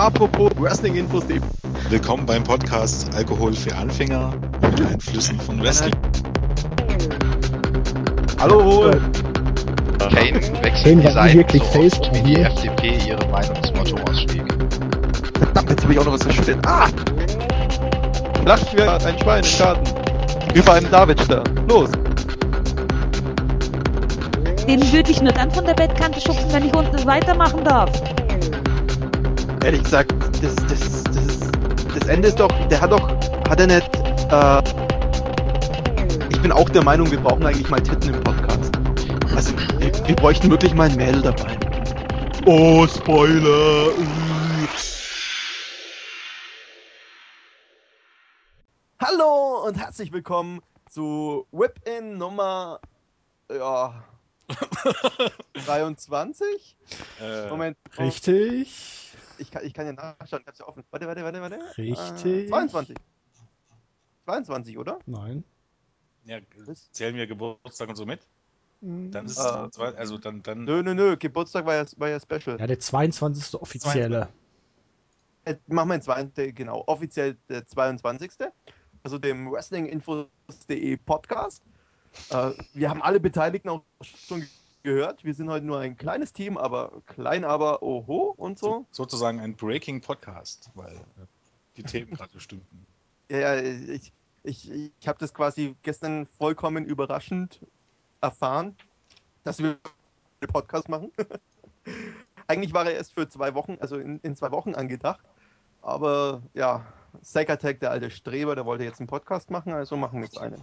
[0.00, 1.24] Apropos Wrestling-Infos.
[1.90, 5.92] Willkommen beim Podcast Alkohol für Anfänger und Einflüssen von Wrestling.
[8.38, 8.92] Hallo, Hol.
[9.98, 14.54] Kane wechselt Kane wirklich so oft, wie die FDP ihre Meinungsmotto ausschlägt.
[15.36, 16.66] Verdammt, jetzt habe ich auch noch was verschüttet.
[16.66, 16.88] Ah!
[18.46, 20.54] Lacht wie ein Schwein im Garten.
[20.54, 21.44] Über einem Davidstern.
[21.68, 21.90] Los.
[24.66, 27.90] Den würde ich nur dann von der Bettkante schubsen, wenn ich unten weitermachen darf.
[29.62, 30.10] Ehrlich gesagt,
[30.42, 31.40] das, das, das,
[31.94, 33.06] das Ende ist doch, der hat doch,
[33.50, 33.94] hat er nicht,
[34.32, 34.62] äh,
[36.30, 38.72] ich bin auch der Meinung, wir brauchen eigentlich mal Titten im Podcast.
[39.36, 41.58] Also, wir, wir bräuchten wirklich mal ein Mädel dabei.
[42.46, 43.92] Oh, Spoiler!
[48.98, 52.80] Hallo und herzlich willkommen zu Whip-In Nummer,
[53.50, 54.04] ja,
[55.66, 56.76] 23?
[57.20, 57.76] Äh, Moment.
[57.98, 58.99] oh, Richtig.
[59.40, 60.84] Ich kann, ich kann ja nachschauen, ich hab's ja offen.
[60.90, 61.58] Warte, warte, warte, warte.
[61.78, 62.26] Richtig.
[62.26, 62.96] Äh, 22.
[64.26, 64.98] 22, oder?
[65.06, 65.42] Nein.
[66.24, 66.38] ja,
[66.92, 68.20] zählen wir Geburtstag und so mit?
[68.82, 72.08] Dann ist es Äh, zwei, also dann, dann Nö, nö, nö, Geburtstag war ja, war
[72.08, 72.58] ja special.
[72.58, 73.60] Ja, der 22.
[73.60, 74.28] offizielle.
[75.44, 78.32] Äh, machen wir den zweiten, genau, offiziell der 22.
[79.02, 81.62] Also dem Wrestlinginfos.de Podcast.
[82.30, 84.46] Äh, wir haben alle Beteiligten auch schon
[84.82, 85.24] gehört.
[85.24, 88.86] Wir sind heute nur ein kleines Team, aber klein, aber oho und so.
[88.90, 91.26] so, sozusagen ein Breaking Podcast, weil äh,
[91.76, 92.86] die Themen gerade stimmten.
[93.30, 97.60] Ja, ja, ich, ich, ich habe das quasi gestern vollkommen überraschend
[98.20, 98.74] erfahren,
[99.44, 99.78] dass wir
[100.40, 101.12] einen Podcast machen.
[102.48, 105.24] Eigentlich war er erst für zwei Wochen, also in, in zwei Wochen angedacht.
[105.80, 106.84] Aber ja,
[107.22, 110.62] Psychattack, der alte Streber, der wollte jetzt einen Podcast machen, also machen wir jetzt einen.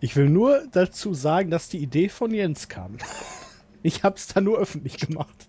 [0.00, 2.96] Ich will nur dazu sagen, dass die Idee von Jens kam.
[3.82, 5.48] Ich hab's da nur öffentlich gemacht.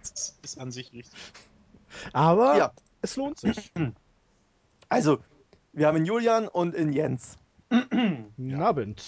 [0.00, 1.18] Das ist an sich richtig.
[2.12, 2.72] Aber Ja.
[3.02, 3.72] es lohnt sich.
[4.88, 5.18] Also,
[5.72, 7.36] wir haben in Julian und in Jens.
[7.70, 9.02] Guten Abend.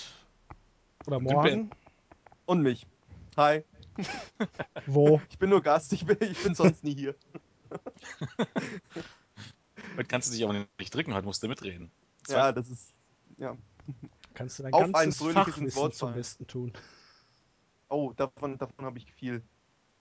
[1.06, 1.70] Oder morgen.
[2.46, 2.86] Und mich.
[3.36, 3.62] Hi.
[4.86, 5.20] Wo?
[5.30, 7.14] Ich bin nur Gast, ich bin, ich bin sonst nie hier.
[9.96, 11.90] Heute kannst du dich aber nicht drücken, heute musst du mitreden.
[12.28, 12.92] Ja, das ist.
[13.36, 13.56] Ja.
[14.34, 16.14] Kannst du dein Auf ein ganzes fröhliches ins Fachwissen Wort zum.
[16.14, 16.72] Besten tun.
[17.88, 19.42] Oh, davon, davon habe ich viel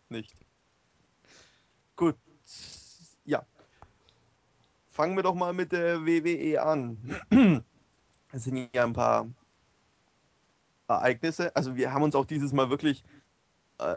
[0.10, 0.36] nicht.
[1.96, 2.16] Gut.
[3.26, 3.46] Ja.
[4.90, 7.62] Fangen wir doch mal mit der WWE an.
[8.32, 9.28] Es sind ja ein paar
[10.88, 11.56] Ereignisse.
[11.56, 13.04] Also wir haben uns auch dieses Mal wirklich
[13.78, 13.96] äh,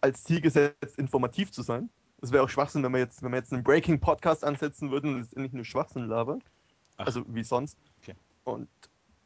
[0.00, 1.90] als Ziel gesetzt, informativ zu sein.
[2.22, 5.20] Es wäre auch Schwachsinn, wenn wir jetzt, wenn wir jetzt einen Breaking-Podcast ansetzen würden und
[5.22, 6.42] es nicht nur Schwachsinn labern.
[6.96, 7.06] Ach.
[7.06, 7.78] Also wie sonst.
[8.02, 8.14] Okay.
[8.44, 8.68] Und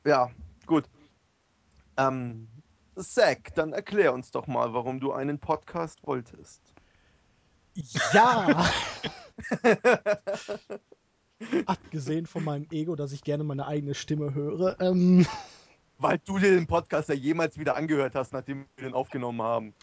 [0.05, 0.31] ja,
[0.67, 0.89] gut.
[1.97, 2.49] Ähm,
[2.97, 6.63] Zack, dann erklär uns doch mal, warum du einen Podcast wolltest.
[8.13, 8.71] Ja!
[11.67, 14.81] Abgesehen von meinem Ego, dass ich gerne meine eigene Stimme höre.
[14.81, 15.27] Ähm,
[15.99, 19.75] Weil du dir den Podcast ja jemals wieder angehört hast, nachdem wir den aufgenommen haben.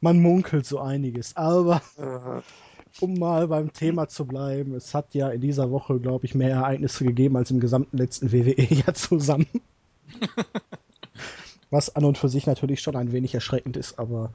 [0.00, 1.36] Man munkelt so einiges.
[1.36, 1.82] Aber
[3.00, 6.50] um mal beim Thema zu bleiben, es hat ja in dieser Woche, glaube ich, mehr
[6.50, 9.46] Ereignisse gegeben als im gesamten letzten WWE-Jahr zusammen.
[11.70, 14.30] Was an und für sich natürlich schon ein wenig erschreckend ist, aber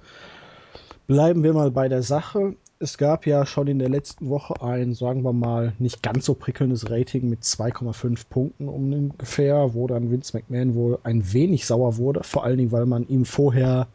[1.08, 2.56] bleiben wir mal bei der Sache.
[2.80, 6.34] Es gab ja schon in der letzten Woche ein, sagen wir mal, nicht ganz so
[6.34, 12.24] prickelndes Rating mit 2,5 Punkten ungefähr, wo dann Vince McMahon wohl ein wenig sauer wurde,
[12.24, 13.88] vor allen Dingen, weil man ihm vorher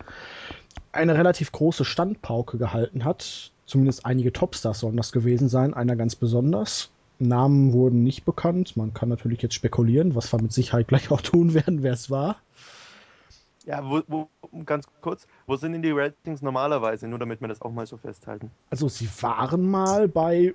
[0.97, 3.53] eine relativ große Standpauke gehalten hat.
[3.67, 6.91] Zumindest einige Topstars sollen das gewesen sein, einer ganz besonders.
[7.19, 8.77] Namen wurden nicht bekannt.
[8.77, 12.11] Man kann natürlich jetzt spekulieren, was wir mit Sicherheit gleich auch tun werden, wer es
[12.11, 12.37] war.
[13.65, 14.29] ja, wo, wo,
[14.65, 17.09] ganz kurz, wo sind denn die Ratings normalerweise?
[17.09, 18.51] Nur damit wir das auch mal so festhalten.
[18.71, 20.55] Also sie waren mal bei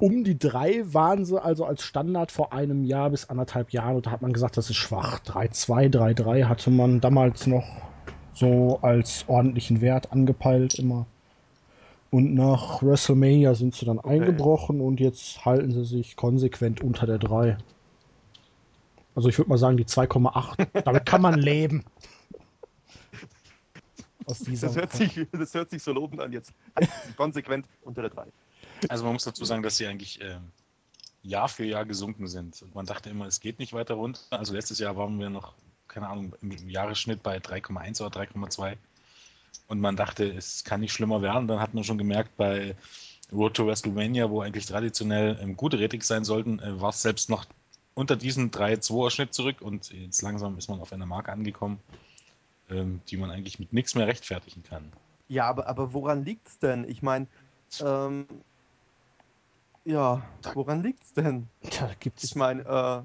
[0.00, 3.96] um die drei, waren sie also als Standard vor einem Jahr bis anderthalb Jahren.
[3.96, 5.20] Und da hat man gesagt, das ist schwach.
[5.20, 7.64] 3-2, 3-3 hatte man damals noch
[8.34, 11.06] so als ordentlichen Wert angepeilt immer.
[12.10, 17.18] Und nach WrestleMania sind sie dann eingebrochen und jetzt halten sie sich konsequent unter der
[17.18, 17.56] 3.
[19.14, 20.82] Also ich würde mal sagen, die 2,8.
[20.84, 21.84] Damit kann man leben.
[24.26, 26.52] Aus dieser Das hört, sich, das hört sich so lobend an jetzt.
[27.16, 28.26] Konsequent unter der 3.
[28.88, 30.52] Also man muss dazu sagen, dass sie eigentlich ähm,
[31.22, 32.62] Jahr für Jahr gesunken sind.
[32.62, 34.20] Und man dachte immer, es geht nicht weiter runter.
[34.30, 35.54] Also letztes Jahr waren wir noch,
[35.94, 38.76] keine Ahnung, im, Jahresschnitt bei 3,1 oder 3,2.
[39.68, 41.46] Und man dachte, es kann nicht schlimmer werden.
[41.46, 42.74] Dann hat man schon gemerkt, bei
[43.32, 47.30] Road to WrestleMania, wo eigentlich traditionell ähm, gute Ratings sein sollten, äh, war es selbst
[47.30, 47.46] noch
[47.94, 49.62] unter diesen 3,2er Schnitt zurück.
[49.62, 51.78] Und jetzt langsam ist man auf einer Marke angekommen,
[52.68, 54.92] ähm, die man eigentlich mit nichts mehr rechtfertigen kann.
[55.28, 56.86] Ja, aber, aber woran liegt's denn?
[56.88, 57.28] Ich meine,
[57.80, 58.26] Ähm,
[59.84, 60.22] ja,
[60.54, 61.48] woran liegt's denn?
[61.62, 63.02] Tja, da gibt's Ich meine, äh,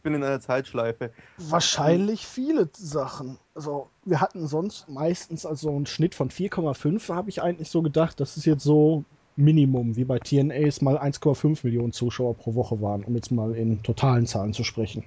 [0.00, 1.10] ich bin in einer Zeitschleife.
[1.36, 3.36] wahrscheinlich viele Sachen.
[3.54, 8.18] Also, wir hatten sonst meistens also einen Schnitt von 4,5, habe ich eigentlich so gedacht.
[8.18, 9.04] Das ist jetzt so
[9.36, 13.82] Minimum, wie bei TNAs mal 1,5 Millionen Zuschauer pro Woche waren, um jetzt mal in
[13.82, 15.04] totalen Zahlen zu sprechen.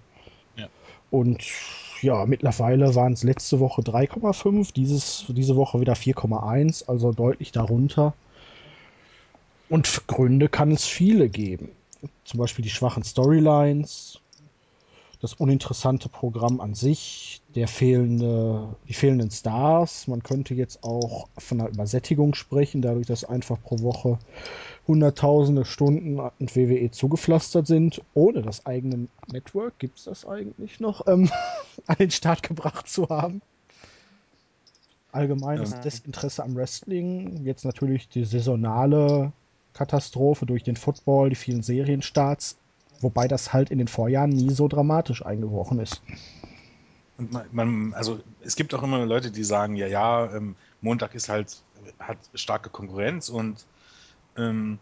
[0.57, 0.68] Ja.
[1.10, 1.44] Und
[2.04, 8.13] ja, mittlerweile waren es letzte Woche 3,5, dieses, diese Woche wieder 4,1, also deutlich darunter.
[9.69, 11.69] Und Gründe kann es viele geben.
[12.25, 14.19] Zum Beispiel die schwachen Storylines,
[15.24, 20.06] das uninteressante Programm an sich, der fehlende, die fehlenden Stars.
[20.08, 24.20] Man könnte jetzt auch von einer Übersättigung sprechen, dadurch, dass einfach pro Woche
[24.86, 31.08] hunderttausende Stunden an WWE zugepflastert sind, ohne das eigene Network, gibt es das eigentlich noch,
[31.08, 31.31] ähm,
[31.88, 33.42] an den Start gebracht zu haben.
[35.14, 35.81] Allgemeines Mhm.
[35.84, 39.31] Desinteresse am Wrestling, jetzt natürlich die saisonale
[39.72, 42.58] Katastrophe durch den Football, die vielen Serienstarts,
[43.04, 46.02] wobei das halt in den Vorjahren nie so dramatisch eingebrochen ist.
[47.18, 51.14] Und man, man, also es gibt auch immer Leute, die sagen, ja, ja, ähm, Montag
[51.14, 51.62] ist halt,
[52.00, 53.66] hat starke Konkurrenz und
[54.36, 54.80] ähm,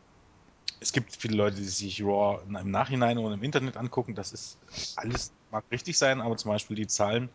[0.79, 4.15] es gibt viele Leute, die sich Raw im Nachhinein oder im Internet angucken.
[4.15, 4.57] Das ist
[4.95, 7.29] alles, mag richtig sein, aber zum Beispiel die Zahlen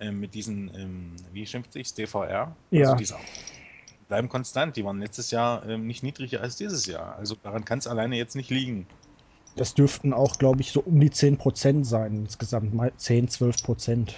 [0.00, 2.86] ähm, mit diesen, ähm, wie schimpft sich's, DVR, Ja.
[2.86, 3.16] also diese
[4.08, 4.76] bleiben konstant.
[4.76, 7.16] Die waren letztes Jahr ähm, nicht niedriger als dieses Jahr.
[7.16, 8.86] Also daran kann es alleine jetzt nicht liegen.
[9.56, 12.72] Das dürften auch, glaube ich, so um die 10% sein insgesamt.
[12.72, 14.12] Mal 10, 12%.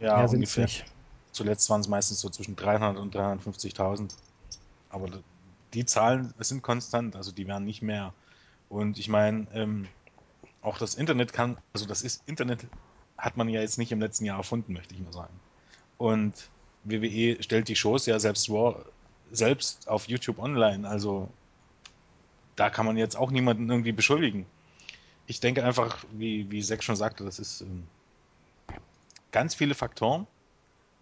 [0.00, 0.64] Ja, Mehr ungefähr.
[0.64, 0.84] nicht.
[1.30, 4.10] Zuletzt waren es meistens so zwischen 300 und 350.000.
[4.90, 5.08] Aber
[5.72, 8.12] die Zahlen sind konstant, also die werden nicht mehr.
[8.68, 9.88] Und ich meine, ähm,
[10.60, 12.66] auch das Internet kann, also das ist Internet
[13.16, 15.32] hat man ja jetzt nicht im letzten Jahr erfunden, möchte ich mal sagen.
[15.96, 16.50] Und
[16.84, 18.76] WWE stellt die Shows ja selbst Raw
[19.30, 21.28] selbst auf YouTube online, also
[22.56, 24.44] da kann man jetzt auch niemanden irgendwie beschuldigen.
[25.26, 27.86] Ich denke einfach, wie, wie Zack schon sagte, das ist ähm,
[29.30, 30.26] ganz viele Faktoren.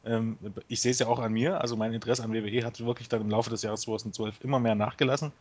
[0.04, 0.38] Ähm,
[0.68, 3.20] ich sehe es ja auch an mir, also mein Interesse an WWE hat wirklich dann
[3.20, 5.32] im Laufe des Jahres 2012 immer mehr nachgelassen.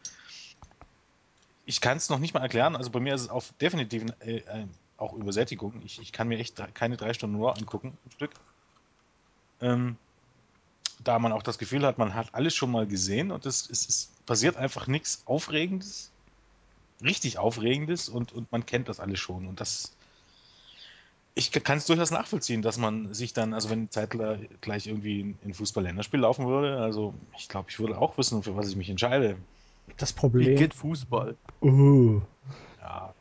[1.66, 4.38] Ich kann es noch nicht mal erklären, also bei mir ist es auf definitiv äh,
[4.38, 4.66] äh,
[4.98, 5.82] auch Übersättigung.
[5.86, 8.32] Ich, ich kann mir echt keine drei Stunden Raw angucken im Stück.
[9.62, 9.98] Ähm,
[11.04, 13.88] da man auch das Gefühl hat, man hat alles schon mal gesehen und es, es,
[13.88, 16.12] es passiert einfach nichts Aufregendes,
[17.04, 19.48] richtig Aufregendes und, und man kennt das alles schon.
[19.48, 19.92] Und das,
[21.36, 25.54] ich kann es durchaus nachvollziehen, dass man sich dann, also wenn Zeitler gleich irgendwie ein
[25.54, 29.38] Fußball-Länderspiel laufen würde, also ich glaube, ich würde auch wissen, für was ich mich entscheide.
[29.98, 30.56] Das Wie Problem.
[30.58, 31.38] geht Fußball?
[31.62, 32.22] Uh.
[32.82, 33.14] Ja,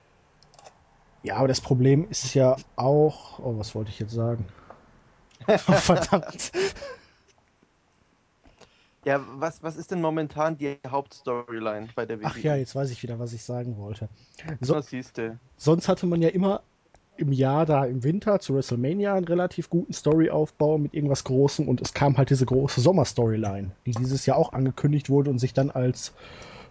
[1.22, 3.38] Ja, aber das Problem ist ja auch.
[3.38, 4.46] Oh, was wollte ich jetzt sagen?
[5.56, 6.52] Verdammt.
[9.04, 12.26] Ja, was, was ist denn momentan die Hauptstoryline bei der WWE?
[12.26, 14.08] Ach ja, jetzt weiß ich wieder, was ich sagen wollte.
[14.60, 15.38] So, So siehst du.
[15.56, 16.62] sonst hatte man ja immer
[17.16, 21.80] im Jahr da im Winter zu WrestleMania einen relativ guten Storyaufbau mit irgendwas Großem und
[21.80, 25.70] es kam halt diese große Sommerstoryline, die dieses Jahr auch angekündigt wurde und sich dann
[25.70, 26.12] als,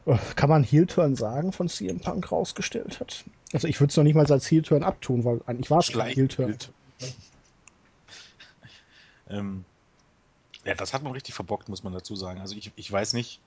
[0.05, 3.25] äh, kann man Heel-Turn sagen, von CM Punk rausgestellt hat.
[3.51, 6.13] Also ich würde es noch nicht mal als Heel-Turn abtun, weil eigentlich war es kein
[6.13, 6.55] Heel-Turn.
[9.29, 9.65] Ähm,
[10.67, 12.41] ja, das hat man richtig verbockt, muss man dazu sagen.
[12.41, 13.39] Also ich, ich weiß nicht,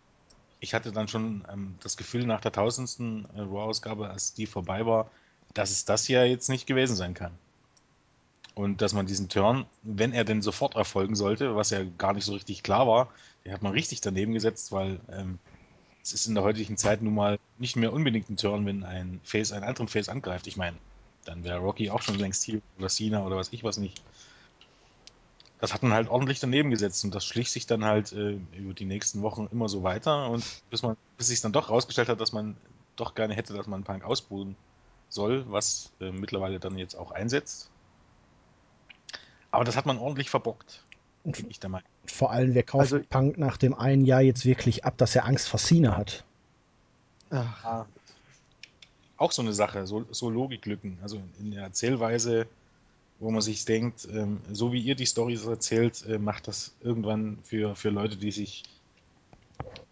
[0.58, 4.86] ich hatte dann schon ähm, das Gefühl nach der tausendsten äh, Raw-Ausgabe, als die vorbei
[4.86, 5.10] war,
[5.52, 7.32] dass es das ja jetzt nicht gewesen sein kann.
[8.54, 12.24] Und dass man diesen Turn, wenn er denn sofort erfolgen sollte, was ja gar nicht
[12.24, 13.12] so richtig klar war,
[13.44, 15.38] den hat man richtig daneben gesetzt, weil ähm,
[16.02, 19.20] es ist in der heutigen Zeit nun mal nicht mehr unbedingt ein Turn, wenn ein
[19.24, 20.46] Face einen anderen Face angreift.
[20.46, 20.78] Ich meine,
[21.26, 24.02] dann wäre Rocky auch schon längst hier oder Cena oder was ich was nicht.
[25.60, 28.72] Das hat man halt ordentlich daneben gesetzt und das schlich sich dann halt äh, über
[28.72, 32.20] die nächsten Wochen immer so weiter und bis man, bis sich dann doch rausgestellt hat,
[32.20, 32.56] dass man
[32.96, 34.56] doch gerne hätte, dass man Punk ausbuhen
[35.10, 37.70] soll, was äh, mittlerweile dann jetzt auch einsetzt.
[39.50, 40.84] Aber das hat man ordentlich verbockt,
[41.24, 41.88] bin ich der Meinung.
[42.06, 45.26] Vor allem, wer kauft Also- Punk nach dem einen Jahr jetzt wirklich ab, dass er
[45.26, 46.24] Angst vor Cena hat?
[47.30, 47.84] Ach,
[49.18, 52.46] Auch so eine Sache, so, so Logiklücken, also in der Erzählweise,
[53.20, 57.38] wo man sich denkt, ähm, so wie ihr die Storys erzählt, äh, macht das irgendwann
[57.44, 58.64] für, für Leute, die sich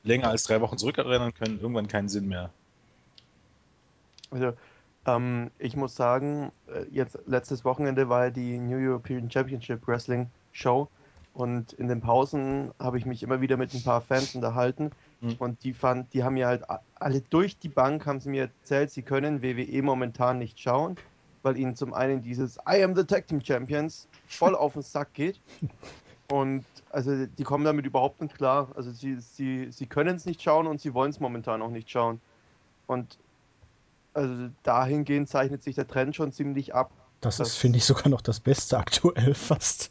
[0.03, 2.53] länger als drei Wochen zurückerinnern können, irgendwann keinen Sinn mehr.
[4.31, 4.53] also,
[5.07, 10.33] ähm, ich muss sagen, äh, jetzt letztes Wochenende war ja die New European Championship Wrestling
[10.53, 10.91] Show
[11.33, 15.39] und in den Pausen habe ich mich immer wieder mit ein paar Fans unterhalten Mhm.
[15.39, 18.91] und die fand, die haben mir halt alle durch die Bank haben sie mir erzählt,
[18.91, 20.99] sie können WWE momentan nicht schauen,
[21.49, 25.15] weil ihnen zum einen dieses I am the Tag Team Champions voll auf den Sack
[25.15, 25.41] geht
[26.31, 28.69] Und also die kommen damit überhaupt nicht klar.
[28.77, 31.91] Also sie, sie, sie können es nicht schauen und sie wollen es momentan auch nicht
[31.91, 32.21] schauen.
[32.87, 33.19] Und
[34.13, 36.91] also dahingehend zeichnet sich der Trend schon ziemlich ab.
[37.21, 39.91] Das, ist, finde ich, sogar noch das Beste aktuell fast.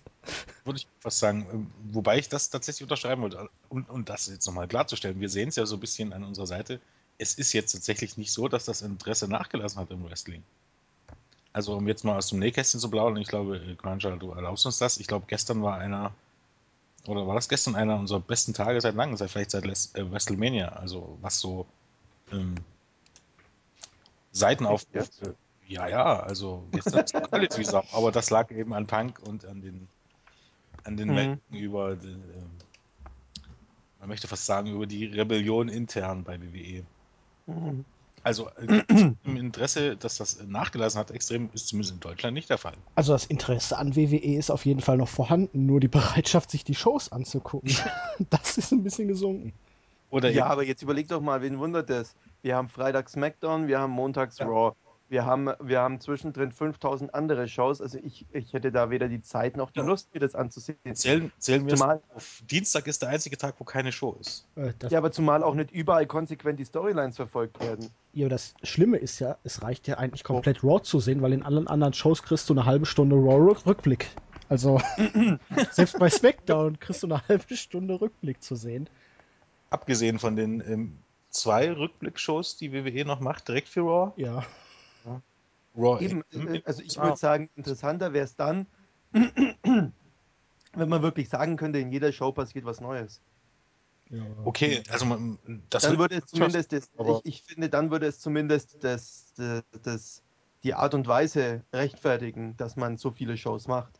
[0.64, 1.48] Würde ich fast sagen.
[1.52, 3.50] Ähm, Wobei ich das tatsächlich unterschreiben wollte.
[3.70, 5.20] Und, und das jetzt nochmal klarzustellen.
[5.20, 6.80] Wir sehen es ja so ein bisschen an unserer Seite.
[7.18, 10.44] Es ist jetzt tatsächlich nicht so, dass das Interesse nachgelassen hat im Wrestling.
[11.58, 14.68] Also um jetzt mal aus dem Nähkästchen zu blauen, ich glaube, äh, Cruncher, du erlaubst
[14.68, 15.00] uns das.
[15.00, 16.14] Ich glaube, gestern war einer,
[17.08, 20.12] oder war das gestern einer unserer besten Tage seit langem, seit vielleicht seit Les- äh,
[20.12, 20.68] WrestleMania.
[20.70, 21.66] Also was so
[22.32, 22.54] ähm,
[24.32, 24.86] Seitenauf.
[24.94, 25.24] Jetzt?
[25.24, 25.34] äh,
[25.68, 27.84] Ja, ja, also gestern ist alles wie Sau.
[27.92, 29.88] Aber das lag eben an Punk und an den
[30.84, 31.40] an den Mhm.
[31.50, 32.52] Über, die, ähm,
[34.00, 36.86] man möchte fast sagen, über die Rebellion intern bei WWE.
[37.48, 37.84] Mhm.
[38.27, 38.84] Also äh,
[39.24, 42.74] im Interesse, dass das nachgelassen hat, extrem, ist zumindest in Deutschland nicht der Fall.
[42.93, 46.65] Also das Interesse an WWE ist auf jeden Fall noch vorhanden, nur die Bereitschaft, sich
[46.65, 47.74] die Shows anzugucken,
[48.29, 49.53] das ist ein bisschen gesunken.
[50.10, 52.15] Oder Ja, aber jetzt überleg doch mal, wen wundert das?
[52.41, 54.46] Wir haben Freitag SmackDown, wir haben montags Ja.
[54.46, 54.75] Raw,
[55.10, 57.82] wir haben, wir haben zwischendrin 5000 andere Shows.
[57.82, 59.86] Also ich, ich hätte da weder die Zeit noch die Ja.
[59.86, 60.78] Lust, mir das anzusehen.
[60.94, 64.46] zählen, zählen wir es Zumal, auf Dienstag ist der einzige Tag, wo keine Show ist.
[64.56, 67.90] Äh, das, ja, aber zumal auch nicht überall konsequent die Storylines verfolgt werden.
[68.14, 71.34] ja, aber das Schlimme ist ja, es reicht ja eigentlich komplett Raw zu sehen, weil
[71.34, 74.08] in allen anderen Shows kriegst du eine halbe Stunde Raw-Rückblick.
[74.50, 74.82] Also
[75.72, 78.90] selbst bei SmackDown kriegst du eine halbe Stunde Rückblick zu sehen.
[79.70, 80.98] Abgesehen von den ähm,
[81.30, 84.12] zwei Rückblickshows, die WWE noch macht, direkt für Raw.
[84.16, 84.46] Ja,
[85.77, 88.67] Raw Eben, im- äh, also ich Ah, würde sagen, interessanter wäre es dann,
[89.13, 89.93] wenn
[90.74, 93.22] man wirklich sagen könnte, in jeder Show passiert was Neues.
[94.10, 94.24] ja.
[94.46, 96.89] Okay, also man, das dann würde es zumindest, das,
[97.24, 100.24] ich, ich finde, dann würde es zumindest das, das, das,
[100.63, 104.00] die Art und Weise rechtfertigen, dass man so viele Shows macht.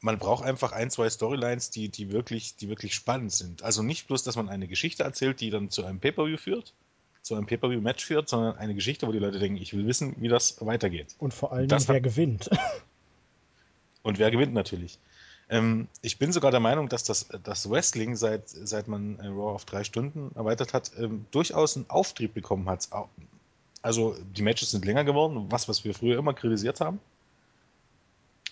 [0.00, 3.62] man braucht einfach ein, zwei Storylines, die, die, wirklich, die wirklich spannend sind.
[3.62, 6.74] Also nicht bloß, dass man eine Geschichte erzählt, die dann zu einem Pay-Per-View führt,
[7.22, 10.28] zu einem Pay-Per-View-Match führt, sondern eine Geschichte, wo die Leute denken, ich will wissen, wie
[10.28, 11.14] das weitergeht.
[11.18, 12.50] Und vor allem, Das wer hat- gewinnt.
[14.02, 14.98] Und wer gewinnt natürlich.
[15.50, 19.52] Ähm, ich bin sogar der Meinung, dass das, das Wrestling, seit, seit man äh, Raw
[19.54, 22.88] auf drei Stunden erweitert hat, ähm, durchaus einen Auftrieb bekommen hat.
[23.82, 26.98] Also die Matches sind länger geworden, was, was wir früher immer kritisiert haben.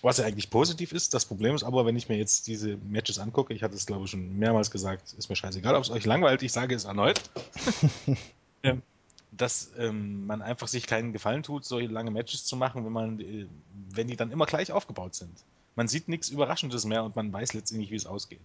[0.01, 1.13] Was ja eigentlich positiv ist.
[1.13, 4.05] Das Problem ist aber, wenn ich mir jetzt diese Matches angucke, ich hatte es glaube
[4.05, 7.19] ich schon mehrmals gesagt, ist mir scheißegal, ob es euch langweilt, ich sage es erneut,
[9.31, 13.19] dass ähm, man einfach sich keinen Gefallen tut, solche lange Matches zu machen, wenn man,
[13.19, 13.45] äh,
[13.91, 15.31] wenn die dann immer gleich aufgebaut sind.
[15.75, 18.41] Man sieht nichts Überraschendes mehr und man weiß letztendlich, wie es ausgeht.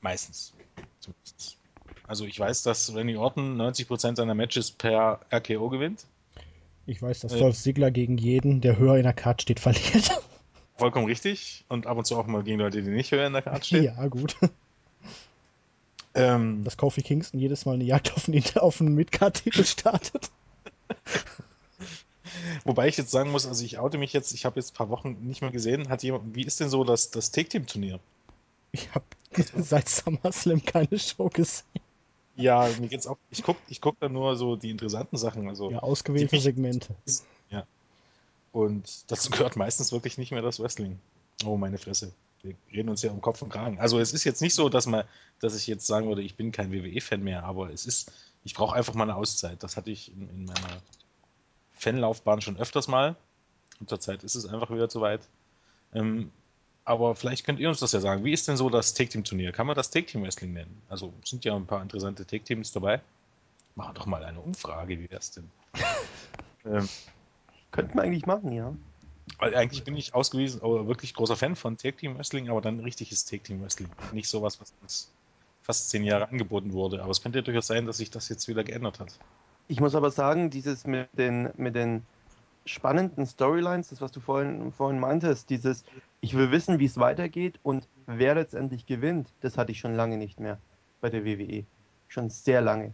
[0.00, 0.52] Meistens.
[1.00, 1.56] Zumindest.
[2.06, 6.04] Also ich weiß, dass Randy Orton 90% seiner Matches per RKO gewinnt.
[6.86, 7.38] Ich weiß, dass Äh.
[7.38, 10.20] Dolph Ziggler gegen jeden, der höher in der Karte steht, verliert.
[10.76, 11.64] Vollkommen richtig.
[11.68, 13.84] Und ab und zu auch mal gegen Leute, die nicht höher in der Karte stehen.
[13.84, 14.36] ja, gut.
[16.14, 20.30] Ähm, Dass Kofi Kingston jedes Mal eine Jagd auf einen, auf einen Midcard-Titel startet.
[22.64, 24.90] wobei ich jetzt sagen muss, also ich oute mich jetzt, ich habe jetzt ein paar
[24.90, 25.88] Wochen nicht mehr gesehen.
[25.88, 28.00] Hat jemand, wie ist denn so das, das Take-Team-Turnier?
[28.72, 29.04] Ich habe
[29.56, 31.64] seit SummerSlam keine Show gesehen.
[32.36, 33.18] Ja, mir geht's auch.
[33.30, 35.48] Ich gucke ich guck da nur so die interessanten Sachen.
[35.48, 36.94] Also, Ja, ausgewählte Segmente.
[37.48, 37.64] Ja.
[38.52, 40.98] Und dazu gehört meistens wirklich nicht mehr das Wrestling.
[41.44, 42.12] Oh, meine Fresse.
[42.44, 43.78] Wir reden uns ja um Kopf und Kragen.
[43.80, 45.04] Also es ist jetzt nicht so, dass man,
[45.40, 48.12] dass ich jetzt sagen würde, ich bin kein WWE-Fan mehr, aber es ist,
[48.44, 49.62] ich brauche einfach mal eine Auszeit.
[49.62, 50.82] Das hatte ich in, in meiner
[51.72, 53.16] Fanlaufbahn schon öfters mal.
[53.80, 55.22] Und zurzeit ist es einfach wieder zu weit.
[55.94, 56.30] Ähm,
[56.84, 58.24] aber vielleicht könnt ihr uns das ja sagen.
[58.24, 59.52] Wie ist denn so das Take-Team-Turnier?
[59.52, 60.82] Kann man das Take-Team-Wrestling nennen?
[60.88, 63.00] Also sind ja ein paar interessante Take-Teams dabei.
[63.74, 65.50] Machen doch mal eine Umfrage, wie wär's denn?
[66.66, 66.88] ähm,
[67.70, 68.72] Könnte man eigentlich machen, ja.
[69.38, 72.80] Weil eigentlich bin ich ausgewiesen, aber wirklich großer Fan von Tag Team Wrestling, aber dann
[72.80, 73.88] richtiges Tag Team Wrestling.
[74.12, 75.12] Nicht sowas, was uns
[75.62, 77.02] fast zehn Jahre angeboten wurde.
[77.02, 79.18] Aber es könnte ja durchaus sein, dass sich das jetzt wieder geändert hat.
[79.66, 82.04] Ich muss aber sagen, dieses mit den, mit den
[82.66, 85.84] spannenden Storylines, das was du vorhin, vorhin meintest, dieses,
[86.20, 90.18] ich will wissen, wie es weitergeht und wer letztendlich gewinnt, das hatte ich schon lange
[90.18, 90.58] nicht mehr
[91.00, 91.64] bei der WWE.
[92.08, 92.92] Schon sehr lange.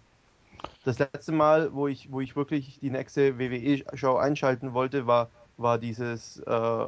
[0.84, 5.78] Das letzte Mal, wo ich, wo ich wirklich die nächste WWE-Show einschalten wollte, war, war
[5.78, 6.86] dieses, äh,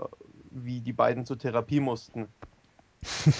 [0.51, 2.29] wie die beiden zur Therapie mussten.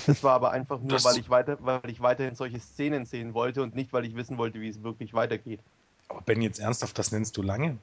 [0.07, 3.35] Das war aber einfach nur, Das- weil ich, weiter, weil ich weiterhin solche Szenen sehen
[3.35, 5.61] wollte und nicht, weil ich wissen wollte, wie es wirklich weitergeht.
[6.09, 7.79] Aber Ben, jetzt ernsthaft, das nennst du lange?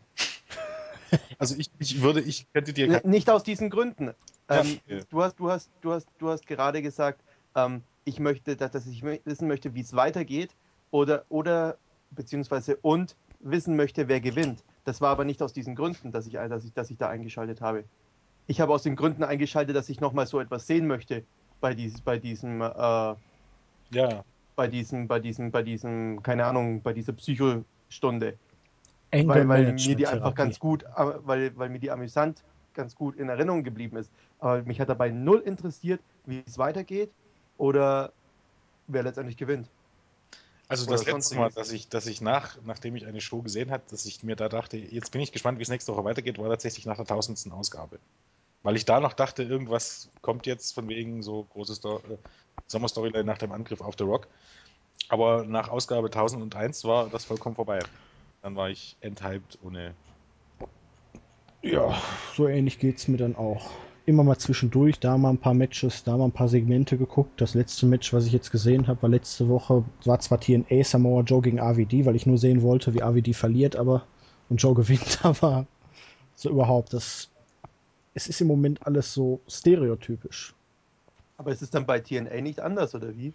[1.39, 4.13] also ich, ich würde, ich könnte dir Nicht aus diesen Gründen.
[4.49, 4.79] Ähm,
[5.09, 7.21] du, hast, du, hast, du, hast, du hast gerade gesagt,
[7.55, 10.51] ähm, ich möchte, dass, dass ich wissen möchte, wie es weitergeht
[10.91, 11.77] oder, oder
[12.11, 14.63] beziehungsweise und wissen möchte, wer gewinnt.
[14.89, 17.61] Das war aber nicht aus diesen Gründen, dass ich, dass ich, dass ich da eingeschaltet
[17.61, 17.83] habe.
[18.47, 21.23] Ich habe aus den Gründen eingeschaltet, dass ich nochmal so etwas sehen möchte,
[21.61, 22.65] bei, dies, bei diesem, äh,
[23.91, 24.23] Ja,
[24.55, 28.33] bei diesem, bei diesem, bei diesem, keine Ahnung, bei dieser Psychostunde.
[29.13, 32.43] Anger weil, weil mir die einfach ganz gut, äh, weil, weil mir die amüsant
[32.73, 34.09] ganz gut in Erinnerung geblieben ist.
[34.39, 37.11] Aber mich hat dabei null interessiert, wie es weitergeht
[37.59, 38.11] oder
[38.87, 39.69] wer letztendlich gewinnt.
[40.69, 41.35] Also das letzte.
[41.35, 44.35] Mal, dass ich, dass ich nach, nachdem ich eine Show gesehen habe, dass ich mir
[44.35, 47.05] da dachte, jetzt bin ich gespannt, wie es nächste Woche weitergeht, war tatsächlich nach der
[47.05, 47.99] tausendsten Ausgabe.
[48.61, 52.17] Weil ich da noch dachte, irgendwas kommt jetzt von wegen so großes Sto äh,
[52.67, 54.27] Sommerstoryline nach dem Angriff auf The Rock.
[55.07, 57.79] Aber nach Ausgabe 1001 war das vollkommen vorbei.
[58.43, 59.95] Dann war ich enthyped ohne.
[61.63, 61.99] Ja,
[62.35, 63.71] so ähnlich geht's mir dann auch.
[64.09, 67.39] Immer mal zwischendurch, da mal ein paar Matches, da mal ein paar Segmente geguckt.
[67.39, 71.21] Das letzte Match, was ich jetzt gesehen habe, war letzte Woche, war zwar TNA Samoa
[71.21, 74.07] Joe gegen AVD, weil ich nur sehen wollte, wie AVD verliert, aber
[74.49, 75.67] und Joe gewinnt, aber
[76.35, 77.29] so überhaupt, das
[78.15, 80.55] es ist im Moment alles so stereotypisch.
[81.37, 83.31] Aber ist es dann bei TNA nicht anders, oder wie?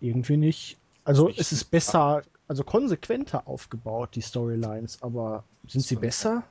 [0.00, 0.78] Irgendwie nicht.
[1.02, 6.44] Also Ich- es ist besser, also konsequenter aufgebaut, die Storylines, aber sind sie besser?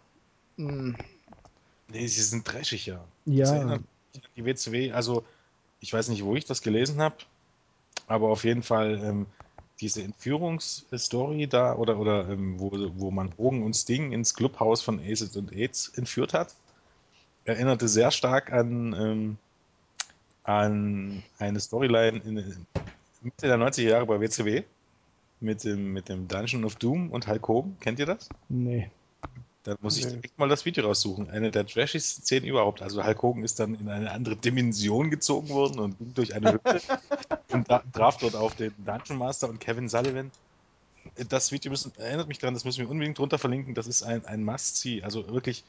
[0.57, 0.97] Hm,
[1.87, 3.03] Nee, sie sind trashig, ja.
[3.25, 3.79] Ja.
[4.35, 4.91] Die WCW.
[4.91, 5.23] Also,
[5.79, 7.15] ich weiß nicht, wo ich das gelesen habe,
[8.07, 9.25] aber auf jeden Fall ähm,
[9.81, 14.99] diese Entführungsstory da oder, oder ähm, wo, wo man Hogan und Sting ins Clubhaus von
[14.99, 16.55] Aces und AIDS entführt hat,
[17.43, 19.37] erinnerte sehr stark an, ähm,
[20.43, 22.65] an eine Storyline in, in
[23.21, 24.63] Mitte der 90er Jahre bei WCW
[25.41, 27.77] mit dem, mit dem Dungeon of Doom und Hulk Hogan.
[27.79, 28.29] Kennt ihr das?
[28.49, 28.89] nee.
[29.65, 31.31] Da muss ich direkt mal das Video raussuchen.
[31.31, 32.83] Eine der trashigsten Szenen überhaupt.
[32.83, 36.53] Also Hulk Hogan ist dann in eine andere Dimension gezogen worden und ging durch eine
[36.53, 36.81] Hütte
[37.51, 40.29] und traf dort auf den Dungeon Master und Kevin Sullivan.
[41.29, 43.73] Das Video müssen, erinnert mich daran, das müssen wir unbedingt drunter verlinken.
[43.73, 45.01] Das ist ein, ein Must-See.
[45.01, 45.63] Also wirklich,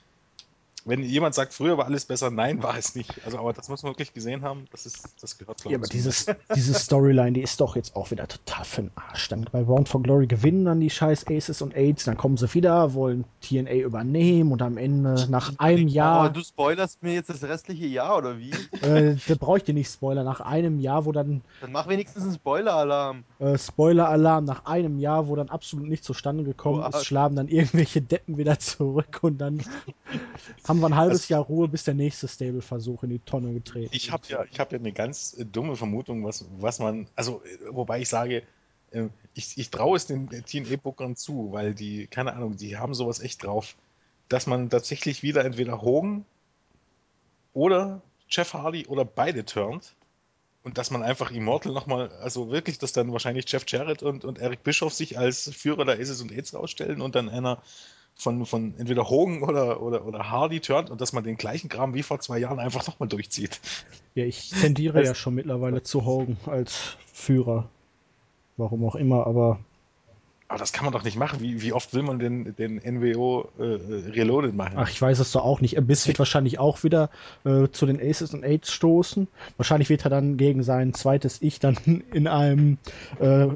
[0.87, 3.12] wenn jemand sagt, früher war alles besser, nein, war es nicht.
[3.25, 4.66] Also, aber das muss man wirklich gesehen haben.
[4.71, 8.12] Das ist, das gehört, glaube Ja, aber dieses, diese Storyline, die ist doch jetzt auch
[8.12, 9.28] wieder total für den Arsch.
[9.28, 12.53] Dann bei Bound for Glory gewinnen dann die scheiß Aces und Aids, dann kommen sie
[12.55, 17.31] wieder, wollen TNA übernehmen und am Ende nach einem Aber Jahr, du spoilerst mir jetzt
[17.31, 18.51] das restliche Jahr, oder wie?
[18.83, 22.22] äh, da brauche ich dir nicht Spoiler, nach einem Jahr, wo dann Dann mach wenigstens
[22.22, 23.25] einen Spoiler-Alarm.
[23.40, 27.49] äh, Spoiler-Alarm, nach einem Jahr, wo dann absolut nichts zustande gekommen Du ist, schlagen dann
[27.49, 29.62] irgendwelche Deppen wieder zurück und dann
[30.68, 33.91] haben wir ein halbes Also- Jahr Ruhe, bis der nächste Stable-Versuch in die Tonne getreten
[33.93, 37.43] Ich habe ja, ich hab ja eine ganz äh, dumme Vermutung, was, was man, also
[37.45, 38.43] äh, wobei ich sage,
[38.91, 43.21] äh, ich, ich traue es den TNA-Bookern zu, weil die, keine Ahnung, die haben sowas
[43.21, 43.77] echt drauf,
[44.29, 46.25] dass man tatsächlich wieder entweder Hogan
[47.53, 49.95] oder Jeff Hardy oder beide turnt
[50.62, 54.39] und dass man einfach Immortal nochmal, also wirklich, dass dann wahrscheinlich Jeff Jarrett und, und
[54.39, 57.62] Eric Bischoff sich als Führer der Aces und Aids rausstellen und dann einer
[58.16, 61.94] von, von entweder Hogan oder, oder, oder Hardy turnt und dass man den gleichen Kram
[61.94, 63.61] wie vor zwei Jahren einfach nochmal durchzieht.
[64.14, 67.68] Ja, ich tendiere ja schon mittlerweile zu Hogan als Führer.
[68.57, 69.61] Warum auch immer, aber
[70.48, 71.40] Aber das kann man doch nicht machen.
[71.40, 74.74] Wie, wie oft will man den, den NWO äh, äh, Reloaded machen?
[74.76, 75.76] ach, ich weiß es doch auch nicht.
[75.76, 77.11] Abyss wird wahrscheinlich auch wieder
[77.44, 79.29] äh, zu den Aces und Aids stoßen.
[79.57, 81.76] Wahrscheinlich wird er dann gegen sein zweites Ich dann
[82.12, 82.79] in einem
[83.18, 83.48] äh,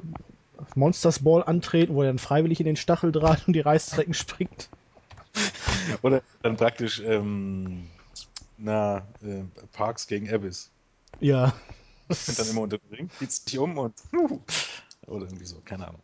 [0.74, 4.68] Monsters Ball antreten, wo er dann freiwillig in den Stacheldraht und die Reißzwecken springt.
[6.02, 7.86] Oder dann praktisch, ähm,
[8.58, 9.42] na, äh,
[9.72, 10.70] Parks gegen Abyss.
[11.20, 11.52] Ja.
[12.08, 13.94] Sind dann immer unter dem Ring, zieht sich um und
[15.06, 16.00] oder irgendwie so, keine Ahnung.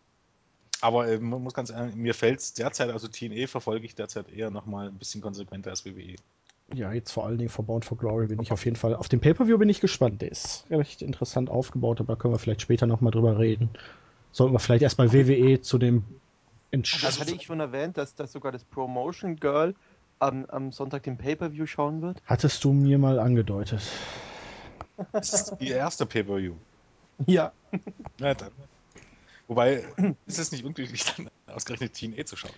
[0.81, 4.31] Aber äh, man muss ganz ehrlich, mir fällt es derzeit, also TNE verfolge ich derzeit
[4.31, 6.16] eher nochmal ein bisschen konsequenter als WWE.
[6.75, 8.95] Ja, jetzt vor allen Dingen vor Bound for Glory bin ich auf jeden Fall.
[8.97, 10.21] Auf den Pay-Per-View bin ich gespannt.
[10.21, 13.71] Der ist recht interessant aufgebaut, aber da können wir vielleicht später nochmal drüber reden.
[14.37, 16.05] Sollten wir vielleicht erst bei WWE zu dem
[16.70, 19.75] Entsch Das hatte ich schon erwähnt, dass, dass sogar das Promotion Girl
[20.18, 22.20] am, am Sonntag den Pay-Per-View schauen wird.
[22.27, 23.81] Hattest du mir mal angedeutet.
[25.11, 26.53] Das ist ihr erster Pay-Per-View.
[27.25, 27.53] Ja.
[28.20, 28.51] Ja, dann.
[29.49, 29.85] Wobei,
[30.27, 32.53] ist es nicht unglücklich, dann ausgerechnet TNE zu schauen?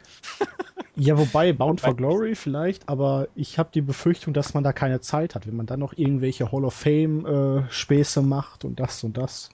[0.97, 5.01] Ja, wobei Bound for Glory vielleicht, aber ich habe die Befürchtung, dass man da keine
[5.01, 9.05] Zeit hat, wenn man dann noch irgendwelche Hall of Fame äh, Späße macht und das
[9.05, 9.51] und das.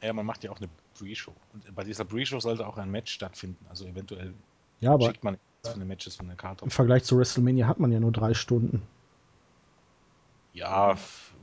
[0.00, 1.32] Ja, man macht ja auch eine Pre-Show.
[1.52, 3.64] Und bei dieser Pre-Show sollte auch ein Match stattfinden.
[3.68, 4.32] Also eventuell
[4.80, 6.64] Ja, aber schickt man für eine Matches von der Karte.
[6.64, 8.82] im Vergleich zu WrestleMania hat man ja nur drei Stunden.
[10.52, 10.96] Ja,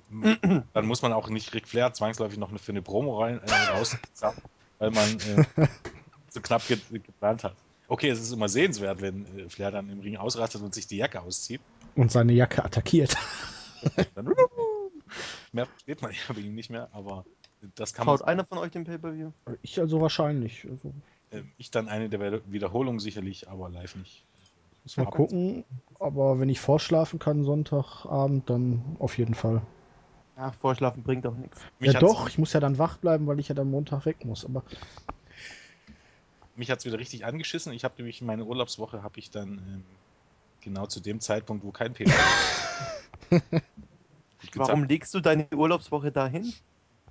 [0.74, 3.52] dann muss man auch nicht Ric Flair zwangsläufig noch eine, für eine Promo rein, äh,
[3.72, 3.98] raus,
[4.80, 5.08] weil man
[5.58, 5.68] äh,
[6.30, 7.56] so knapp ge geplant hat.
[7.88, 10.98] Okay, es ist immer sehenswert, wenn äh, Flair dann im Ring ausrastet und sich die
[10.98, 11.62] Jacke auszieht.
[11.96, 13.16] Und seine Jacke attackiert.
[14.16, 14.26] Dann
[15.52, 17.26] mehr versteht man ja bei ihm nicht mehr, aber
[17.76, 18.30] das kann Schaut man.
[18.30, 19.32] einer von euch den Pay-Per-View?
[19.62, 20.66] Ich also wahrscheinlich.
[20.70, 20.94] Also,
[21.32, 24.24] Äh, ich dann eine der Wieder- Wiederholungen sicherlich, aber live nicht.
[24.84, 25.64] muss mal gucken.
[26.00, 29.62] Aber wenn ich vorschlafen kann Sonntagabend, dann auf jeden Fall.
[30.36, 31.62] Ach, Vorschlafen bringt auch nichts.
[31.80, 34.26] Mich ja doch, ich muss ja dann wach bleiben, weil ich ja dann Montag weg
[34.26, 34.44] muss.
[34.46, 34.64] Aber
[36.56, 37.72] Mich hat es wieder richtig angeschissen.
[37.74, 39.84] Ich habe nämlich meine Urlaubswoche habe ich dann ähm,
[40.62, 41.94] genau zu dem Zeitpunkt, wo kein
[43.30, 43.42] Gut
[44.56, 46.54] Warum legst du deine Urlaubswoche dahin?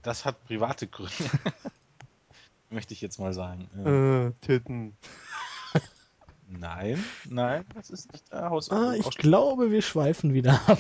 [0.03, 1.13] Das hat private Gründe.
[2.71, 3.69] Möchte ich jetzt mal sagen.
[3.85, 4.97] Äh, Titten.
[6.49, 8.71] Nein, nein, das ist nicht der Haus.
[8.71, 10.79] ah, ich glaube, wir schweifen wieder ab.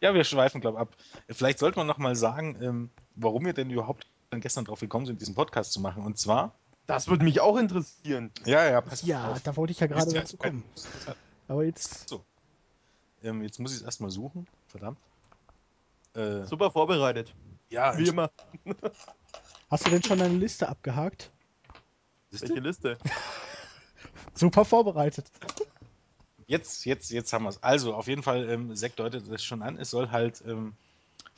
[0.00, 0.96] Ja, wir schweifen, glaube ich, ab.
[1.28, 5.06] Vielleicht sollte man noch mal sagen, ähm, warum wir denn überhaupt dann gestern drauf gekommen
[5.06, 6.04] sind, diesen Podcast zu machen.
[6.04, 6.54] Und zwar,
[6.86, 8.30] Das würde mich auch interessieren.
[8.46, 9.42] ja, ja, pass Ja, auf.
[9.42, 10.62] da wollte ich ja gerade dazu kommen.
[11.48, 12.14] Aber jetzt.
[13.24, 14.46] Ähm, jetzt muss ich es erstmal suchen.
[14.68, 14.98] Verdammt.
[16.14, 17.34] Äh, Super vorbereitet.
[17.70, 18.30] Ja, Wie immer.
[19.70, 21.30] Hast du denn schon deine Liste abgehakt?
[22.30, 22.98] Welche Liste?
[24.34, 25.30] Super vorbereitet.
[26.46, 27.62] Jetzt, jetzt, jetzt haben wir es.
[27.62, 29.78] Also, auf jeden Fall, ähm, Zack deutet das schon an.
[29.78, 30.74] Es soll halt ähm,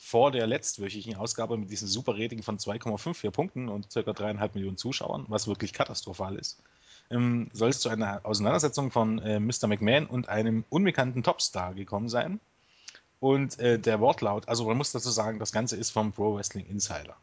[0.02, 4.00] vor der letztwöchigen Ausgabe mit diesem super Rating von 2,54 Punkten und ca.
[4.00, 6.62] 3,5 Millionen Zuschauern, was wirklich katastrophal ist,
[7.10, 9.68] ähm, soll es zu einer Auseinandersetzung von äh, Mr.
[9.68, 12.40] McMahon und einem unbekannten Topstar gekommen sein.
[13.22, 16.66] Und äh, der Wortlaut, also man muss dazu sagen, das Ganze ist vom Pro Wrestling
[16.66, 17.14] Insider.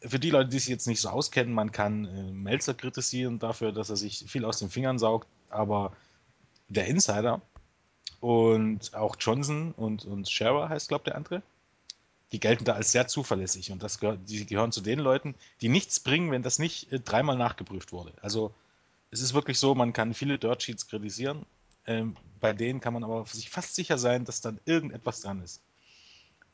[0.00, 3.72] Für die Leute, die sich jetzt nicht so auskennen, man kann äh, Melzer kritisieren dafür,
[3.72, 5.90] dass er sich viel aus den Fingern saugt, aber
[6.68, 7.40] der Insider
[8.20, 11.42] und auch Johnson und, und Scherer heißt, glaube der andere,
[12.30, 15.68] die gelten da als sehr zuverlässig und das gehört, die gehören zu den Leuten, die
[15.68, 18.12] nichts bringen, wenn das nicht äh, dreimal nachgeprüft wurde.
[18.22, 18.54] Also
[19.10, 21.44] es ist wirklich so, man kann viele Dirt Sheets kritisieren,
[21.88, 25.60] ähm, bei denen kann man aber sich fast sicher sein, dass dann irgendetwas dran ist.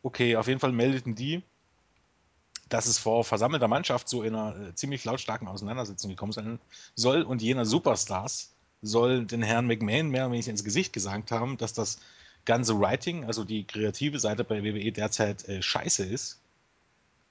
[0.02, 1.42] Okay, auf jeden Fall meldeten die,
[2.68, 6.58] dass es vor versammelter Mannschaft zu einer äh, ziemlich lautstarken Auseinandersetzung gekommen sein
[6.94, 11.56] soll und jener Superstars soll den Herrn McMahon mehr oder weniger ins Gesicht gesagt haben,
[11.56, 11.98] dass das
[12.44, 16.40] ganze Writing, also die kreative Seite bei WWE derzeit äh, scheiße ist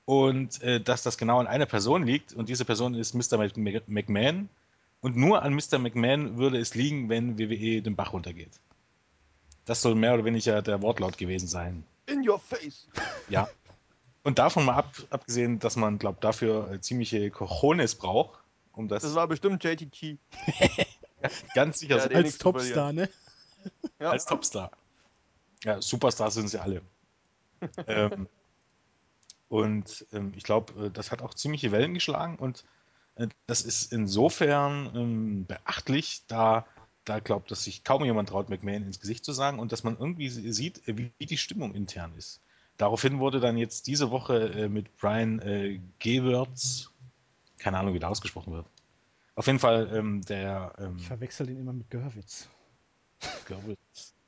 [0.06, 3.38] und äh, dass das genau an einer Person liegt und diese Person ist Mr.
[3.40, 4.50] Mc- Mc- McMahon
[5.04, 5.80] und nur an Mr.
[5.80, 8.62] McMahon würde es liegen, wenn WWE den Bach runtergeht.
[9.66, 11.86] Das soll mehr oder weniger der Wortlaut gewesen sein.
[12.06, 12.88] In your face.
[13.28, 13.50] Ja.
[14.24, 18.40] Und davon mal ab, abgesehen, dass man, glaube dafür äh, ziemliche Cojones braucht,
[18.72, 20.20] um das, Das war bestimmt JTT.
[21.54, 23.10] ganz sicher Ja, Als Topstar, ne?
[24.00, 24.12] Ja.
[24.12, 24.72] als Topstar.
[25.66, 26.82] Ja, Superstars sind sie alle.
[27.88, 28.28] ähm,
[29.50, 32.83] und ähm, ich glaube, äh, das hat auch ziemliche Wellen geschlagen und äh,
[33.48, 36.66] das ist insofern ähm, beachtlich, da
[37.06, 39.98] da glaubt, dass sich kaum jemand traut, McMahon ins Gesicht zu sagen und dass man
[39.98, 42.40] irgendwie sie- sieht, äh, wie, wie die Stimmung intern ist.
[42.78, 46.92] Daraufhin wurde dann jetzt diese Woche äh, mit Brian äh, Gewürz,
[47.58, 48.66] keine Ahnung, wie der ausgesprochen wird.
[49.36, 52.48] Auf jeden Fall ähm, der, ähm, Ich verwechsel den immer mit Görwitz.
[53.46, 53.76] glaube,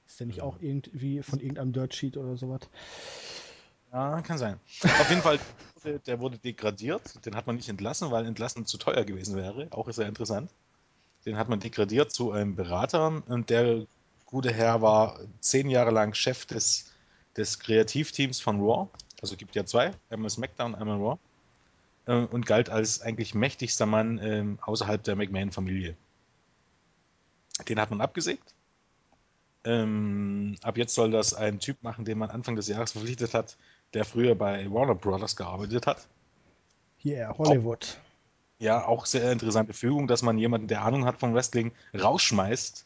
[0.06, 2.62] Ist der nicht auch irgendwie von irgendeinem Dirt Sheet oder sowas?
[3.92, 4.60] Ja, kann sein.
[4.84, 5.40] Auf jeden Fall,
[6.06, 7.26] der, wurde degradiert.
[7.26, 9.68] Den hat man nicht entlassen, weil entlassen zu teuer gewesen wäre.
[9.72, 10.52] Auch sehr interessant.
[11.26, 13.86] Den hat man degradiert zu einem Berater und der
[14.26, 16.92] gute Herr war zehn Jahre lang Chef des,
[17.38, 18.90] des Kreativteams von Raw.
[19.22, 21.18] Also gibt ja zwei, einmal SmackDown, einmal Raw.
[22.06, 25.96] Äh, Und galt als eigentlich mächtigster Mann ähm, außerhalb der McMahon-Familie.
[27.68, 28.54] Den hat man abgesägt.
[29.64, 33.58] Ähm, ab jetzt soll das ein Typ machen, den man Anfang des Jahres verpflichtet hat,
[33.96, 36.08] der früher bei Warner Brothers gearbeitet hat.
[36.98, 37.98] Hier, Hollywood.
[38.60, 42.86] Ja, auch sehr interessante Fügung, dass man jemanden, der Ahnung hat vom Wrestling, rausschmeißt,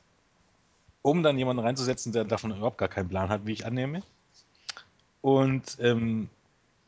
[1.01, 4.01] um dann jemanden reinzusetzen, der davon überhaupt gar keinen Plan hat, wie ich annehme.
[5.21, 6.29] Und ähm,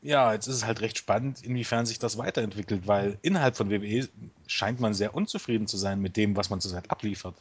[0.01, 4.07] ja, jetzt ist es halt recht spannend, inwiefern sich das weiterentwickelt, weil innerhalb von WWE
[4.47, 7.35] scheint man sehr unzufrieden zu sein mit dem, was man zurzeit abliefert.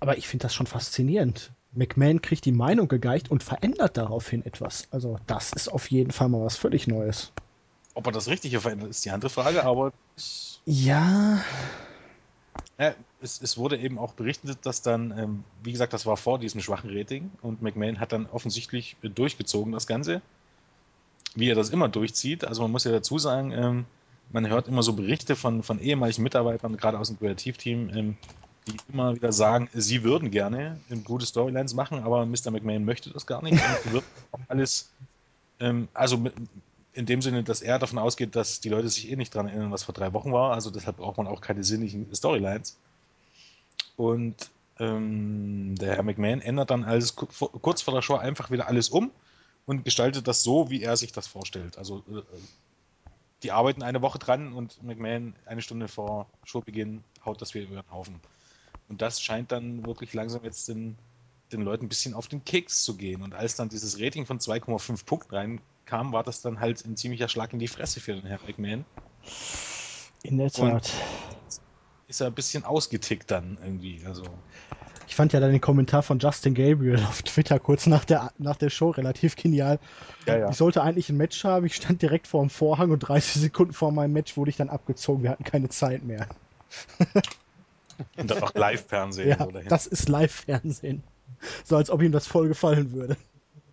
[0.00, 1.50] Aber ich finde das schon faszinierend.
[1.74, 4.86] McMahon kriegt die Meinung gegeicht und verändert daraufhin etwas.
[4.90, 7.32] Also, das ist auf jeden Fall mal was völlig Neues.
[7.94, 9.92] Ob er das Richtige verändert, ist die andere Frage, aber
[10.66, 11.42] Ja,
[12.78, 16.38] Ja, es, es wurde eben auch berichtet, dass dann, ähm, wie gesagt, das war vor
[16.40, 20.22] diesem schwachen Rating und McMahon hat dann offensichtlich durchgezogen das Ganze,
[21.36, 22.44] wie er das immer durchzieht.
[22.44, 23.84] Also man muss ja dazu sagen, ähm,
[24.32, 28.16] man hört immer so Berichte von, von ehemaligen Mitarbeitern, gerade aus dem Kreativteam, ähm,
[28.66, 32.50] die immer wieder sagen, sie würden gerne gute Storylines machen, aber Mr.
[32.50, 33.60] McMahon möchte das gar nicht
[33.92, 34.04] wird
[34.48, 34.90] alles,
[35.60, 36.24] ähm, also
[36.94, 39.72] in dem Sinne, dass er davon ausgeht, dass die Leute sich eh nicht dran erinnern,
[39.72, 40.52] was vor drei Wochen war.
[40.52, 42.78] Also deshalb braucht man auch keine sinnigen Storylines.
[43.96, 48.88] Und ähm, der Herr McMahon ändert dann alles kurz vor der Show einfach wieder alles
[48.88, 49.10] um
[49.66, 51.78] und gestaltet das so, wie er sich das vorstellt.
[51.78, 52.22] Also äh,
[53.42, 57.82] die arbeiten eine Woche dran und McMahon eine Stunde vor Showbeginn haut das wieder über
[57.82, 58.20] den Haufen.
[58.88, 60.96] Und das scheint dann wirklich langsam jetzt den,
[61.52, 63.22] den Leuten ein bisschen auf den Keks zu gehen.
[63.22, 67.28] Und als dann dieses Rating von 2,5 Punkten kam, war das dann halt ein ziemlicher
[67.28, 68.84] Schlag in die Fresse für den Herrn McMahon.
[70.22, 70.90] In der Und- Tat.
[72.06, 74.02] Ist er ein bisschen ausgetickt dann irgendwie.
[74.06, 74.24] Also,
[75.08, 78.56] Ich fand ja dann den Kommentar von Justin Gabriel auf Twitter kurz nach der, nach
[78.56, 79.78] der Show relativ genial.
[80.26, 81.64] ja, Ich sollte eigentlich ein Match haben.
[81.64, 84.68] Ich stand direkt vor dem Vorhang und 30 Sekunden vor meinem Match wurde ich dann
[84.68, 85.22] abgezogen.
[85.22, 86.28] Wir hatten keine Zeit mehr.
[88.16, 89.28] Und dann auch Live-Fernsehen.
[89.28, 91.02] Ja, so das ist Live-Fernsehen.
[91.64, 93.16] So als ob ihm das voll gefallen würde.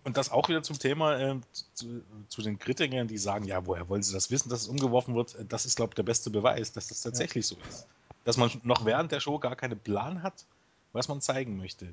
[0.04, 1.42] Und das auch wieder zum Thema ähm,
[1.74, 5.14] zu, zu den Kritikern, die sagen, ja, woher wollen sie das wissen, dass es umgeworfen
[5.14, 5.36] wird?
[5.48, 7.86] Das ist, glaube ich, der beste Beweis, dass das tatsächlich so ist.
[8.24, 10.44] Dass man noch während der Show gar keinen Plan hat,
[10.92, 11.92] was man zeigen möchte.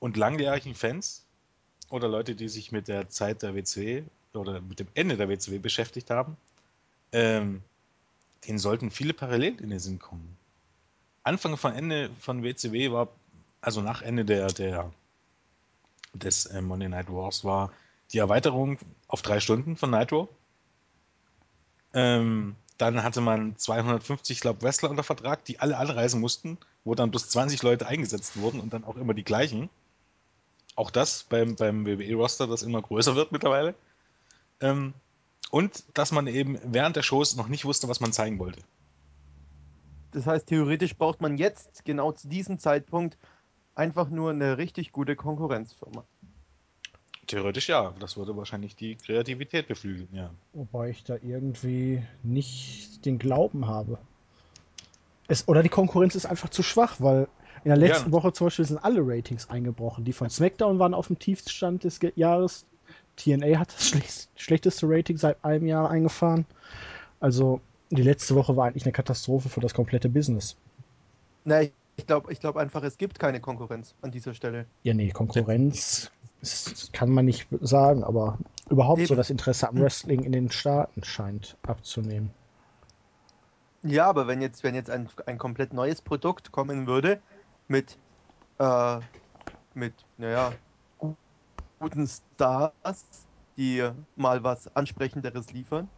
[0.00, 1.24] Und langjährigen Fans
[1.88, 5.58] oder Leute, die sich mit der Zeit der WCW oder mit dem Ende der WCW
[5.58, 6.36] beschäftigt haben,
[7.12, 7.62] ähm,
[8.46, 10.36] denen sollten viele Parallelen in den Sinn kommen.
[11.28, 13.08] Anfang von Ende von WCW war,
[13.60, 14.90] also nach Ende der, der
[16.14, 17.70] des äh, Monday Night Wars war
[18.12, 20.28] die Erweiterung auf drei Stunden von Nitro.
[21.92, 27.10] Ähm, dann hatte man 250, glaube Wrestler unter Vertrag, die alle anreisen mussten, wo dann
[27.10, 29.68] bloß 20 Leute eingesetzt wurden und dann auch immer die gleichen.
[30.76, 33.74] Auch das beim, beim WWE-Roster, das immer größer wird mittlerweile.
[34.60, 34.94] Ähm,
[35.50, 38.62] und dass man eben während der Shows noch nicht wusste, was man zeigen wollte.
[40.12, 43.18] Das heißt, theoretisch braucht man jetzt genau zu diesem Zeitpunkt
[43.74, 46.04] einfach nur eine richtig gute Konkurrenzfirma.
[47.26, 50.30] Theoretisch ja, das würde wahrscheinlich die Kreativität beflügeln, ja.
[50.54, 53.98] Wobei ich da irgendwie nicht den Glauben habe.
[55.28, 57.28] Es, oder die Konkurrenz ist einfach zu schwach, weil
[57.64, 58.12] in der letzten Ja.
[58.12, 60.04] Woche zum Beispiel sind alle Ratings eingebrochen.
[60.04, 62.64] Die von SmackDown waren auf dem Tiefstand des Jahres.
[63.16, 66.46] TNA hat das schlech schlechteste Rating seit einem Jahr eingefahren.
[67.20, 70.56] Also die letzte Woche war eigentlich eine Katastrophe für das komplette Business.
[71.44, 74.68] Nein, ich glaube ich glaub einfach, es gibt keine Konkurrenz an dieser Stelle.
[74.82, 76.10] Ja, nee, Konkurrenz
[76.92, 79.18] kann man nicht sagen, aber überhaupt so Eben.
[79.18, 82.30] das Interesse am Wrestling in den Staaten scheint abzunehmen.
[83.82, 87.22] Ja, aber wenn jetzt, wenn jetzt ein, ein komplett neues Produkt kommen würde
[87.68, 87.98] mit,
[88.58, 89.00] äh,
[89.74, 90.58] mit, naja,
[90.98, 91.16] gu-
[91.80, 95.90] guten Stars, die mal was Ansprechenderes liefern.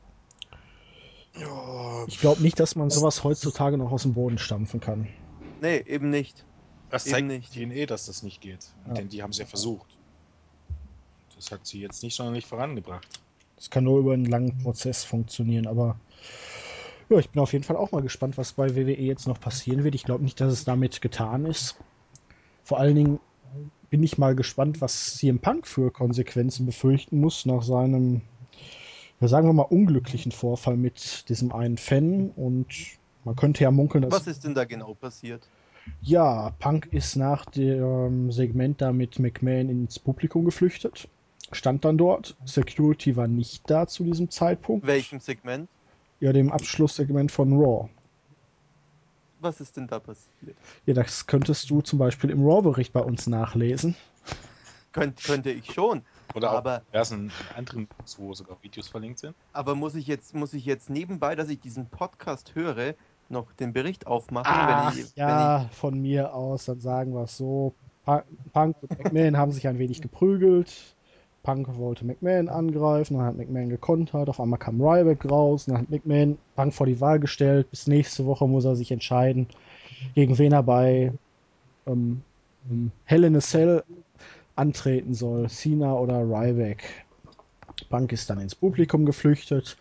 [1.38, 5.08] Ja, Ich glaube nicht, dass man sowas heutzutage noch aus dem Boden stampfen kann.
[5.60, 6.44] Nee, eben nicht.
[6.90, 7.52] Das Eben zeigt nicht.
[7.52, 8.66] TNA, dass das nicht geht.
[8.88, 8.94] Ja.
[8.94, 9.86] Denn die haben es ja versucht.
[11.36, 13.06] Das hat sie jetzt nicht sonderlich vorangebracht.
[13.56, 16.00] Das kann nur über einen langen Prozess funktionieren, aber
[17.10, 19.84] ja, ich bin auf jeden Fall auch mal gespannt, was bei WWE jetzt noch passieren
[19.84, 19.94] wird.
[19.94, 21.76] Ich glaube nicht, dass es damit getan ist.
[22.62, 23.20] Vor allen Dingen
[23.90, 28.22] bin ich mal gespannt, was CM Punk für Konsequenzen befürchten muss nach seinem,
[29.20, 32.30] ja, sagen wir mal, unglücklichen Vorfall mit diesem einen Fan.
[32.30, 32.68] Und
[33.24, 35.46] man könnte ja munkeln, dass Was ist denn da genau passiert?
[36.00, 41.08] Ja, Punk ist nach dem Segment da mit McMahon ins Publikum geflüchtet.
[41.52, 42.36] Stand dann dort.
[42.44, 44.86] Security war nicht da zu diesem Zeitpunkt.
[44.86, 45.68] Welchem Segment?
[46.20, 47.88] Ja, dem Abschlusssegment von Raw.
[49.40, 50.56] Was ist denn da passiert?
[50.84, 53.96] Ja, das könntest du zum Beispiel im Raw-Bericht bei uns nachlesen.
[54.92, 56.02] Könnt, könnte ich schon.
[56.34, 57.88] Oder Aber- auch diversen anderen,
[58.18, 59.34] wo sogar Videos verlinkt sind.
[59.52, 62.94] Aber muss ich jetzt, muss ich jetzt nebenbei, dass ich diesen Podcast höre,
[63.28, 67.36] noch den Bericht aufmachen, Ach, wenn ich, ja, von mir aus, dann sagen wir es
[67.36, 67.74] so.
[68.52, 70.72] Punk und McMahon haben sich ein wenig geprügelt.
[71.42, 75.90] Punk wollte McMahon angreifen, dann hat McMahon gekontert, auf einmal kam Ryback raus, dann hat
[75.90, 79.46] McMahon Punk vor die Wahl gestellt, bis nächste Woche muss er sich entscheiden,
[80.14, 81.12] gegen wen er bei
[81.86, 82.20] ähm,
[82.70, 83.84] ähm, Hell in a Cell
[84.56, 87.04] antreten soll, Cena oder Ryback.
[87.88, 89.76] Punk ist dann ins Publikum geflüchtet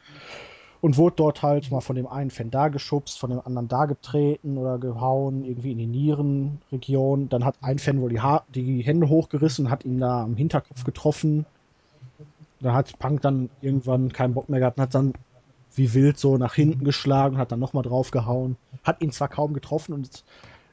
[0.82, 3.86] und wurde dort halt mal von dem einen Fan da geschubst, von dem anderen da
[3.86, 7.30] getreten oder gehauen, irgendwie in die Nierenregion.
[7.30, 10.36] Dann hat ein Fan wohl die, ha die Hände hochgerissen und hat ihn da am
[10.36, 11.46] Hinterkopf getroffen.
[12.62, 15.14] Da hat Punk dann irgendwann keinen Bock mehr gehabt und hat dann
[15.76, 18.58] wie wild so nach hinten geschlagen, hat dann nochmal drauf gehauen.
[18.84, 20.24] Hat ihn zwar kaum getroffen und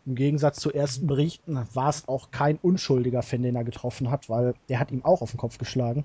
[0.06, 4.28] im Gegensatz zu ersten Berichten war es auch kein unschuldiger Fan, den er getroffen hat,
[4.28, 6.04] weil der hat ihm auch auf den Kopf geschlagen.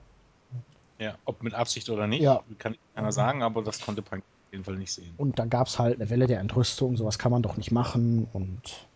[1.00, 2.44] Ja, ob mit Absicht oder nicht, Ja.
[2.58, 5.14] kann keiner sagen, aber das konnte Punk auf jeden Fall nicht sehen.
[5.18, 8.28] Und dann gab es halt eine Welle der Entrüstung, sowas kann man doch nicht machen
[8.34, 8.90] und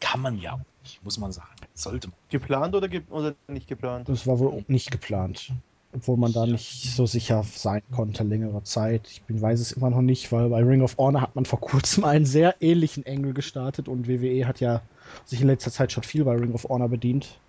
[0.00, 1.48] Kann man ja auch nicht, muss man sagen.
[1.74, 2.16] Sollte man.
[2.28, 4.08] geplant oder, ge oder nicht geplant?
[4.08, 5.52] Das war wohl nicht geplant.
[5.96, 9.08] Obwohl man da nicht so sicher sein konnte längere Zeit.
[9.10, 11.58] Ich bin, weiß es immer noch nicht, weil bei Ring of Honor hat man vor
[11.58, 14.82] kurzem einen sehr ähnlichen Engel gestartet und WWE hat ja
[15.24, 17.40] sich in letzter Zeit schon viel bei Ring of Honor bedient.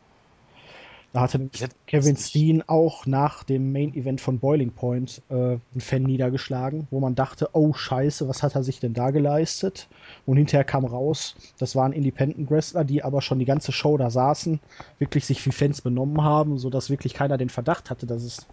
[1.13, 1.49] Da hatte
[1.87, 6.99] Kevin Steen auch nach dem Main Event von Boiling Point äh, einen Fan niedergeschlagen, wo
[6.99, 9.87] man dachte, oh scheiße, was hat er sich denn da geleistet?
[10.25, 14.09] Und hinterher kam raus, das waren Independent Wrestler, die aber schon die ganze Show da
[14.09, 14.59] saßen,
[14.99, 18.45] wirklich sich wie Fans benommen haben, sodass wirklich keiner den Verdacht hatte, dass es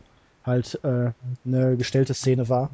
[0.44, 1.10] halt äh,
[1.44, 2.70] eine gestellte Szene war.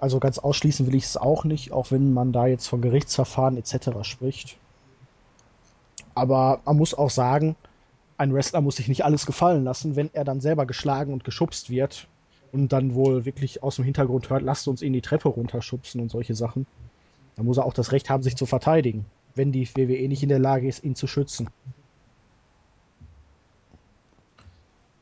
[0.00, 3.56] Also ganz ausschließen will ich es auch nicht, auch wenn man da jetzt von Gerichtsverfahren
[3.56, 3.90] etc.
[4.02, 4.56] spricht.
[6.14, 7.54] Aber man muss auch sagen,
[8.20, 11.70] ein Wrestler muss sich nicht alles gefallen lassen, wenn er dann selber geschlagen und geschubst
[11.70, 12.06] wird
[12.52, 16.10] und dann wohl wirklich aus dem Hintergrund hört, lasst uns ihn die Treppe runterschubsen und
[16.10, 16.66] solche Sachen.
[17.36, 20.28] Da muss er auch das Recht haben, sich zu verteidigen, wenn die WWE nicht in
[20.28, 21.48] der Lage ist, ihn zu schützen.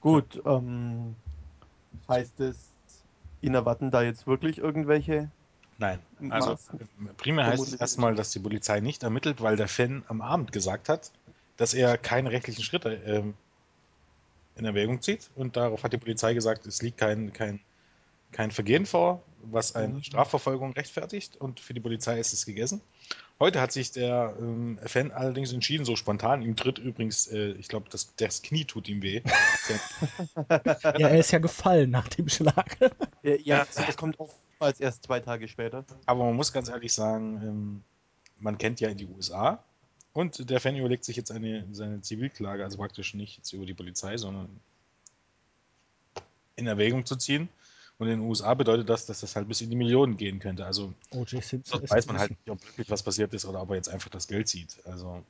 [0.01, 1.17] Gut, ähm,
[2.09, 2.71] heißt es,
[3.41, 5.29] ihn erwarten da jetzt wirklich irgendwelche?
[5.79, 5.99] Nein,
[6.31, 10.21] also Maßen- primär heißt es erstmal, dass die Polizei nicht ermittelt, weil der Fan am
[10.21, 11.11] Abend gesagt hat,
[11.59, 13.35] dass er keine rechtlichen Schritte ähm,
[14.57, 15.29] in Erwägung zieht.
[15.35, 17.61] Und darauf hat die Polizei gesagt, es liegt kein, kein,
[18.33, 20.03] kein Vergehen vor, was eine Mhm.
[20.03, 21.37] Strafverfolgung rechtfertigt.
[21.37, 22.81] Und für die Polizei ist es gegessen.
[23.41, 26.43] Heute hat sich der ähm, Fan allerdings entschieden, so spontan.
[26.43, 29.23] Ihm tritt übrigens, äh, ich glaube, das, das Knie tut ihm weh.
[30.49, 32.79] Ja, er ist ja gefallen nach dem Schlag.
[33.23, 35.85] Ja, ja das kommt oftmals erst zwei Tage später.
[36.07, 37.83] Aber man muss ganz ehrlich sagen, ähm,
[38.39, 39.63] man kennt ja die USA
[40.13, 43.75] und der Fan überlegt sich jetzt eine, seine Zivilklage, also praktisch nicht jetzt über die
[43.75, 44.49] Polizei, sondern
[46.57, 47.49] in Erwägung zu ziehen.
[47.99, 50.65] Und in den USA bedeutet das, dass das halt bis in die Millionen gehen könnte.
[50.65, 53.89] Also ist weiß man halt nicht, ob wirklich was passiert ist oder ob er jetzt
[53.89, 54.79] einfach das Geld sieht.
[54.85, 55.25] Also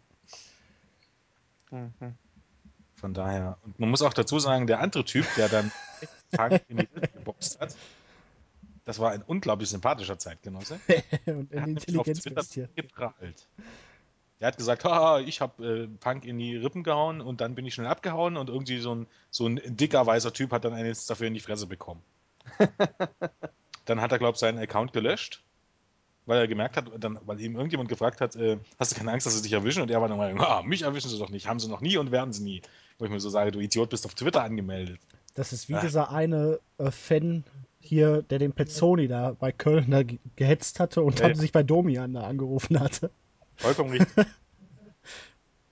[1.70, 2.14] Mhm.
[2.96, 3.58] von daher.
[3.62, 5.70] Und man muss auch dazu sagen, der andere Typ, der dann
[6.68, 7.74] in die Hütte geboxt hat,
[8.84, 10.80] das war ein unglaublich sympathischer Zeitgenosse.
[11.26, 12.66] und Intelligenzbestie.
[12.66, 13.46] Twitter geprahlt.
[14.40, 17.66] Der hat gesagt, haha, ich habe äh, Punk in die Rippen gehauen und dann bin
[17.66, 21.06] ich schnell abgehauen und irgendwie so ein, so ein dicker weißer Typ hat dann eines
[21.06, 22.02] dafür in die Fresse bekommen.
[23.84, 25.42] dann hat er, glaube ich, seinen Account gelöscht,
[26.26, 29.26] weil er gemerkt hat, dann, weil ihm irgendjemand gefragt hat, äh, hast du keine Angst,
[29.26, 29.82] dass sie dich erwischen?
[29.82, 31.96] Und er war dann mal, ah, mich erwischen sie doch nicht, haben sie noch nie
[31.96, 32.62] und werden sie nie.
[32.98, 35.00] Wo ich mir so sage, du Idiot, bist auf Twitter angemeldet.
[35.34, 35.80] Das ist wie Ah.
[35.80, 37.44] dieser eine äh, Fan
[37.80, 41.40] hier, der den Pezzoni da bei Köln da ge- gehetzt hatte und Ja, dann ja.
[41.40, 43.10] sich bei Domian da angerufen hatte.
[43.58, 44.26] Vollkommen richtig.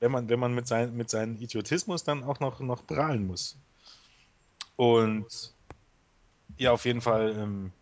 [0.01, 3.57] wenn man, wenn man mit, sein, mit seinem Idiotismus dann auch noch, noch prahlen muss.
[4.77, 5.27] Und
[6.59, 7.73] ja, auf jeden Fall, ähm,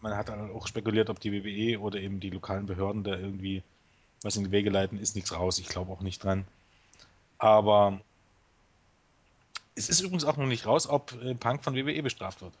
[0.00, 3.62] man hat dann auch spekuliert, ob die WWE oder eben die lokalen Behörden da irgendwie
[4.22, 5.58] was in die Wege leiten, ist nichts raus.
[5.58, 6.44] Ich glaube auch nicht dran.
[7.38, 8.00] Aber
[9.74, 12.54] es ist übrigens auch noch nicht raus, ob äh, Punk von WWE bestraft wird.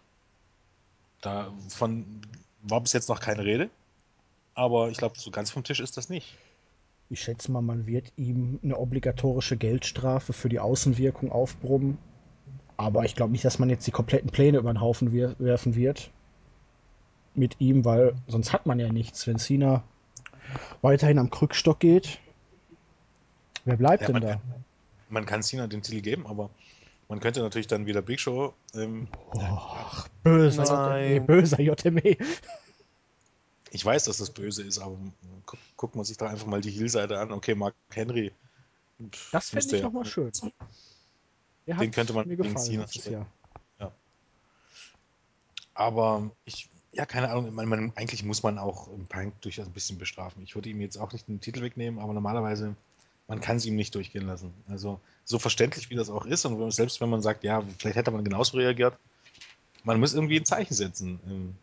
[1.20, 2.20] Davon
[2.62, 3.70] war bis jetzt noch keine Rede.
[4.54, 6.36] Aber ich glaube, so ganz vom Tisch ist das nicht.
[7.12, 11.98] Ich schätze mal, man wird ihm eine obligatorische Geldstrafe für die Außenwirkung aufbrummen.
[12.78, 15.74] Aber ich glaube nicht, dass man jetzt die kompletten Pläne über den Haufen wir werfen
[15.74, 16.10] wird.
[17.34, 19.26] Mit ihm, weil sonst hat man ja nichts.
[19.26, 19.84] Wenn Cena
[20.80, 22.18] weiterhin am Krückstock geht,
[23.66, 24.40] wer bleibt Ja, denn man da?
[25.10, 26.48] man kann Cena den Titel geben, aber
[27.10, 28.54] man könnte natürlich dann wieder Big Show.
[28.74, 30.98] Ähm, Och, böser.
[30.98, 31.60] JME, böser.
[31.60, 32.16] JME.
[33.74, 34.98] Ich weiß, dass das böse ist, aber
[35.46, 37.32] guck, guckt man sich da einfach mal die Heel-Seite an.
[37.32, 38.30] Okay, Mark Henry.
[39.32, 40.30] Das fände müsste ich ja- nochmal schön.
[41.66, 43.12] Der Den könnte man mir gegen gefallen Cena stecken.
[43.78, 43.92] Jahr.
[45.74, 47.54] Aber ich, ja, keine Ahnung.
[47.54, 50.42] Meine, man, eigentlich muss man auch Punk durchaus ein bisschen bestrafen.
[50.42, 52.76] Ich würde ihm jetzt auch nicht den Titel wegnehmen, aber normalerweise,
[53.26, 54.52] man kann es ihm nicht durchgehen lassen.
[54.68, 58.10] Also, so verständlich wie das auch ist, und selbst wenn man sagt, ja, vielleicht hätte
[58.10, 58.98] man genauso reagiert,
[59.84, 61.18] man muss irgendwie ein Zeichen setzen.
[61.26, 61.56] Ähm,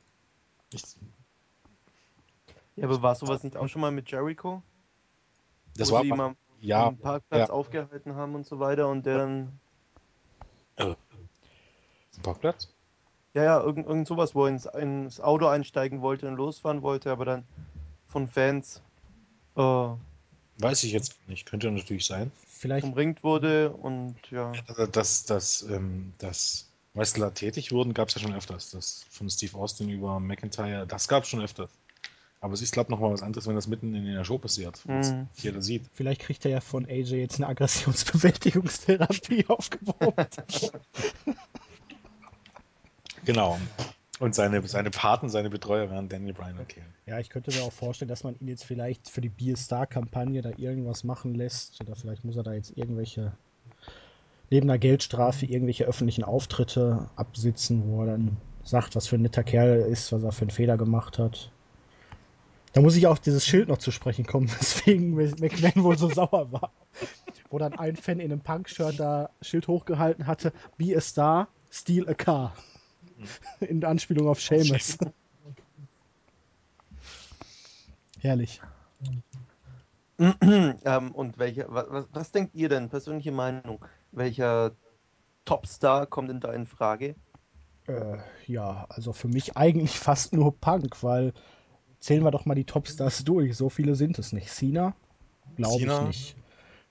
[0.72, 0.84] Ich,
[2.80, 4.62] Ja, aber war sowas nicht auch schon mal mit Jericho?
[5.76, 7.54] das wo war sie am ja, am Parkplatz ja.
[7.54, 9.60] aufgehalten haben und so weiter und der dann,
[10.76, 10.96] Ein
[12.22, 12.68] Parkplatz?
[13.34, 17.12] ja, ja, irgend, irgend sowas, wo er ins, ins Auto einsteigen wollte und losfahren wollte,
[17.12, 17.46] aber dann
[18.08, 18.82] von Fans
[19.56, 19.90] äh,
[20.60, 21.46] Weiß ich jetzt nicht.
[21.46, 22.32] Könnte natürlich sein.
[22.48, 24.52] Vielleicht, umringt wurde und ja.
[24.68, 28.72] Also, Dass, dass, ähm, dass Wrestler tätig wurden, gab es ja schon öfters.
[28.72, 31.70] Das von Steve Austin über McIntyre, das gab es schon öfters.
[32.42, 34.82] Aber es ist, glaube ich, nochmal was anderes, wenn das mitten in der Show passiert,
[34.88, 35.28] Mhm.
[35.36, 35.84] jeder sieht.
[35.94, 40.28] vielleicht kriegt er ja von AJ jetzt eine Aggressionsbewältigungstherapie aufgebaut.
[43.26, 43.60] Genau.
[44.20, 46.86] Und seine, seine Paten, seine Betreuer wären Daniel Bryan und Kane.
[47.06, 50.42] Ja, ich könnte mir auch vorstellen, dass man ihn jetzt vielleicht für die Beer Star-Kampagne
[50.42, 51.80] da irgendwas machen lässt.
[51.82, 53.32] Oder vielleicht muss er da jetzt irgendwelche,
[54.50, 59.44] neben einer Geldstrafe, irgendwelche öffentlichen Auftritte absitzen, wo er dann sagt, was für ein netter
[59.44, 61.52] Kerl er ist, was er für einen Fehler gemacht hat.
[62.74, 66.52] Da muss ich auf dieses Schild noch zu sprechen kommen, weswegen McMahon wohl so sauer
[66.52, 66.72] war.
[67.50, 72.08] Wo dann ein Fan in einem Punk-Shirt da Schild hochgehalten hatte, Be a Star, Steal
[72.08, 72.56] a Car.
[73.60, 74.98] In Anspielung auf Seamus.
[78.20, 78.62] Herrlich.
[80.20, 84.76] ähm, und welcher, was, was denkt ihr denn, persönliche Meinung, welcher
[85.46, 87.16] Topstar kommt denn da in Frage?
[87.88, 91.34] Äh, ja, also für mich eigentlich fast nur Punk, weil
[92.00, 93.56] zählen wir doch mal die Topstars durch.
[93.56, 94.50] So viele sind es nicht.
[94.50, 94.94] Cena?
[95.56, 96.36] Glaube ich nicht.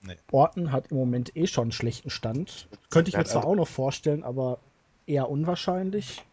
[0.01, 0.15] Nee.
[0.31, 2.69] Orton hat im Moment eh schon einen schlechten Stand.
[2.89, 4.59] Könnte ich mir zwar auch noch vorstellen, aber
[5.05, 6.23] eher unwahrscheinlich.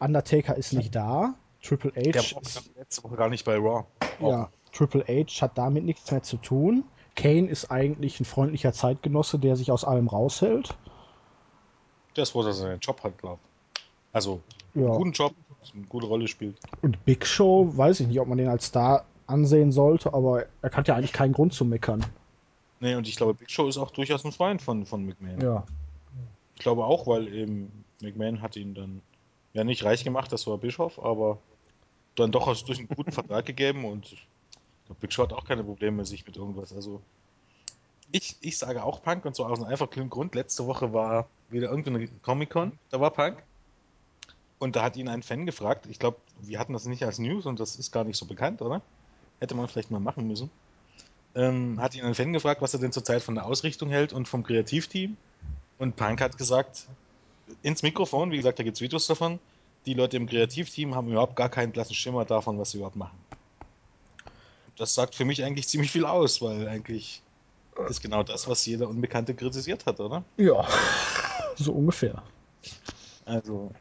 [0.00, 1.34] Undertaker ist nicht da.
[1.62, 3.84] Triple H Der war ist, letzte Woche gar nicht bei Raw.
[4.20, 6.84] ja, Triple H hat damit nichts mehr zu tun.
[7.16, 10.76] Kane ist eigentlich ein freundlicher Zeitgenosse, der sich aus allem raushält.
[12.16, 13.40] Der ist froh, dass er seinen Job hat, glaube
[13.74, 13.82] ich.
[14.12, 14.40] Also,
[14.74, 14.86] Ja.
[14.96, 15.34] guten Job,
[15.74, 16.56] eine gute Rolle spielt.
[16.82, 20.70] Und Big Show, weiß ich nicht, ob man den als Star ansehen sollte, aber er
[20.72, 22.04] hat ja eigentlich keinen Grund zu meckern.
[22.80, 25.40] Nee, und ich glaube, Big Show ist auch durchaus ein Freund von, von McMahon.
[25.40, 25.64] Ja.
[26.54, 29.02] Ich glaube auch, weil eben McMahon hat ihn dann
[29.52, 31.38] ja nicht reich gemacht, das war Bischof, aber
[32.14, 34.16] dann doch aus- durch einen guten Vertrag gegeben und
[34.86, 36.72] glaube, Big Show hat auch keine Probleme sich mit irgendwas.
[36.72, 37.00] Also
[38.10, 40.34] ich, ich sage auch Punk und zwar aus einem einfachen Grund.
[40.34, 43.42] Letzte Woche war wieder irgendeine Comic-Con, da war Punk.
[44.58, 47.46] Und da hat ihn ein Fan gefragt, ich glaube, wir hatten das nicht als News
[47.46, 48.82] und das ist gar nicht so bekannt, oder?
[49.40, 50.50] Hätte man vielleicht mal machen müssen.
[51.34, 54.26] Ähm, hat ihn ein Fan gefragt, was er denn zurzeit von der Ausrichtung hält und
[54.26, 55.16] vom Kreativteam.
[55.78, 56.86] Und Punk hat gesagt,
[57.62, 59.38] ins Mikrofon, wie gesagt, da gibt es Videos davon,
[59.86, 63.16] die Leute im Kreativteam haben überhaupt gar keinen blassen Schimmer davon, was sie überhaupt machen.
[64.76, 67.22] Das sagt für mich eigentlich ziemlich viel aus, weil eigentlich
[67.88, 70.24] ist genau das, was jeder Unbekannte kritisiert hat, oder?
[70.36, 70.66] Ja,
[71.56, 72.22] so ungefähr.
[73.24, 73.72] Also.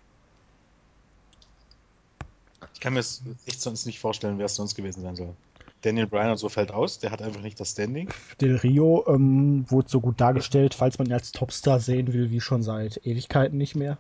[2.78, 5.34] Ich kann mir es echt sonst nicht vorstellen, wer es sonst gewesen sein soll.
[5.82, 8.08] Daniel Bryan und so fällt aus, der hat einfach nicht das Standing.
[8.40, 12.40] Del Rio ähm, wurde so gut dargestellt, falls man ihn als Topstar sehen will, wie
[12.40, 13.98] schon seit Ewigkeiten nicht mehr.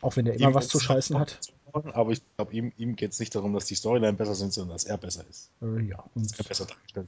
[0.00, 1.38] Auch wenn er immer Ihm was zu scheißen hat.
[1.72, 4.74] Aber ich glaube, ihm, ihm geht es nicht darum, dass die Storyline besser sind, sondern
[4.74, 5.50] dass er besser ist.
[5.62, 7.06] Äh, ja, und er besser dargestellt.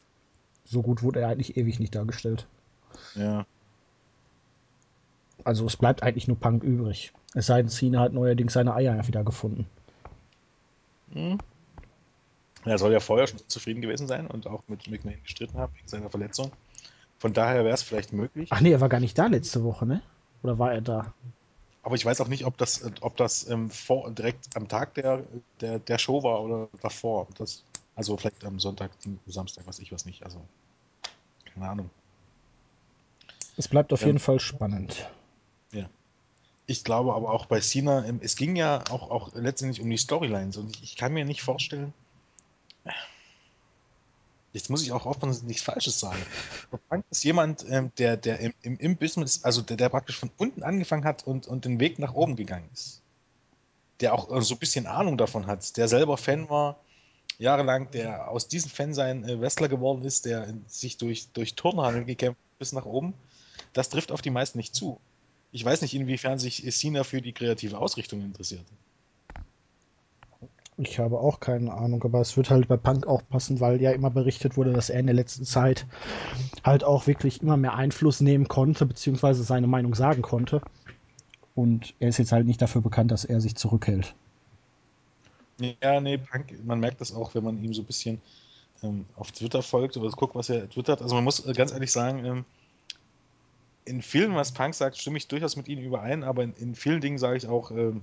[0.66, 2.46] so gut wurde er eigentlich ewig nicht dargestellt.
[3.16, 3.44] Ja.
[5.42, 7.12] Also es bleibt eigentlich nur Punk übrig.
[7.34, 9.66] Es sei denn, Cena hat neuerdings seine Eier wieder gefunden.
[11.12, 11.38] Hm.
[12.64, 15.88] Er soll ja vorher schon zufrieden gewesen sein und auch mit McMahon gestritten haben wegen
[15.88, 16.50] seiner Verletzung.
[17.18, 18.48] Von daher wäre es vielleicht möglich.
[18.52, 20.02] Ach nee, er war gar nicht da letzte Woche, ne?
[20.42, 21.14] Oder war er da?
[21.82, 25.22] Aber ich weiß auch nicht, ob das, ob das ähm, vor, direkt am Tag der,
[25.60, 27.28] der, der Show war oder davor.
[27.38, 27.62] Das,
[27.94, 28.90] also vielleicht am Sonntag,
[29.26, 30.24] Samstag, was ich was nicht.
[30.24, 30.40] Also
[31.54, 31.90] keine Ahnung.
[33.56, 34.08] Es bleibt auf Ja.
[34.08, 35.08] jeden Fall spannend.
[36.66, 39.98] Ich glaube aber auch bei Cena, ähm, es ging ja auch, auch letztendlich um die
[39.98, 41.92] Storylines und ich, ich kann mir nicht vorstellen,
[44.56, 46.18] jetzt muss ich auch aufpassen, dass ich nichts Falsches sage.
[46.88, 50.30] Punk ist jemand, ähm, der, der im, im, im Business, also der, der praktisch von
[50.38, 53.02] unten angefangen hat und, und den Weg nach oben gegangen ist.
[54.00, 56.80] Der auch äh, so ein bisschen Ahnung davon hat, der selber Fan war,
[57.38, 62.40] jahrelang, der aus diesem Fansein äh, Wrestler geworden ist, der sich durch, durch Turnhandel gekämpft
[62.58, 63.14] bis nach oben.
[63.72, 64.98] Das trifft auf die meisten nicht zu.
[65.56, 68.66] Ich weiß nicht, inwiefern sich Cena für die kreative Ausrichtung interessiert.
[70.76, 73.92] Ich habe auch keine Ahnung, aber es wird halt bei Punk auch passen, weil ja
[73.92, 75.86] immer berichtet wurde, dass er in der letzten Zeit
[76.62, 80.60] halt auch wirklich immer mehr Einfluss nehmen konnte, beziehungsweise seine Meinung sagen konnte.
[81.54, 84.14] Und er ist jetzt halt nicht dafür bekannt, dass er sich zurückhält.
[85.82, 88.20] Ja, nee, Punk, man merkt das auch, wenn man ihm so ein bisschen
[88.82, 91.00] ähm, auf Twitter folgt oder guckt, was er twittert.
[91.00, 92.44] Also man muss ganz ehrlich sagen, ähm,
[93.86, 97.00] in vielen, was Punk sagt, stimme ich durchaus mit ihm überein, aber in, in vielen
[97.00, 98.02] Dingen sage ich auch, ähm,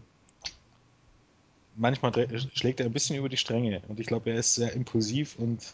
[1.75, 4.73] manchmal dre- schlägt er ein bisschen über die Stränge und ich glaube, er ist sehr
[4.73, 5.73] impulsiv und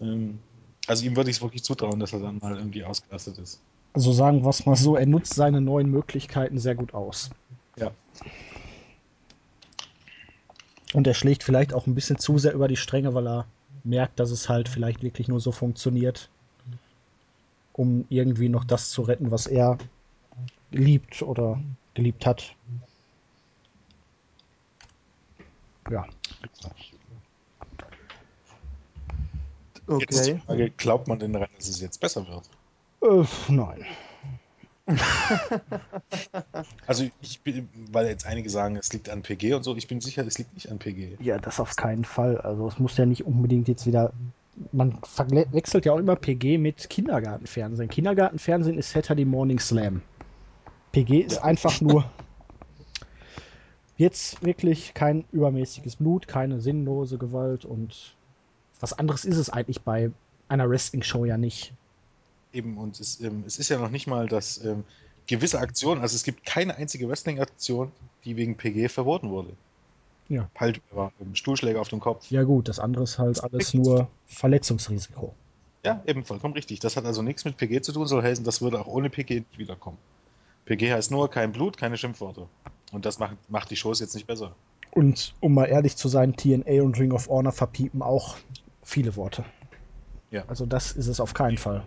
[0.00, 0.38] ähm,
[0.86, 3.60] also ihm würde ich es wirklich zutrauen, dass er dann mal irgendwie ausgelastet ist.
[3.92, 7.30] Also sagen wir es mal so, er nutzt seine neuen Möglichkeiten sehr gut aus.
[7.76, 7.92] Ja.
[10.94, 13.46] Und er schlägt vielleicht auch ein bisschen zu sehr über die Stränge, weil er
[13.84, 16.30] merkt, dass es halt vielleicht wirklich nur so funktioniert,
[17.78, 19.78] um irgendwie noch das zu retten, was er
[20.70, 21.60] liebt oder
[21.94, 22.54] geliebt hat.
[25.90, 26.04] Ja,
[29.98, 30.40] Jetzt die Okay.
[30.46, 32.48] Frage, glaubt man denn daran, dass es jetzt besser wird?
[33.02, 33.84] äh, nein.
[36.86, 40.00] Also ich bin, weil jetzt einige sagen, es liegt an PG und so, ich bin
[40.00, 41.22] sicher, es liegt nicht an PG.
[41.22, 42.40] Ja, das auf keinen Fall.
[42.40, 44.12] Also es muss ja nicht unbedingt jetzt wieder.
[44.72, 47.88] Man verwechselt ja auch immer PG mit Kindergartenfernsehen.
[47.88, 50.02] Kindergartenfernsehen ist Saturday Morning Slam.
[50.92, 52.10] PG ist einfach nur
[53.96, 58.14] jetzt wirklich kein übermäßiges Blut, keine sinnlose Gewalt und
[58.80, 60.10] was anderes ist es eigentlich bei
[60.48, 61.72] einer Wrestling-Show ja nicht.
[62.52, 64.84] Eben, und es, ähm, es ist ja noch nicht mal, dass ähm,
[65.26, 67.92] gewisse Aktionen, also es gibt keine einzige Wrestling-Aktion,
[68.24, 69.52] die wegen PG verboten wurde.
[70.28, 70.50] Ja.
[70.58, 70.80] Halt,
[71.32, 72.30] Stuhlschläge auf den Kopf.
[72.30, 75.34] Ja gut, das andere ist halt alles nur Verletzungsrisiko.
[75.84, 76.80] Ja, eben vollkommen richtig.
[76.80, 79.40] Das hat also nichts mit PG zu tun, soll heißen, das würde auch ohne PG
[79.40, 79.96] nicht wiederkommen.
[80.66, 82.46] PG heißt nur kein Blut, keine Schimpfworte.
[82.92, 84.54] Und das macht, macht die Shows jetzt nicht besser.
[84.90, 88.36] Und um mal ehrlich zu sein, TNA und Ring of Honor verpiepen auch
[88.82, 89.44] viele Worte.
[90.30, 90.44] Ja.
[90.46, 91.84] Also das ist es auf keinen Fall.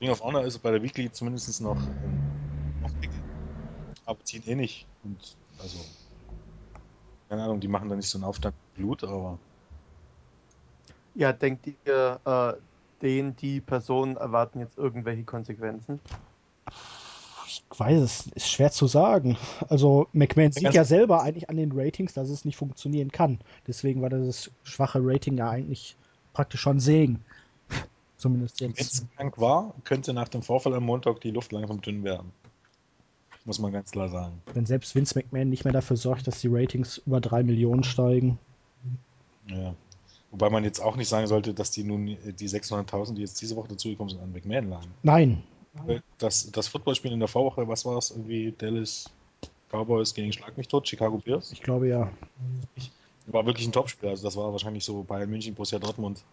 [0.00, 3.14] Ring of Honor ist bei der Weekly zumindest noch, ähm, noch dicke.
[4.04, 4.86] Aber eh nicht.
[5.02, 5.78] Und also,
[7.28, 9.38] keine Ahnung, die machen da nicht so einen Aufstand mit Blut, aber
[11.14, 12.52] Ja, denkt ihr, äh,
[13.02, 16.00] den, die Personen erwarten jetzt irgendwelche Konsequenzen?
[17.46, 19.36] Ich weiß es, ist schwer zu sagen.
[19.68, 23.38] Also McMahon sieht ja selber eigentlich an den Ratings, dass es nicht funktionieren kann.
[23.66, 25.96] Deswegen war das schwache Rating ja eigentlich
[26.32, 27.24] praktisch schon Segen.
[28.16, 29.16] Zumindest wenn es jetzt.
[29.16, 32.32] krank war, könnte nach dem Vorfall am Montag die Luft langsam dünn werden.
[33.44, 34.40] Muss man ganz klar sagen.
[34.54, 38.38] Wenn selbst Vince McMahon nicht mehr dafür sorgt, dass die Ratings über drei Millionen steigen.
[39.48, 39.74] Ja.
[40.30, 43.40] Wobei man jetzt auch nicht sagen sollte, dass die nun äh, die 600.000, die jetzt
[43.40, 44.90] diese Woche dazugekommen sind, an McMahon lagen.
[45.02, 45.42] Nein,
[45.74, 48.10] Weil Das, das Footballspiel in der Vorwoche, was war es?
[48.10, 49.10] Irgendwie Dallas
[49.70, 51.52] Cowboys gegen Schlag mich tot, Chicago Bears.
[51.52, 52.10] ich glaube ja.
[53.26, 54.08] War wirklich ein Topspiel.
[54.08, 56.24] Also das war wahrscheinlich so Bayern München, Borussia Dortmund.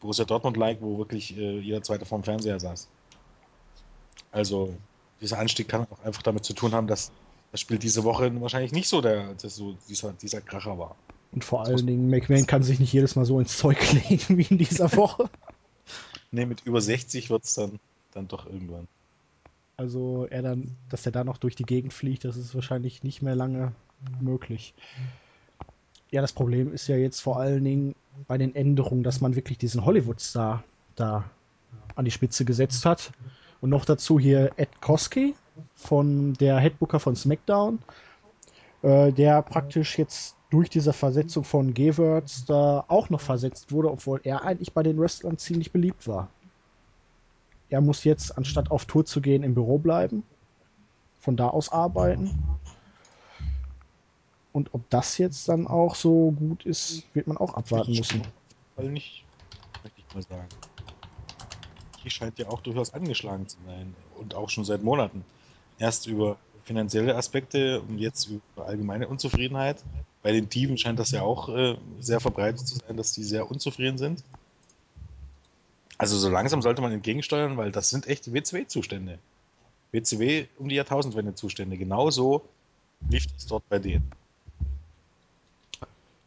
[0.00, 2.88] Borussia Dortmund-like, wo wirklich äh, jeder Zweite vorm Fernseher saß.
[4.32, 4.74] Also
[5.22, 7.10] dieser Anstieg kann auch einfach damit zu tun haben, dass
[7.52, 10.96] das Spiel diese Woche wahrscheinlich nicht so der, das so dieser, dieser Kracher war.
[11.32, 14.46] Und vor allen Dingen, McMahon kann sich nicht jedes Mal so ins Zeug legen wie
[14.48, 15.30] in dieser Woche.
[16.30, 17.78] Ne, mit über 60 wird es dann,
[18.12, 18.88] dann doch irgendwann.
[19.76, 23.22] Also er dann, dass er da noch durch die Gegend fliegt, das ist wahrscheinlich nicht
[23.22, 23.72] mehr lange
[24.20, 24.74] möglich.
[26.10, 27.94] Ja, das Problem ist ja jetzt vor allen Dingen
[28.28, 30.62] bei den Änderungen, dass man wirklich diesen Hollywood-Star
[30.94, 31.24] da
[31.94, 33.12] an die Spitze gesetzt hat.
[33.62, 35.34] Und noch dazu hier Ed Koski
[35.76, 37.78] von der Headbooker von SmackDown,
[38.82, 44.20] äh, der praktisch jetzt durch diese Versetzung von G-Words da auch noch versetzt wurde, obwohl
[44.24, 46.28] er eigentlich bei den Wrestlern ziemlich beliebt war.
[47.70, 50.24] Er muss jetzt, anstatt auf Tour zu gehen, im Büro bleiben,
[51.20, 52.36] von da aus arbeiten.
[54.52, 58.22] Und ob das jetzt dann auch so gut ist, wird man auch abwarten müssen.
[58.74, 59.24] Weil nicht,
[59.84, 60.48] möchte ich mal sagen.
[62.04, 63.94] Die scheint ja auch durchaus angeschlagen zu sein.
[64.18, 65.24] Und auch schon seit Monaten.
[65.78, 69.82] Erst über finanzielle Aspekte und jetzt über allgemeine Unzufriedenheit.
[70.22, 73.50] Bei den Teams scheint das ja auch äh, sehr verbreitet zu sein, dass die sehr
[73.50, 74.22] unzufrieden sind.
[75.98, 79.18] Also so langsam sollte man entgegensteuern, weil das sind echt WCW-Zustände.
[79.92, 81.76] WCW um die Jahrtausendwende-Zustände.
[81.76, 82.42] Genauso
[83.08, 84.10] lief es dort bei denen.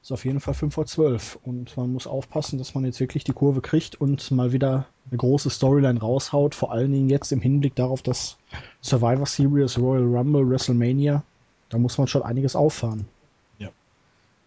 [0.01, 1.39] Ist auf jeden Fall 5 vor 12.
[1.43, 5.18] Und man muss aufpassen, dass man jetzt wirklich die Kurve kriegt und mal wieder eine
[5.18, 6.56] große Storyline raushaut.
[6.56, 8.38] Vor allen Dingen jetzt im Hinblick darauf, dass
[8.82, 11.24] Survivor Series, Royal Rumble, WrestleMania,
[11.70, 13.06] da muss man schon einiges auffahren.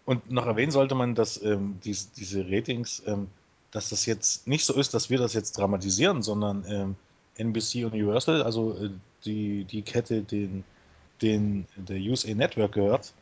[0.09, 3.27] Und noch erwähnen sollte man, dass ähm, diese, diese Ratings, ähm,
[3.69, 6.95] dass das jetzt nicht so ist, dass wir das jetzt dramatisieren, sondern ähm,
[7.37, 8.89] NBC Universal, also äh,
[9.23, 10.63] die, die Kette, den,
[11.21, 13.13] den der USA Network gehört,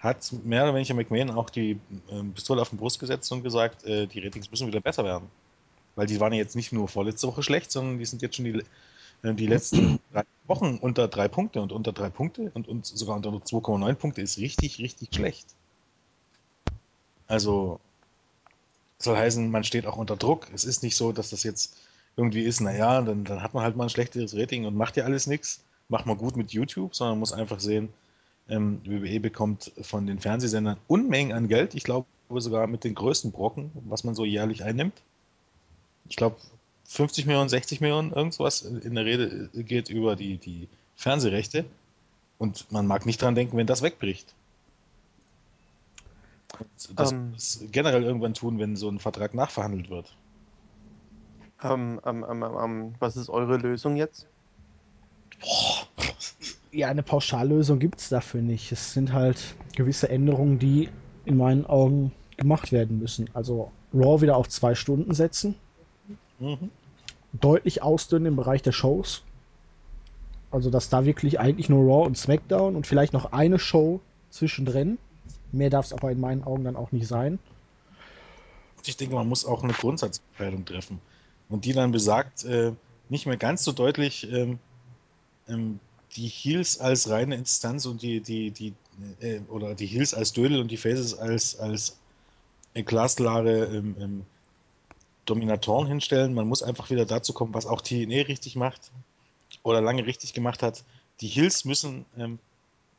[0.00, 3.84] hat mehr oder weniger McMahon auch die ähm, Pistole auf den Brust gesetzt und gesagt,
[3.84, 5.30] äh, die Ratings müssen wieder besser werden.
[5.98, 8.44] Weil die waren ja jetzt nicht nur vorletzte Woche schlecht, sondern die sind jetzt schon
[8.44, 8.62] die,
[9.24, 13.16] äh, die letzten drei Wochen unter drei Punkte und unter drei Punkte und, und sogar
[13.16, 15.48] unter 2,9 Punkte ist richtig, richtig schlecht.
[17.26, 17.80] Also
[18.98, 20.46] soll heißen, man steht auch unter Druck.
[20.54, 21.76] Es ist nicht so, dass das jetzt
[22.16, 25.02] irgendwie ist, naja, dann, dann hat man halt mal ein schlechteres Rating und macht ja
[25.02, 25.64] alles nichts.
[25.88, 27.88] Macht man gut mit YouTube, sondern man muss einfach sehen,
[28.48, 31.74] ähm, WWE bekommt von den Fernsehsendern Unmengen an Geld.
[31.74, 35.02] Ich glaube sogar mit den größten Brocken, was man so jährlich einnimmt.
[36.08, 36.36] Ich glaube
[36.84, 41.64] 50 Millionen, 60 Millionen, irgendwas in der Rede geht über die, die Fernsehrechte.
[42.38, 44.34] Und man mag nicht dran denken, wenn das wegbricht.
[46.58, 47.32] Und das Ähm.
[47.32, 50.16] muss generell irgendwann tun, wenn so ein Vertrag nachverhandelt wird.
[51.62, 54.26] Ähm, ähm, ähm, ähm, ähm, was ist eure Lösung jetzt?
[56.70, 58.70] Ja, eine Pauschallösung gibt es dafür nicht.
[58.72, 60.88] Es sind halt gewisse Änderungen, die
[61.24, 63.28] in meinen Augen gemacht werden müssen.
[63.34, 65.54] Also Raw wieder auf zwei Stunden setzen,
[66.38, 66.70] Mhm.
[67.32, 69.22] deutlich ausdünnen im Bereich der Shows.
[70.50, 74.98] Also, dass da wirklich eigentlich nur Raw und SmackDown und vielleicht noch eine Show zwischendrin.
[75.52, 77.38] Mehr darf es aber in meinen Augen dann auch nicht sein.
[78.86, 81.00] Ich denke, man muss auch eine Grundsatzentscheidung treffen.
[81.50, 82.72] Und die dann besagt, äh,
[83.08, 84.58] nicht mehr ganz so deutlich ähm,
[85.48, 85.80] ähm,
[86.16, 88.72] die Heels als reine Instanz und die, die, die,
[89.20, 91.98] äh, oder die Heels als Dödel und die Faces als, als
[92.74, 94.26] glasklare ähm, ähm,
[95.28, 96.34] Dominatoren hinstellen.
[96.34, 98.90] Man muss einfach wieder dazu kommen, was auch TNA richtig macht
[99.62, 100.84] oder lange richtig gemacht hat.
[101.20, 102.38] Die Heels müssen ähm,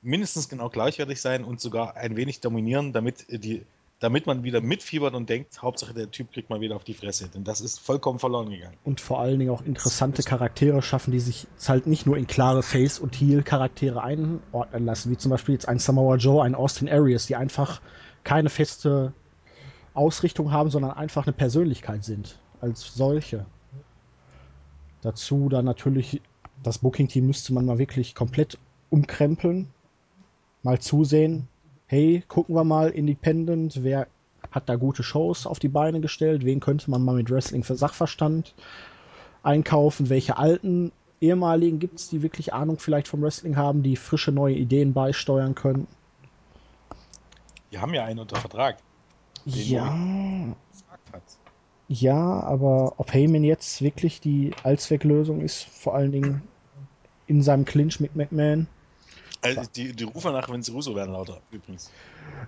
[0.02, 3.66] mindestens genau gleichwertig sein und sogar ein wenig dominieren, damit die
[4.00, 7.28] damit man wieder mitfiebert und denkt, Hauptsache der Typ kriegt mal wieder auf die Fresse.
[7.28, 8.78] Denn das ist vollkommen verloren gegangen.
[8.86, 12.64] Und vor allen Dingen auch interessante Charaktere schaffen, die sich halt nicht nur in klare
[12.64, 17.26] Face- und Heel-Charaktere einordnen lassen, wie zum Beispiel jetzt ein Samoa Joe, ein Austin Aries,
[17.26, 17.82] die einfach
[18.24, 19.14] keine feste
[20.00, 23.45] Ausrichtung haben, sondern einfach eine Persönlichkeit sind als solche.
[25.02, 26.22] Dazu dann natürlich
[26.64, 28.58] das Booking-Team müsste man mal wirklich komplett
[28.89, 29.70] umkrempeln,
[30.64, 31.47] mal zusehen,
[31.86, 34.08] hey, gucken wir mal Independent, wer
[34.52, 37.76] hat da gute Shows auf die Beine gestellt, wen könnte man mal mit Wrestling für
[37.76, 38.56] Sachverstand
[39.43, 40.91] einkaufen, welche alten
[41.22, 45.56] ehemaligen gibt es, die wirklich Ahnung vielleicht vom Wrestling haben, die frische neue Ideen beisteuern
[45.56, 45.88] können.
[47.70, 48.78] Wir haben ja einen unter Vertrag.
[49.56, 50.56] Ja,
[51.91, 56.43] ja, aber ob Heyman jetzt wirklich die Allzwecklösung ist, vor allen Dingen
[57.26, 58.68] in seinem Clinch mit McMahon.
[59.41, 61.89] Also die, die Rufe nach Vince Russo werden lauter, übrigens.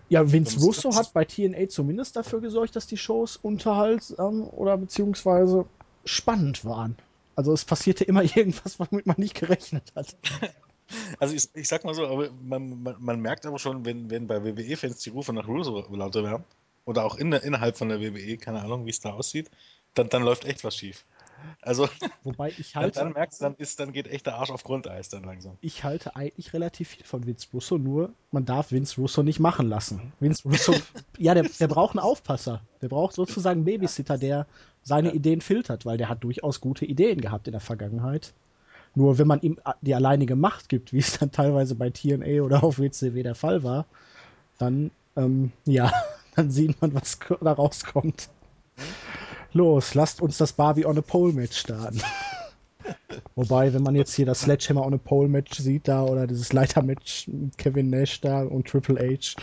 [0.10, 5.66] Ja, Vince Russo hat bei TNA zumindest dafür gesorgt, dass die Shows unterhaltsam oder beziehungsweise
[6.06, 6.95] spannend waren.
[7.36, 10.16] Also es passierte immer irgendwas, womit man nicht gerechnet hat.
[11.20, 14.28] Also ich, ich sag mal so, aber man, man, man merkt aber schon, wenn, wenn
[14.28, 16.43] bei WWE-Fans die Rufe nach Russo lauter werden,
[16.86, 19.50] oder auch in, innerhalb von der WWE, keine Ahnung, wie es da aussieht,
[19.94, 21.06] dann, dann läuft echt was schief.
[21.62, 21.88] Also
[22.24, 24.64] Wobei ich dann, halte, dann merkst du, dann, ist, dann geht echt der Arsch auf
[24.64, 25.58] Grundeis dann langsam.
[25.62, 29.68] ich halte eigentlich relativ viel von Vince Russo, nur man darf Vince Russo nicht machen
[29.68, 30.14] lassen.
[30.20, 30.74] Vince Russo,
[31.18, 32.62] ja, der, der braucht einen Aufpasser.
[32.82, 34.46] Der braucht sozusagen einen Babysitter, der
[34.84, 35.16] seine Ja.
[35.16, 38.34] Ideen filtert, weil der hat durchaus gute Ideen gehabt in der Vergangenheit.
[38.94, 42.64] Nur wenn man ihm die alleinige Macht gibt, wie es dann teilweise bei TNA oder
[42.64, 43.86] auf WCW der Fall war,
[44.58, 45.92] dann, ähm, ja,
[46.36, 48.30] dann sieht man, was da rauskommt.
[49.54, 52.02] Los, lasst uns das Barbie on a Pole Match starten.
[53.36, 56.54] Wobei, wenn man jetzt hier das Sledgehammer on a Pole Match sieht da oder dieses
[56.54, 59.36] Leitermatch mit Kevin Nash da und Triple H,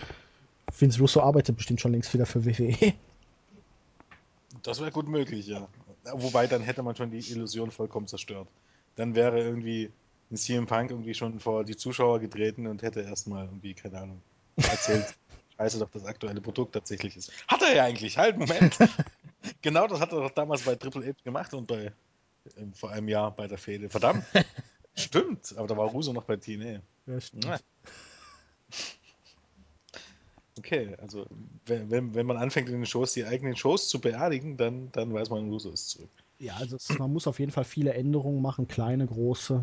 [0.76, 2.44] Vince Russo arbeitet bestimmt schon längst wieder für.
[2.44, 2.94] WWE.
[4.62, 5.68] Das wäre gut möglich, ja.
[6.12, 8.48] Wobei, dann hätte man schon die Illusion vollkommen zerstört.
[8.96, 9.90] Dann wäre irgendwie
[10.30, 14.22] ein CM Punk irgendwie schon vor die Zuschauer getreten und hätte erstmal irgendwie, keine Ahnung,
[14.56, 15.14] erzählt,
[15.58, 17.32] scheiße doch das aktuelle Produkt tatsächlich ist.
[17.48, 18.76] Hat er ja eigentlich, halt, Moment.
[19.62, 21.92] genau das hat er doch damals bei Triple H gemacht und bei
[22.56, 23.90] ähm, vor einem Jahr bei der Fehde.
[23.90, 24.24] Verdammt.
[24.94, 26.80] Stimmt, aber da war Russo noch bei TNA.
[27.06, 27.44] Ja, stimmt.
[27.44, 27.58] Ja.
[30.58, 31.24] Okay, also
[31.66, 35.14] wenn, wenn, wenn man anfängt in den Shows die eigenen Shows zu beerdigen, dann, dann
[35.14, 36.10] weiß man, Russo ist zurück.
[36.40, 39.62] Ja, also es, man muss auf jeden Fall viele Änderungen machen, kleine, große.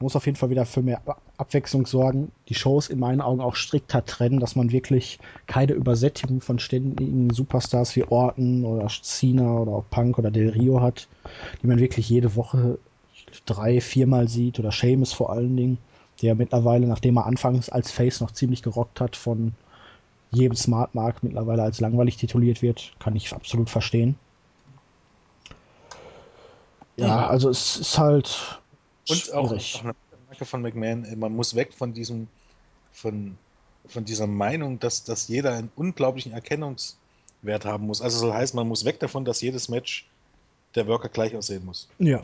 [0.00, 2.32] Muss auf jeden Fall wieder für mehr Ab- Abwechslung sorgen.
[2.48, 7.30] Die Shows in meinen Augen auch strikter trennen, dass man wirklich keine Übersättigung von ständigen
[7.32, 11.06] Superstars wie Orton oder Cena oder auch Punk oder Del Rio hat,
[11.62, 12.78] die man wirklich jede Woche
[13.44, 15.78] drei, viermal sieht oder Sheamus vor allen Dingen,
[16.22, 19.52] der mittlerweile, nachdem er anfangs als Face noch ziemlich gerockt hat, von
[20.30, 24.14] jedem Smart Mark mittlerweile als langweilig tituliert wird, kann ich absolut verstehen.
[26.96, 28.60] Ja, also es ist halt
[29.10, 29.94] Und auch, auch eine
[30.28, 32.28] Marke von McMahon, äh, man muss weg von diesem,
[32.92, 33.36] von,
[33.86, 38.00] von dieser Meinung, dass, dass jeder einen unglaublichen Erkennungswert haben muss.
[38.00, 40.08] Also soll heißen, man muss weg davon, dass jedes Match
[40.74, 41.88] der Worker gleich aussehen muss.
[41.98, 42.22] Ja.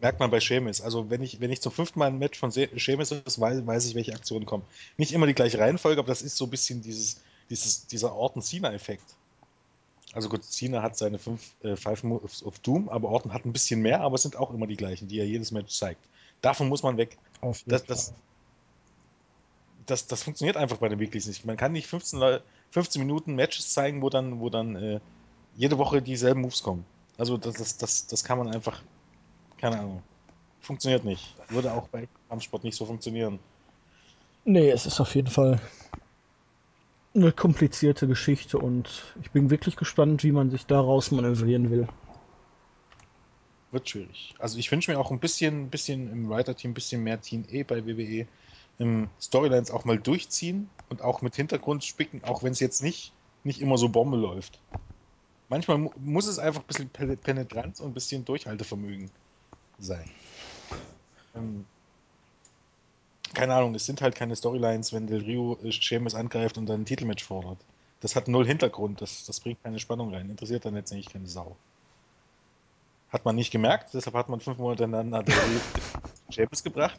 [0.00, 0.80] Merkt man bei Sheamus.
[0.80, 3.86] Also wenn ich, wenn ich zum fünften Mal ein Match von Sheamus ist, weiß, weiß
[3.86, 4.64] ich, welche Aktionen kommen.
[4.96, 7.20] Nicht immer die gleiche Reihenfolge, aber das ist so ein bisschen dieses,
[7.50, 9.04] dieses, dieser Orton-Cena-Effekt.
[10.12, 13.52] Also gut, Cena hat seine fünf, äh, Five Moves of Doom, aber Orton hat ein
[13.52, 16.04] bisschen mehr, aber es sind auch immer die gleichen, die er jedes Match zeigt.
[16.42, 17.16] Davon muss man weg.
[17.66, 18.12] Das, das,
[19.86, 21.44] das, das funktioniert einfach bei den Weeklies nicht.
[21.44, 22.40] Man kann nicht 15, Leu-
[22.70, 25.00] 15 Minuten Matches zeigen, wo dann, wo dann äh,
[25.56, 26.84] jede Woche dieselben Moves kommen.
[27.18, 28.82] Also das, das, das, das kann man einfach,
[29.58, 30.02] keine Ahnung,
[30.60, 31.36] funktioniert nicht.
[31.48, 33.38] Würde auch bei Kampfsport nicht so funktionieren.
[34.44, 35.60] Nee, es ist auf jeden Fall
[37.14, 41.86] eine komplizierte Geschichte und ich bin wirklich gespannt, wie man sich daraus manövrieren will.
[43.72, 44.34] Wird schwierig.
[44.38, 47.64] Also ich wünsche mir auch ein bisschen, bisschen im Writer-Team, ein bisschen mehr Team E
[47.64, 48.28] bei WWE.
[48.78, 53.14] Im Storylines auch mal durchziehen und auch mit Hintergrund spicken, auch wenn es jetzt nicht,
[53.42, 54.62] nicht immer so Bombe läuft.
[55.48, 59.12] Manchmal mu muss es einfach ein bisschen Pe- Penetranz und ein bisschen Durchhaltevermögen
[59.78, 60.10] sein.
[61.34, 61.66] Ähm,
[63.34, 66.80] keine Ahnung, es sind halt keine Storylines, wenn Del Rio äh, Sheamus angreift und dann
[66.82, 67.66] ein Titelmatch fordert.
[68.00, 71.58] Das hat null Hintergrund, das, das bringt keine Spannung rein, interessiert dann letztendlich keine Sau.
[73.12, 75.32] Hat man nicht gemerkt, deshalb hat man fünf Monate hintereinander
[76.30, 76.98] Sheamus gebracht.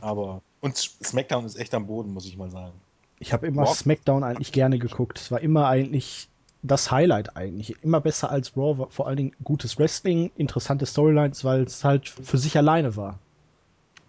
[0.00, 0.40] Aber.
[0.60, 2.72] Und SmackDown ist echt am Boden, muss ich mal sagen.
[3.18, 5.18] Ich habe immer Raw- SmackDown eigentlich gerne geguckt.
[5.18, 6.28] Es war immer eigentlich
[6.62, 7.82] das Highlight eigentlich.
[7.82, 12.08] Immer besser als Raw, war vor allen Dingen gutes Wrestling, interessante Storylines, weil es halt
[12.08, 13.18] für sich alleine war.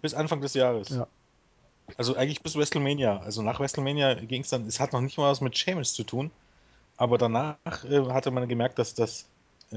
[0.00, 0.90] Bis Anfang des Jahres.
[0.90, 1.08] Ja.
[1.96, 3.18] Also eigentlich bis WrestleMania.
[3.18, 6.04] Also nach WrestleMania ging es dann, es hat noch nicht mal was mit Sheamus zu
[6.04, 6.30] tun,
[6.96, 9.26] Aber danach äh, hatte man gemerkt, dass das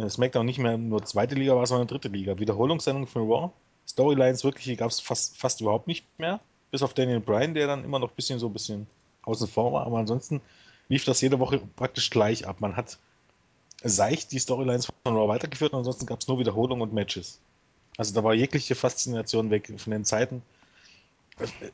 [0.10, 2.40] SmackDown nicht mehr nur zweite Liga war, sondern dritte Liga.
[2.40, 3.52] Wiederholungssendung von Raw.
[3.88, 6.40] Storylines wirklich gab es fast, fast überhaupt nicht mehr.
[6.72, 8.88] Bis auf Daniel Bryan, der dann immer noch ein bisschen so ein bisschen
[9.24, 9.86] außen vor war.
[9.86, 10.42] Aber ansonsten
[10.90, 12.58] lief das jede Woche praktisch gleich ab.
[12.60, 12.98] Man hat
[13.84, 17.40] seicht die Storylines von Raw weitergeführt und ansonsten gab es nur Wiederholung und Matches.
[17.98, 20.42] Also da war jegliche Faszination weg von den Zeiten.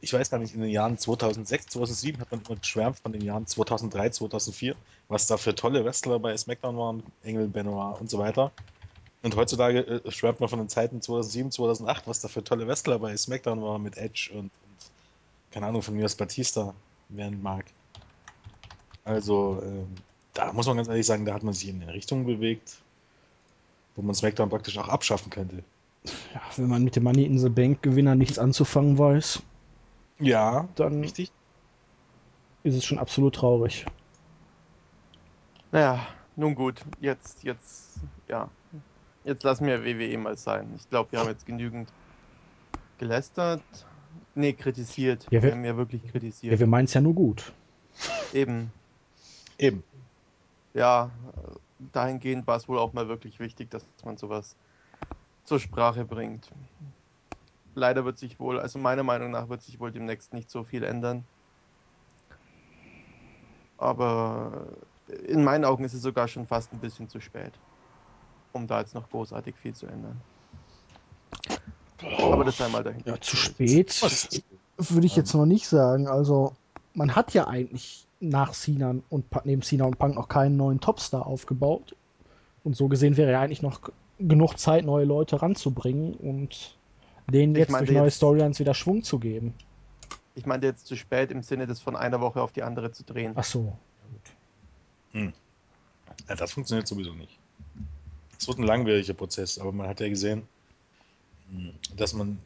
[0.01, 3.21] Ich weiß gar nicht, in den Jahren 2006, 2007 hat man immer geschwärmt von den
[3.21, 4.75] Jahren 2003, 2004,
[5.07, 8.51] was da für tolle Wrestler bei SmackDown waren, Engel, Benoit und so weiter.
[9.23, 12.99] Und heutzutage äh, schwärmt man von den Zeiten 2007, 2008, was da für tolle Wrestler
[12.99, 14.51] bei SmackDown waren mit Edge und, und
[15.51, 16.73] keine Ahnung, von mir aus Batista,
[17.07, 17.65] wer ihn mag.
[19.05, 19.87] Also, ähm,
[20.33, 22.77] da muss man ganz ehrlich sagen, da hat man sich in eine Richtung bewegt,
[23.95, 25.63] wo man SmackDown praktisch auch abschaffen könnte.
[26.33, 29.41] Ja, wenn man mit dem Money in the Bank Gewinner nichts anzufangen weiß,
[30.23, 31.31] Ja, dann richtig.
[32.63, 33.85] ist es schon absolut traurig.
[35.71, 36.05] Naja,
[36.35, 38.49] nun gut, jetzt, jetzt, ja.
[39.23, 40.73] Jetzt lassen wir WWE mal sein.
[40.75, 41.89] Ich glaube, wir haben jetzt genügend
[42.97, 43.61] gelästert.
[44.35, 45.23] Nee, kritisiert.
[45.25, 46.59] Ja, wir, wir- haben ja wirklich Ja, kritisiert.
[46.59, 47.51] wir meinen es ja nur gut.
[48.33, 48.71] Eben.
[49.57, 49.83] Eben.
[50.73, 51.09] Ja,
[51.93, 54.55] dahingehend war es wohl auch mal wirklich wichtig, dass man sowas
[55.45, 56.49] zur Sprache bringt.
[57.75, 60.83] Leider wird sich wohl, also meiner Meinung nach wird sich wohl demnächst nicht so viel
[60.83, 61.23] ändern.
[63.77, 64.67] Aber
[65.27, 67.53] in meinen Augen ist es sogar schon fast ein bisschen zu spät,
[68.51, 70.21] um da jetzt noch großartig viel zu ändern.
[72.21, 73.01] Aber das sei mal dahin.
[73.05, 74.01] Ja, zu spät
[74.77, 76.07] würde ich jetzt noch nicht sagen.
[76.07, 76.53] Also,
[76.93, 81.25] man hat ja eigentlich nach Cena und neben Cena und Punk noch keinen neuen Topstar
[81.25, 81.95] aufgebaut.
[82.63, 83.81] Und so gesehen wäre ja eigentlich noch
[84.17, 86.77] genug Zeit, neue Leute ranzubringen und
[87.31, 89.53] denen jetzt durch neue jetzt- Storylines wieder Schwung zu geben.
[90.35, 93.03] Ich meinte jetzt zu spät im Sinne, das von einer Woche auf die andere zu
[93.03, 93.33] drehen.
[93.35, 93.77] Ach so.
[95.13, 97.37] Ja, das funktioniert sowieso nicht.
[98.39, 100.47] Es wird ein langwieriger Prozess, aber man hat ja gesehen,
[101.51, 102.39] mh, dass man,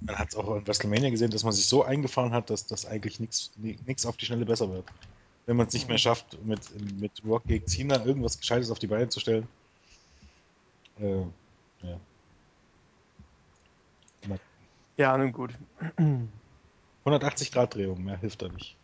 [0.00, 2.86] man hat es auch in WrestleMania gesehen, dass man sich so eingefahren hat, dass das
[2.86, 4.84] eigentlich nichts nichts auf die Schnelle besser wird.
[5.46, 6.60] Wenn man es nicht mehr schafft, mit,
[7.00, 9.48] mit Rock gegen Cena irgendwas Gescheites auf die Beine zu stellen.
[10.98, 11.20] Äh,
[11.82, 12.00] ja.
[14.96, 15.52] Ja, nun gut.
[17.04, 18.76] 180 Grad Drehung, mehr hilft da nicht.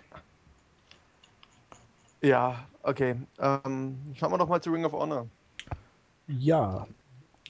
[2.24, 3.16] Ja, okay.
[3.38, 5.26] Ähm, schauen wir doch mal zu Ring of Honor.
[6.26, 6.86] Ja,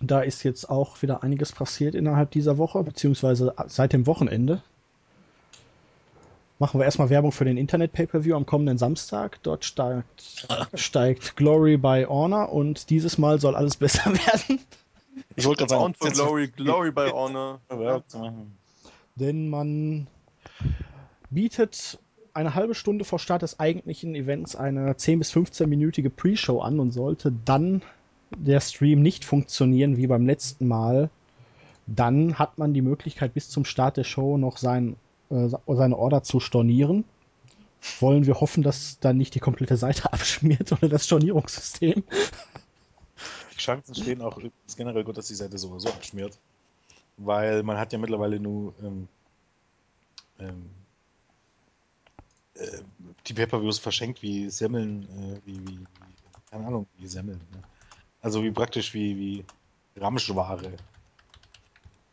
[0.01, 4.63] da ist jetzt auch wieder einiges passiert innerhalb dieser Woche, beziehungsweise seit dem Wochenende.
[6.59, 9.41] Machen wir erstmal Werbung für den Internet-Pay-Per-View am kommenden Samstag.
[9.45, 14.59] Dort steigt, steigt Glory bei Honor und dieses Mal soll alles besser werden,
[15.37, 17.61] Ich wollte gerade Bound for Glory, Glory by Honor.
[19.17, 20.07] Denn man
[21.31, 21.99] bietet
[22.33, 26.91] eine halbe Stunde vor Start des eigentlichen Events eine 10 bis 15-minütige Pre-Show an und
[26.91, 27.83] sollte dann
[28.37, 31.11] der Stream nicht funktionieren wie beim letzten Mal,
[31.87, 34.97] dann hat man die Möglichkeit bis zum Start der Show noch sein,
[35.31, 37.05] äh, seine Order zu stornieren.
[38.01, 42.03] Wollen wir hoffen, dass dann nicht die komplette Seite abschmiert oder das Stornierungssystem.
[43.55, 44.39] Die Chancen stehen auch
[44.77, 46.37] generell gut, dass die Seite sowieso abschmiert.
[47.17, 49.09] Weil man hat ja mittlerweile nur ähm,
[50.41, 50.71] ähm,
[52.55, 52.83] äh,
[53.27, 55.87] die Pay-Per-Views verschenkt wie Semmeln, äh, wie, wie,
[56.51, 57.41] keine Ahnung, wie Semmeln.
[57.53, 57.63] Ne?
[58.21, 59.45] Also wie praktisch wie, wie
[59.97, 60.73] Ramschware.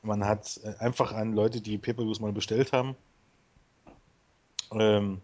[0.03, 2.95] Man hat äh, einfach an Leute, die Pay-Per-Views mal bestellt haben,
[4.71, 5.21] ähm,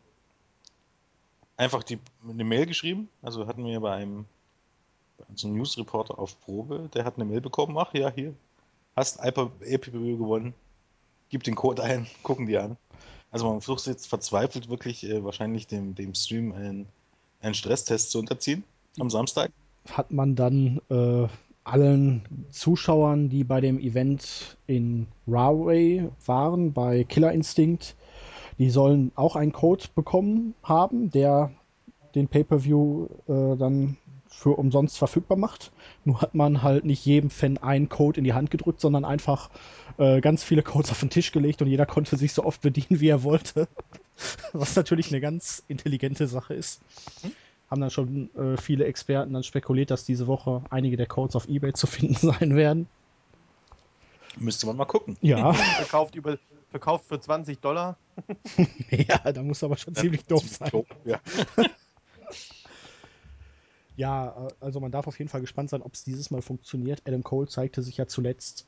[1.56, 3.10] einfach die, eine Mail geschrieben.
[3.22, 4.26] Also hatten wir bei einem
[5.36, 8.34] so ein News-Reporter auf Probe, der hat eine Mail bekommen, ach ja, hier,
[8.96, 10.54] hast APPW gewonnen,
[11.30, 12.78] gib den Code ein, gucken die an.
[13.32, 16.88] Also man versucht jetzt verzweifelt wirklich äh, wahrscheinlich dem, dem Stream einen,
[17.42, 18.64] einen Stresstest zu unterziehen
[19.00, 19.52] am Samstag.
[19.90, 21.28] hat man dann äh,
[21.64, 27.96] allen Zuschauern, die bei dem Event in Rahway waren, bei Killer Instinct,
[28.58, 31.52] die sollen auch einen Code bekommen haben, der
[32.16, 33.98] den Pay-per-View äh, dann
[34.30, 35.72] für umsonst verfügbar macht.
[36.06, 39.50] Nur hat man halt nicht jedem Fan einen Code in die Hand gedrückt, sondern einfach
[39.98, 43.00] äh, ganz viele Codes auf den Tisch gelegt und jeder konnte sich so oft bedienen,
[43.00, 43.68] wie er wollte.
[44.54, 46.82] Was natürlich eine ganz intelligente Sache ist.
[47.70, 51.48] Haben dann schon äh, viele Experten dann spekuliert, dass diese Woche einige der Codes auf
[51.48, 52.88] Ebay zu finden sein werden.
[54.40, 55.18] Müsste man mal gucken.
[55.22, 56.38] Ja, Verkauft, über,
[56.70, 57.98] verkauft für 20 Dollar.
[58.92, 60.72] ja, da muss aber schon ziemlich doof sein.
[61.06, 61.20] Ja.
[63.98, 67.02] Ja, äh, also man darf auf jeden Fall gespannt sein, ob es dieses Mal funktioniert.
[67.06, 68.66] Adam Cole zeigte sich ja zuletzt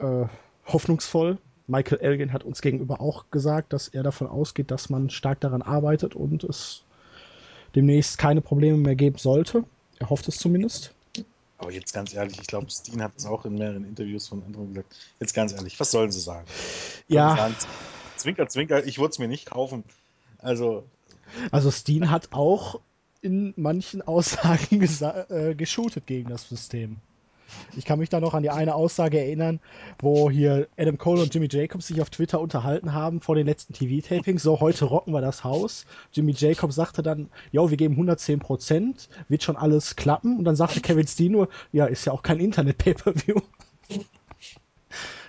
[0.00, 0.26] äh,
[0.66, 1.38] hoffnungsvoll.
[1.66, 5.62] Michael Elgin hat uns gegenüber auch gesagt, dass er davon ausgeht, dass man stark daran
[5.62, 6.82] arbeitet und es
[7.74, 9.64] demnächst keine Probleme mehr geben sollte.
[9.98, 10.92] Er hofft es zumindest.
[11.56, 14.74] Aber jetzt ganz ehrlich, ich glaube, Steen hat es auch in mehreren Interviews von anderen
[14.74, 14.94] gesagt.
[15.20, 16.46] Jetzt ganz ehrlich, was sollen sie sagen?
[17.08, 17.36] Ja.
[17.36, 17.54] Sagen,
[18.16, 19.84] zwinker, zwinker, ich würde es mir nicht kaufen.
[20.38, 20.84] Also,
[21.52, 22.80] Also Steen hat auch
[23.24, 26.98] in manchen Aussagen äh, geshootet gegen das System.
[27.76, 29.60] Ich kann mich da noch an die eine Aussage erinnern,
[30.00, 33.72] wo hier Adam Cole und Jimmy Jacobs sich auf Twitter unterhalten haben vor den letzten
[33.74, 34.42] TV-Tapings.
[34.42, 35.86] So, heute rocken wir das Haus.
[36.12, 40.38] Jimmy Jacobs sagte dann, jo, wir geben 110 Prozent, wird schon alles klappen.
[40.38, 43.40] Und dann sagte Kevin Steen nur, ja, ist ja auch kein Internet-Pay-Per-View.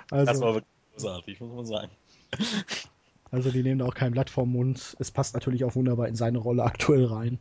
[0.10, 1.92] das Also, war wirklich großartig, muss man sagen.
[3.32, 4.96] also die nehmen da auch kein Blatt vom Mund.
[5.00, 7.40] Es passt natürlich auch wunderbar in seine Rolle aktuell rein.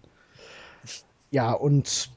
[1.35, 2.11] Ja, und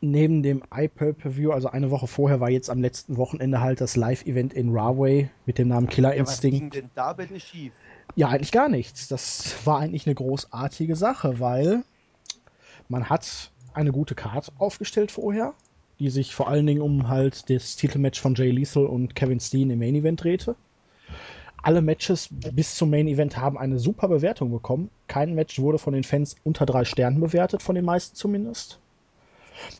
[0.00, 4.54] neben dem iPay-Per-View, also eine Woche vorher, war jetzt am letzten Wochenende halt das Live-Event
[4.54, 6.74] in Rahway mit dem Namen Killer Ja, was ging Instinct.
[6.76, 7.74] denn da bitte schief?
[8.16, 9.08] Ja, eigentlich gar nichts.
[9.08, 11.82] Das war eigentlich eine großartige Sache, weil
[12.88, 15.52] man hat eine gute Card aufgestellt vorher,
[15.98, 19.68] die sich vor allen Dingen um halt das Titelmatch von Jay Lethal und Kevin Steen
[19.68, 20.56] im Main Event drehte.
[21.62, 24.90] Alle Matches bis zum Main Event haben eine super Bewertung bekommen.
[25.08, 28.78] Kein Match wurde von den Fans unter drei Sternen bewertet, von den meisten zumindest.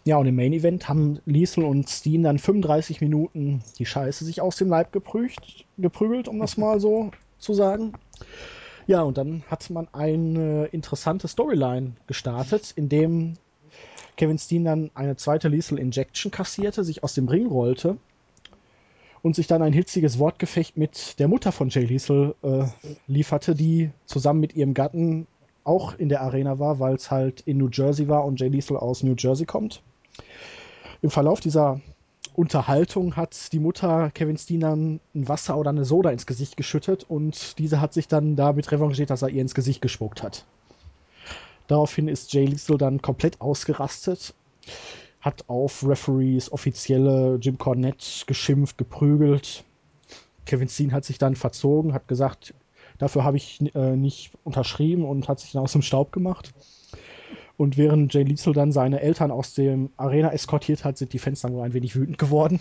[0.04, 4.40] Ja, und im Main Event haben Lethal und Steen dann 35 Minuten die Scheiße sich
[4.40, 7.92] aus dem Leib geprügt, geprügelt, um das mal so zu sagen.
[8.88, 13.34] Ja, und dann hat man eine interessante Storyline gestartet, in dem
[14.16, 17.98] Kevin Steen dann eine zweite Lethal Injection kassierte, sich aus dem Ring rollte
[19.22, 22.64] und sich dann ein hitziges Wortgefecht mit der Mutter von Jay Lethal äh,
[23.06, 25.26] lieferte, die zusammen mit ihrem Gatten
[25.64, 28.76] auch in der Arena war, weil es halt in New Jersey war und Jay Lethal
[28.76, 29.82] aus New Jersey kommt.
[31.02, 31.80] Im Verlauf dieser
[32.34, 37.04] Unterhaltung hat die Mutter Kevin Steen dann ein Wasser oder eine Soda ins Gesicht geschüttet
[37.08, 40.44] und diese hat sich dann damit revanchiert, dass er ihr ins Gesicht gespuckt hat.
[41.66, 44.34] Daraufhin ist Jay Lethal dann komplett ausgerastet,
[45.20, 49.64] hat auf Referees, offizielle Jim Cornette geschimpft, geprügelt.
[50.46, 52.54] Kevin Steen hat sich dann verzogen, hat gesagt,
[52.98, 56.54] dafür habe ich äh, nicht unterschrieben und hat sich dann aus dem Staub gemacht.
[57.56, 61.40] Und während Jay Lethal dann seine Eltern aus dem Arena eskortiert hat, sind die Fans
[61.40, 62.60] dann wohl ein wenig wütend geworden.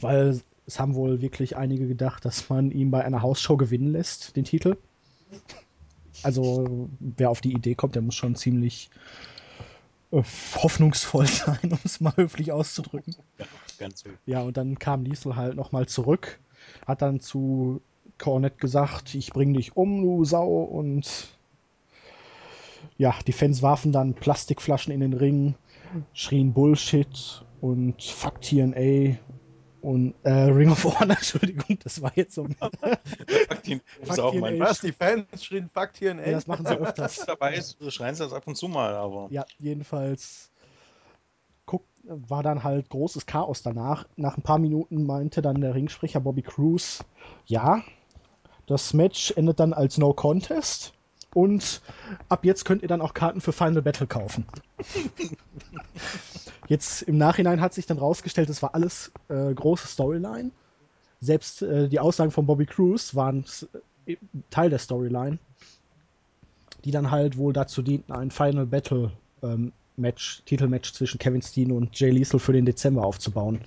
[0.00, 4.34] Weil es haben wohl wirklich einige gedacht, dass man ihn bei einer Hausshow gewinnen lässt,
[4.36, 4.76] den Titel.
[6.24, 8.90] Also, wer auf die Idee kommt, der muss schon ziemlich
[10.12, 13.16] hoffnungsvoll sein, um es mal höflich auszudrücken.
[13.38, 13.46] Ja,
[13.78, 14.10] ganz so.
[14.24, 16.38] Ja, und dann kam Liesel halt nochmal zurück,
[16.86, 17.80] hat dann zu
[18.18, 21.28] Cornette gesagt, ich bring dich um, du Sau, und
[22.98, 25.54] ja, die Fans warfen dann Plastikflaschen in den Ring,
[26.12, 29.16] schrien Bullshit und Fuck TNA
[29.86, 32.48] und äh, Ring of Honor, Entschuldigung, das war jetzt so.
[32.58, 32.72] Fuck
[34.02, 34.58] Fuck auch mein.
[34.58, 34.80] Was?
[34.80, 36.26] Die Fans schrien Fuck TNA?
[36.26, 37.18] Ja, das machen sie öfters.
[37.26, 40.50] dabei ist, schreien sie das ab und zu mal, aber Ja, jedenfalls
[41.66, 44.08] guck, war dann halt großes Chaos danach.
[44.16, 47.04] Nach ein paar Minuten meinte dann der Ringsprecher Bobby Cruz,
[47.44, 47.84] ja,
[48.66, 50.94] das Match endet dann als No Contest
[51.32, 51.80] und
[52.28, 54.46] ab jetzt könnt ihr dann auch Karten für Final Battle kaufen.
[56.68, 60.50] Jetzt im Nachhinein hat sich dann rausgestellt, es war alles äh, große Storyline.
[61.20, 63.44] Selbst äh, die Aussagen von Bobby Cruz waren
[64.06, 64.16] äh,
[64.50, 65.38] Teil der Storyline
[66.86, 69.10] die dann halt wohl dazu dienten, ein Final Battle
[69.42, 73.60] ähm, Match, Titelmatch zwischen Kevin Steen und Jay Lethal für den Dezember aufzubauen.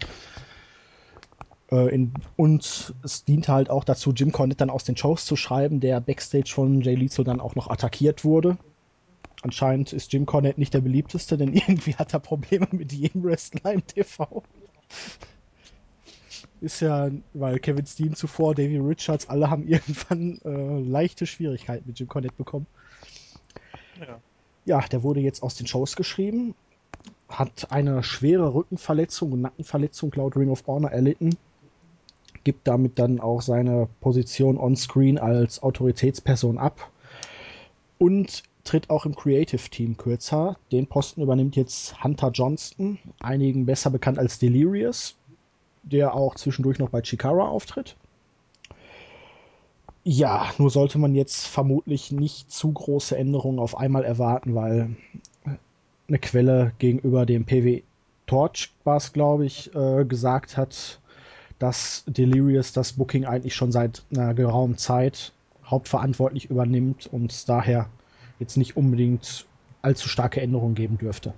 [1.69, 5.35] Äh, in, und es diente halt auch dazu, Jim Cornette dann aus den Shows zu
[5.35, 8.57] schreiben, der Backstage von Jay Lethal dann auch noch attackiert wurde.
[9.41, 13.73] Anscheinend ist Jim Cornette nicht der beliebteste, denn irgendwie hat er Probleme mit jedem Wrestler
[13.73, 14.43] im TV.
[16.61, 21.99] Ist ja, weil Kevin Steen zuvor, Davey Richards, alle haben irgendwann äh, leichte Schwierigkeiten mit
[21.99, 22.67] Jim Cornette bekommen.
[23.99, 24.19] Ja.
[24.65, 26.53] Ja, der wurde jetzt aus den Shows geschrieben,
[27.29, 31.37] hat eine schwere Rückenverletzung und Nackenverletzung laut Ring of Honor erlitten,
[32.43, 36.91] gibt damit dann auch seine Position on-screen als Autoritätsperson ab
[37.97, 40.57] und tritt auch im Creative Team kürzer.
[40.71, 45.15] Den Posten übernimmt jetzt Hunter Johnston, einigen besser bekannt als Delirious,
[45.81, 47.95] der auch zwischendurch noch bei Chikara auftritt.
[50.03, 54.95] Ja, nur sollte man jetzt vermutlich nicht zu große Änderungen auf einmal erwarten, weil
[56.07, 57.81] eine Quelle gegenüber dem PW
[58.27, 60.99] Torch war es, glaube ich, äh, gesagt hat,
[61.57, 65.33] dass Delirious das Booking eigentlich schon seit einer geraumen Zeit
[65.65, 67.89] hauptverantwortlich übernimmt und daher
[68.39, 69.45] jetzt nicht unbedingt
[69.81, 71.33] allzu starke Änderungen geben dürfte.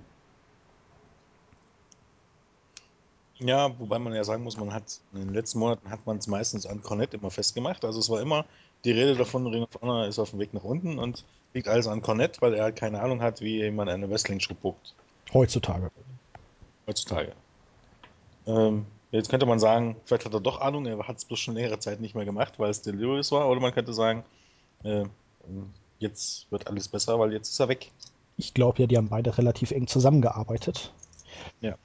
[3.38, 6.28] Ja, wobei man ja sagen muss, man hat in den letzten Monaten hat man es
[6.28, 7.84] meistens an Cornette immer festgemacht.
[7.84, 8.44] Also es war immer
[8.84, 11.88] die Rede davon, Ring of Honor ist auf dem Weg nach unten und liegt alles
[11.88, 14.94] an Cornette, weil er halt keine Ahnung hat, wie man eine Wrestling-Show guckt.
[15.32, 15.90] Heutzutage.
[16.86, 17.32] Heutzutage.
[18.46, 21.54] Ähm, jetzt könnte man sagen, vielleicht hat er doch Ahnung, er hat es bloß schon
[21.54, 23.48] längere Zeit nicht mehr gemacht, weil es Delirious war.
[23.48, 24.24] Oder man könnte sagen,
[24.84, 25.04] äh,
[26.02, 27.90] jetzt wird alles besser, weil jetzt ist er weg.
[28.36, 30.92] Ich glaube ja, die haben beide relativ eng zusammengearbeitet.
[31.60, 31.76] Ja.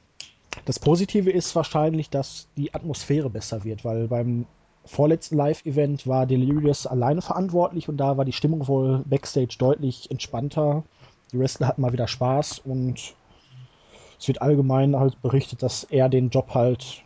[0.66, 4.46] Das Positive ist wahrscheinlich, dass die Atmosphäre besser wird, weil beim
[4.86, 10.84] vorletzten Live-Event war Delirious alleine verantwortlich und da war die Stimmung wohl backstage deutlich entspannter.
[11.32, 13.16] Die Wrestler hatten mal wieder Spaß und
[14.20, 17.04] es wird allgemein halt berichtet, dass er den Job halt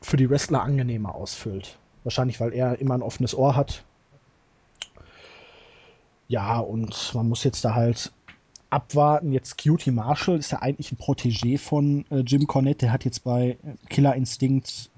[0.00, 1.78] für die Wrestler angenehmer ausfüllt.
[2.04, 3.84] Wahrscheinlich, weil er immer ein offenes Ohr hat.
[6.28, 8.12] Ja, und man muss jetzt da halt
[8.70, 9.32] abwarten.
[9.32, 12.86] Jetzt Cutie Marshall ist ja eigentlich ein Protégé von äh, Jim Cornette.
[12.86, 14.90] Der hat jetzt bei äh, Killer Instinct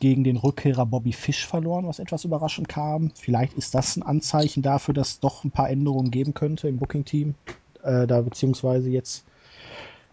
[0.00, 3.12] gegen den Rückkehrer Bobby Fish verloren, was etwas überraschend kam.
[3.14, 6.78] Vielleicht ist das ein Anzeichen dafür, dass es doch ein paar Änderungen geben könnte im
[6.78, 7.34] Booking-Team.
[7.82, 9.24] Äh, da beziehungsweise jetzt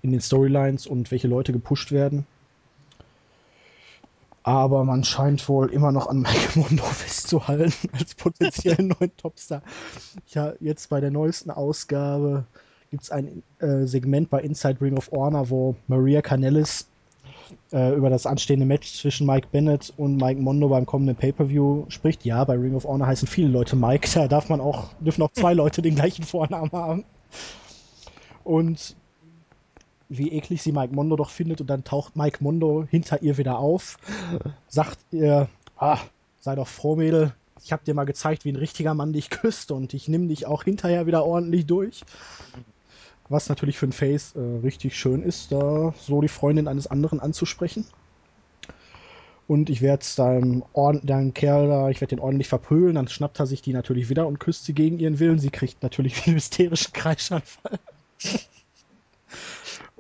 [0.02, 2.26] in den Storylines und welche Leute gepusht werden.
[4.48, 9.62] Aber man scheint wohl immer noch an Mike Mondo festzuhalten als potenziellen neuen Topstar.
[10.28, 12.46] Ja, jetzt bei der neuesten Ausgabe
[12.90, 16.88] gibt es ein äh, Segment bei Inside Ring of Honor, wo Maria Canellis
[17.74, 22.24] äh, über das anstehende Match zwischen Mike Bennett und Mike Mondo beim kommenden Pay-Per-View spricht.
[22.24, 25.34] Ja, bei Ring of Honor heißen viele Leute Mike, da darf man auch, dürfen auch
[25.34, 27.04] zwei Leute den gleichen Vornamen haben.
[28.46, 28.96] Und
[30.10, 33.60] wie eklig sie Mike Mondo doch findet und dann taucht Mike Mondo hinter ihr wieder
[33.60, 33.98] auf,
[34.68, 36.00] sagt ihr, ah,
[36.40, 37.34] sei doch froh, Mädel,
[37.64, 40.46] ich hab dir mal gezeigt, wie ein richtiger Mann dich küsst und ich nimm dich
[40.46, 42.02] auch hinterher wieder ordentlich durch.
[43.30, 47.20] Was natürlich für ein Face äh, richtig schön ist, da so die Freundin eines anderen
[47.20, 47.86] anzusprechen.
[49.50, 50.64] Und ich werde deinem,
[51.04, 54.28] deinem Kerl da, ich werde den ordentlich verprügeln, dann schnappt er sich die natürlich wieder
[54.28, 55.40] und küsst sie gegen ihren Willen.
[55.40, 57.80] Sie kriegt natürlich einen hysterischen Kreischanfall.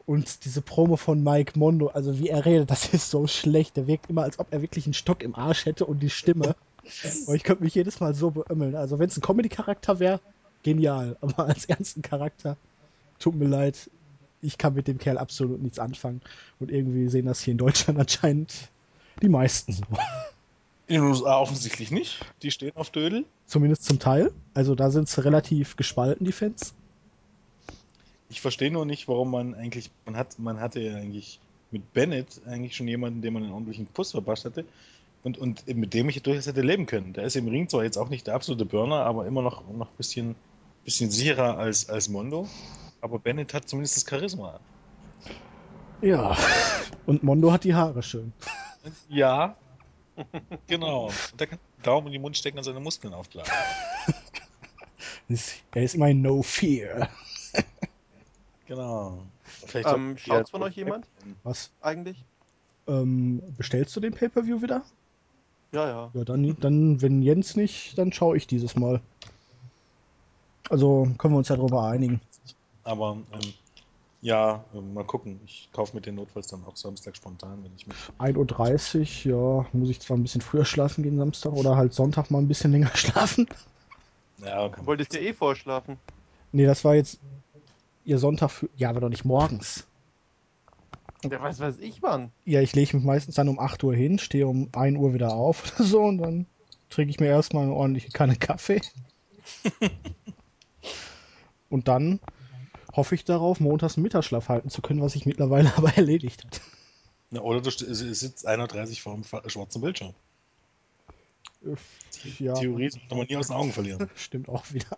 [0.07, 3.75] Und diese Promo von Mike Mondo, also wie er redet, das ist so schlecht.
[3.75, 6.55] Der wirkt immer, als ob er wirklich einen Stock im Arsch hätte und die Stimme.
[7.25, 8.75] Und ich könnte mich jedes Mal so beömmeln.
[8.75, 10.21] Also wenn es ein Comedy-Charakter wäre,
[10.63, 11.17] genial.
[11.19, 12.55] Aber als ernsten Charakter,
[13.19, 13.91] tut mir leid,
[14.41, 16.21] ich kann mit dem Kerl absolut nichts anfangen.
[16.61, 18.53] Und irgendwie sehen das hier in Deutschland anscheinend
[19.21, 19.83] die meisten so.
[20.87, 22.25] In den USA offensichtlich nicht.
[22.43, 23.25] Die stehen auf Dödel.
[23.45, 24.31] Zumindest zum Teil.
[24.53, 26.73] Also da sind sie relativ gespalten, die Fans.
[28.29, 31.39] Ich verstehe nur nicht, warum man eigentlich, man hat, man hatte ja eigentlich
[31.71, 34.65] mit Bennett eigentlich schon jemanden, dem man einen ordentlichen Kuss verpasst hatte
[35.23, 37.13] und, und mit dem ich durchaus hätte leben können.
[37.13, 39.89] Der ist im Ring zwar jetzt auch nicht der absolute Burner, aber immer noch, noch
[39.89, 40.35] ein bisschen,
[40.85, 42.47] bisschen sicherer als, als Mondo.
[43.01, 44.59] Aber Bennett hat zumindest das Charisma.
[46.01, 46.37] Ja.
[47.05, 48.33] Und Mondo hat die Haare schön.
[49.09, 49.55] Ja.
[50.67, 51.07] genau.
[51.07, 53.53] Und der kann den Daumen in den Mund stecken und seine Muskeln aufblasen.
[55.73, 57.09] Er ist immer No Fear.
[58.67, 59.23] Genau.
[59.43, 61.07] Vielleicht Ähm, wir- von euch jemand
[61.43, 61.71] Was?
[61.81, 62.23] eigentlich?
[62.87, 64.83] Ähm, bestellst du den Pay-Per-View wieder?
[65.71, 66.11] Ja, ja.
[66.13, 69.01] Ja, dann, dann, wenn Jens nicht, dann schaue ich dieses Mal.
[70.69, 72.21] Also können wir uns ja darüber einigen.
[72.83, 73.53] Aber ähm,
[74.21, 75.39] ja, äh, mal gucken.
[75.45, 77.95] Ich kaufe mit den notfalls dann auch Samstag spontan, wenn ich mich.
[78.19, 82.31] 1.30 Uhr, ja, muss ich zwar ein bisschen früher schlafen gehen Samstag oder halt Sonntag
[82.31, 83.47] mal ein bisschen länger schlafen.
[84.37, 85.97] Ja, Du wolltest ja eh vorschlafen.
[86.51, 87.19] Nee, das war jetzt
[88.07, 88.69] ihr Sonntag für.
[88.75, 89.85] Ja, aber doch nicht morgens.
[91.23, 92.31] Ja, was weiß ich wann.
[92.45, 95.33] Ja, ich lege mich meistens dann um 8 Uhr hin, stehe um 1 Uhr wieder
[95.33, 96.45] auf oder so und dann
[96.89, 98.81] trinke ich mir erstmal eine ordentliche Kanne Kaffee.
[101.69, 102.19] und dann
[102.95, 106.61] hoffe ich darauf, montags einen Mittagsschlaf halten zu können, was sich mittlerweile aber erledigt hat.
[107.29, 110.13] Na, oder du sitzt 1.30 vor dem schwarzen Bildschirm.
[112.39, 114.09] Ja, Theorie sollte man nie aus den Augen verlieren.
[114.15, 114.97] stimmt auch wieder.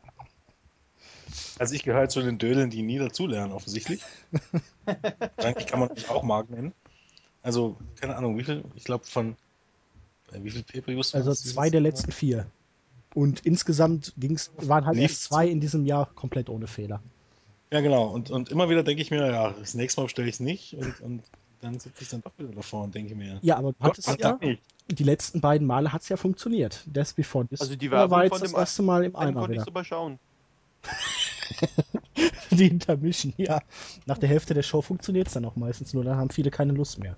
[1.57, 4.01] Also ich gehöre zu den Dödeln, die nie dazulernen, offensichtlich.
[4.85, 6.73] Wahrscheinlich kann man mich auch Mark nennen.
[7.41, 9.35] Also, keine Ahnung, wie viel, ich glaube von,
[10.31, 11.89] äh, wie viel Pay-Per-Views Also zwei der Jahr?
[11.91, 12.45] letzten vier.
[13.13, 17.01] Und insgesamt ging's, waren halt erst zwei in diesem Jahr komplett ohne Fehler.
[17.71, 18.07] Ja, genau.
[18.07, 20.73] Und, und immer wieder denke ich mir, ja, das nächste Mal bestelle ich es nicht.
[20.75, 21.23] Und, und
[21.61, 24.19] dann sitze ich dann doch wieder davor und denke mir, Ja, aber du Gott hattest
[24.19, 24.61] ja, nicht.
[24.89, 26.83] die letzten beiden Male hat es ja funktioniert.
[26.85, 29.29] Death Before This Also die war Werbung jetzt von das dem erste Mal im Einen
[29.29, 29.65] Eimer konnte ich wieder.
[29.65, 30.19] sogar schauen.
[32.51, 33.61] Die Intermission, ja.
[34.05, 36.73] Nach der Hälfte der Show funktioniert es dann auch meistens nur, da haben viele keine
[36.73, 37.17] Lust mehr.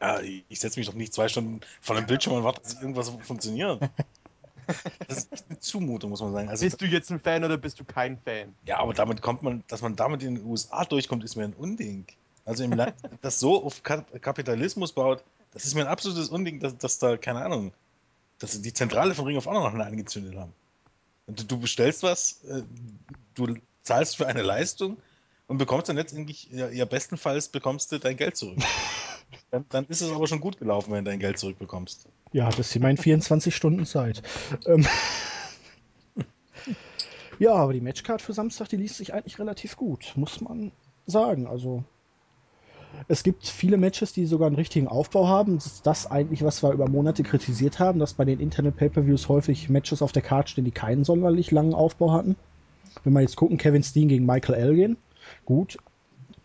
[0.00, 3.10] Ja, ich, setze mich doch nicht zwei Stunden vor dem Bildschirm und warte, dass irgendwas
[3.22, 3.80] funktioniert.
[5.08, 6.48] Das ist echt eine Zumutung, muss man sagen.
[6.48, 8.54] Also, Bist du jetzt ein Fan oder bist du kein Fan?
[8.64, 11.52] ja, aber damit kommt man, dass man damit in den USA durchkommt, ist mir ein
[11.52, 12.06] Unding.
[12.46, 15.22] Also im Land, das so auf Kap Kapitalismus baut,
[15.52, 17.74] das ist mir ein absolutes Unding, dass, dass da, keine Ahnung,
[18.38, 20.54] dass sie die Zentrale von Ring of Honor noch angezündet haben.
[21.26, 22.62] Du, bestellst was, äh,
[23.34, 24.98] du zahlst für eine Leistung
[25.46, 28.58] und bekommst dann letztendlich, ja, bestenfalls bekommst du dein Geld zurück.
[29.50, 32.08] dann, dann ist es aber schon gut gelaufen, wenn du dein Geld zurückbekommst.
[32.32, 34.22] Ja, das ist immerhin 24 Stunden Zeit.
[34.66, 34.86] Ähm
[37.38, 40.72] ja, aber die Matchcard für Samstag, die liest sich eigentlich relativ gut, muss man
[41.06, 41.46] sagen.
[41.46, 41.84] Also
[43.08, 45.56] es gibt viele Matches, die sogar einen richtigen Aufbau haben.
[45.56, 49.68] Das ist das eigentlich, was wir über Monate kritisiert haben, dass bei den Internet-Pay-Per-Views häufig
[49.68, 52.36] Matches auf der Karte stehen, die keinen sonderlich langen Aufbau hatten.
[53.02, 54.96] Wenn wir jetzt gucken, Kevin Steen gegen Michael Elgin,
[55.44, 55.78] gut,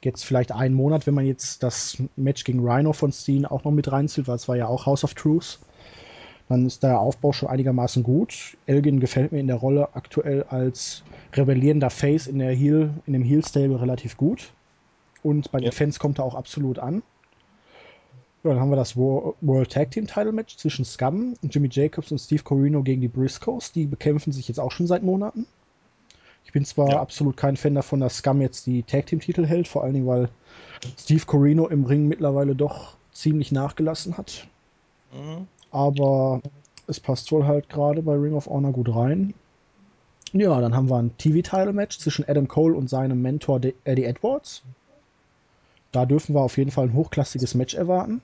[0.04, 3.72] jetzt vielleicht einen Monat, wenn man jetzt das Match gegen Rhino von Steen auch noch
[3.72, 5.60] mit reinzieht, weil es war ja auch House of Truth,
[6.48, 8.58] dann ist der Aufbau schon einigermaßen gut.
[8.66, 13.24] Elgin gefällt mir in der Rolle aktuell als rebellierender Face in der Heel, in dem
[13.24, 14.52] Heel-Stable relativ gut.
[15.24, 15.70] Und bei Ja.
[15.70, 17.04] den Fans kommt er auch absolut an.
[18.44, 21.68] Ja, dann haben wir das Wo- World Tag Team Title Match zwischen Scum und Jimmy
[21.70, 23.74] Jacobs und Steve Corino gegen die Briscoes.
[23.74, 25.46] Die bekämpfen sich jetzt auch schon seit Monaten.
[26.46, 27.02] Ich bin zwar Ja.
[27.02, 30.08] absolut kein Fan davon, dass Scum jetzt die Tag Team Titel hält, vor allen Dingen,
[30.08, 30.30] weil
[30.98, 34.48] Steve Corino im Ring mittlerweile doch ziemlich nachgelassen hat.
[35.12, 35.48] Mhm.
[35.72, 36.42] Aber
[36.88, 39.34] es passt wohl halt gerade bei Ring of Honor gut rein.
[40.32, 44.64] Ja, dann haben wir ein TV-Title-Match zwischen Adam Cole und seinem Mentor Eddie Edwards.
[45.92, 48.22] Da dürfen wir auf jeden Fall ein hochklassiges Match erwarten.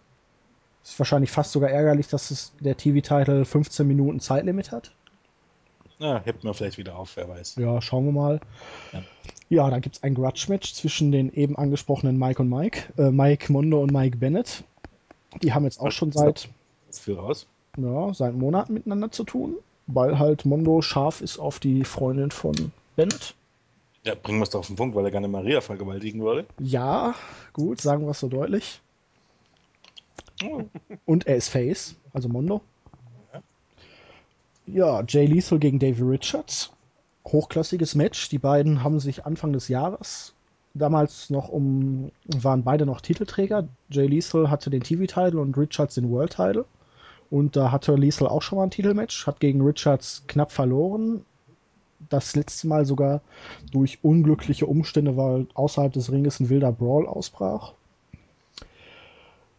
[0.83, 4.91] Ist wahrscheinlich fast sogar ärgerlich, dass es der TV-Title 15 Minuten Zeitlimit hat.
[5.97, 7.55] Na, hebt man vielleicht wieder auf, wer weiß.
[7.55, 8.39] Ja, schauen wir mal.
[8.91, 9.01] Ja.
[9.47, 12.93] Ja, dann gibt es ein Grudge-Match zwischen den eben angesprochenen Mike und Mike.
[12.97, 14.63] Äh, Mike Mondo und Mike Bennett.
[15.43, 16.49] Die haben jetzt auch schon seit
[16.91, 17.47] für raus.
[17.77, 19.55] ja, seit Monaten miteinander zu tun,
[19.87, 23.35] weil halt Mondo scharf ist auf die Freundin von Bennett.
[24.05, 26.47] Ja, bringen wir es doch auf den Punkt, weil er gerne Maria vergewaltigen wollte.
[26.59, 27.15] Ja,
[27.53, 28.81] gut, sagen wir es so deutlich.
[30.43, 30.63] Oh.
[31.05, 32.61] Und er ist Face, also Mondo.
[34.67, 36.71] Ja, Jay Lethal gegen Davey Richards.
[37.27, 38.29] Hochklassiges Match.
[38.29, 40.35] Die beiden haben sich Anfang des Jahres
[40.75, 43.67] damals noch um, waren beide noch Titelträger.
[43.89, 46.65] Jay Lethal hatte den TV-Title und Richards den World-Title.
[47.31, 51.25] Und da hatte Lethal auch schon mal ein Titelmatch, hat gegen Richards knapp verloren.
[52.09, 53.21] Das letzte Mal sogar
[53.71, 57.73] durch unglückliche Umstände, weil außerhalb des Ringes ein wilder Brawl ausbrach.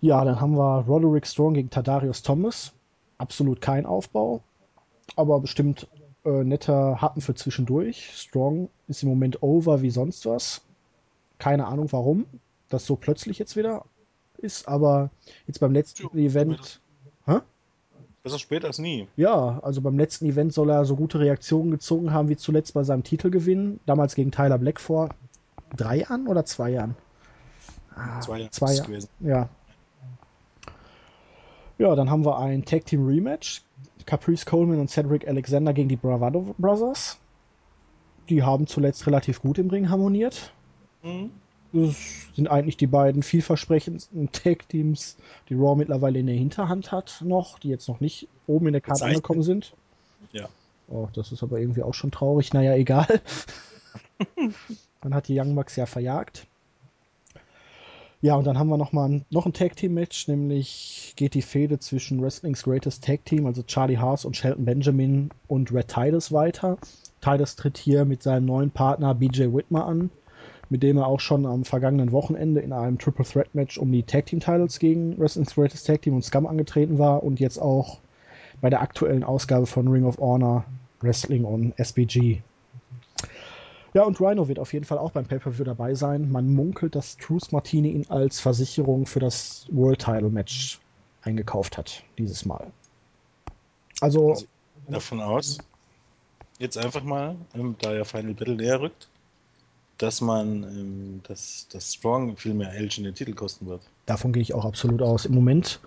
[0.00, 2.72] Ja, dann haben wir Roderick Strong gegen Tadarius Thomas.
[3.18, 4.42] Absolut kein Aufbau,
[5.16, 5.88] aber bestimmt
[6.24, 8.10] äh, netter Happen für zwischendurch.
[8.14, 10.60] Strong ist im Moment over wie sonst was.
[11.38, 12.26] Keine Ahnung warum
[12.68, 13.84] das so plötzlich jetzt wieder
[14.38, 15.10] ist, aber
[15.46, 16.80] jetzt beim letzten Tja, Event.
[18.26, 19.06] Besser spät als nie.
[19.16, 22.82] Ja, also beim letzten Event soll er so gute Reaktionen gezogen haben wie zuletzt bei
[22.82, 23.78] seinem Titelgewinn.
[23.86, 25.10] Damals gegen Tyler Black vor
[25.76, 26.96] drei Jahren oder zwei Jahren?
[27.94, 28.88] Ah, Zwei Jahre zwei Jahre.
[28.88, 29.08] gewesen.
[29.20, 29.48] Ja.
[31.78, 33.62] Ja, dann haben wir ein Tag Team Rematch.
[34.06, 37.18] Caprice Coleman und Cedric Alexander gegen die Bravado Brothers.
[38.28, 40.52] Die haben zuletzt relativ gut im Ring harmoniert.
[41.04, 41.30] Mhm.
[41.72, 41.96] Das
[42.34, 45.16] sind eigentlich die beiden vielversprechendsten Tag-Teams,
[45.48, 48.80] die Raw mittlerweile in der Hinterhand hat noch, die jetzt noch nicht oben in der
[48.80, 49.74] Karte angekommen sind.
[50.32, 50.48] Ja.
[50.88, 52.52] Oh, das ist aber irgendwie auch schon traurig.
[52.52, 53.20] Naja, egal.
[55.00, 56.46] dann hat die Young Bucks ja verjagt.
[58.22, 61.78] Ja, und dann haben wir noch mal ein, noch ein Tag-Team-Match, nämlich geht die Fehde
[61.78, 66.78] zwischen Wrestling's Greatest Tag-Team, also Charlie Haas und Shelton Benjamin und Red Titus weiter.
[67.20, 70.10] Titus tritt hier mit seinem neuen Partner BJ Whitmer an,
[70.68, 74.02] mit dem er auch schon am vergangenen Wochenende in einem Triple Threat Match um die
[74.02, 77.98] Tag Team Titles gegen Wrestling's Greatest Tag Team und Scum angetreten war und jetzt auch
[78.60, 80.64] bei der aktuellen Ausgabe von Ring of Honor
[81.00, 82.40] Wrestling on SBG.
[83.94, 86.30] Ja, und Rhino wird auf jeden Fall auch beim Pay-Per-View dabei sein.
[86.30, 90.80] Man munkelt, dass Truth Martini ihn als Versicherung für das World Title Match
[91.22, 92.66] eingekauft hat, dieses Mal.
[94.00, 94.46] Also, Also-
[94.88, 95.58] Davon aus,
[96.58, 99.08] jetzt einfach mal, ähm, da ja Final Battle näher rückt,
[99.98, 103.90] dass man, ähm, dass, dass Strong viel mehr Elgin den Titel kosten wird.
[104.06, 105.24] davon gehe ich auch absolut aus.
[105.24, 105.80] Im Moment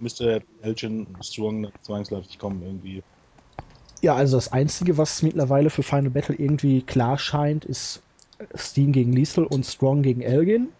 [0.00, 3.04] Müsste Elgin Strong zwangsläufig kommen irgendwie.
[4.02, 8.02] Ja, also das Einzige, was mittlerweile für Final Battle irgendwie klar scheint, ist
[8.54, 10.72] Steen gegen Liesel und Strong gegen Elgin.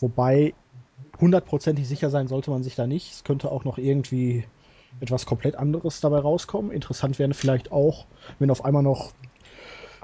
[0.00, 0.54] Wobei
[1.20, 3.12] hundertprozentig sicher sein sollte man sich da nicht.
[3.12, 4.46] Es könnte auch noch irgendwie
[5.00, 6.70] etwas komplett anderes dabei rauskommen.
[6.72, 9.14] Interessant wäre vielleicht auch, wenn auf einmal noch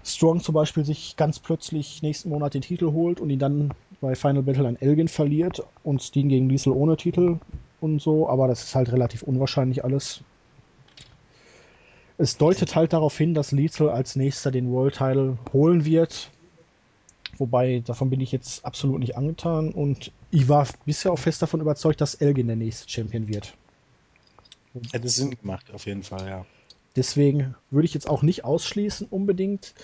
[0.06, 4.14] Strong zum Beispiel sich ganz plötzlich nächsten Monat den Titel holt und ihn dann bei
[4.14, 7.38] Final Battle an Elgin verliert und Steen gegen Liesel ohne Titel
[7.80, 8.28] und so.
[8.28, 10.20] Aber das ist halt relativ unwahrscheinlich alles.
[12.18, 16.30] Es deutet halt darauf hin, dass Lethal als nächster den World Title holen wird.
[17.38, 19.70] Wobei, davon bin ich jetzt absolut nicht angetan.
[19.72, 23.54] Und ich war bisher auch fest davon überzeugt, dass Elgin der nächste Champion wird.
[24.92, 26.46] Hätte Sinn gemacht, auf jeden Fall, ja.
[26.96, 29.74] Deswegen würde ich jetzt auch nicht ausschließen unbedingt,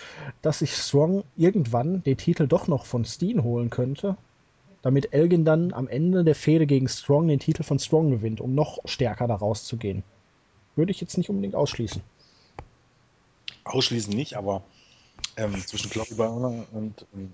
[0.40, 4.16] dass sich Strong irgendwann den Titel doch noch von Steen holen könnte,
[4.80, 8.54] damit Elgin dann am Ende der Fehde gegen Strong den Titel von Strong gewinnt, um
[8.54, 10.02] noch stärker da rauszugehen.
[10.74, 12.02] Würde ich jetzt nicht unbedingt ausschließen.
[13.64, 14.62] Ausschließen nicht, aber
[15.36, 17.30] ähm, zwischen Glory Bound und ähm,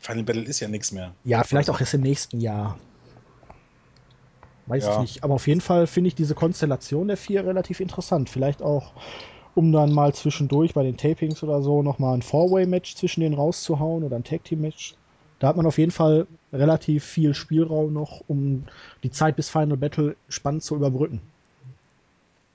[0.00, 1.14] Final Battle ist ja nichts mehr.
[1.24, 2.78] Ja, vielleicht auch erst im nächsten Jahr.
[4.68, 5.00] Weiß ich Ja.
[5.00, 5.24] nicht.
[5.24, 8.28] Aber auf jeden Fall finde ich diese Konstellation der vier relativ interessant.
[8.28, 8.92] Vielleicht auch,
[9.54, 14.04] um dann mal zwischendurch bei den Tapings oder so nochmal ein Four-Way-Match zwischen denen rauszuhauen
[14.04, 14.94] oder ein Tag-Team-Match.
[15.38, 18.64] Da hat man auf jeden Fall relativ viel Spielraum noch, um
[19.02, 21.20] die Zeit bis Final Battle spannend zu überbrücken.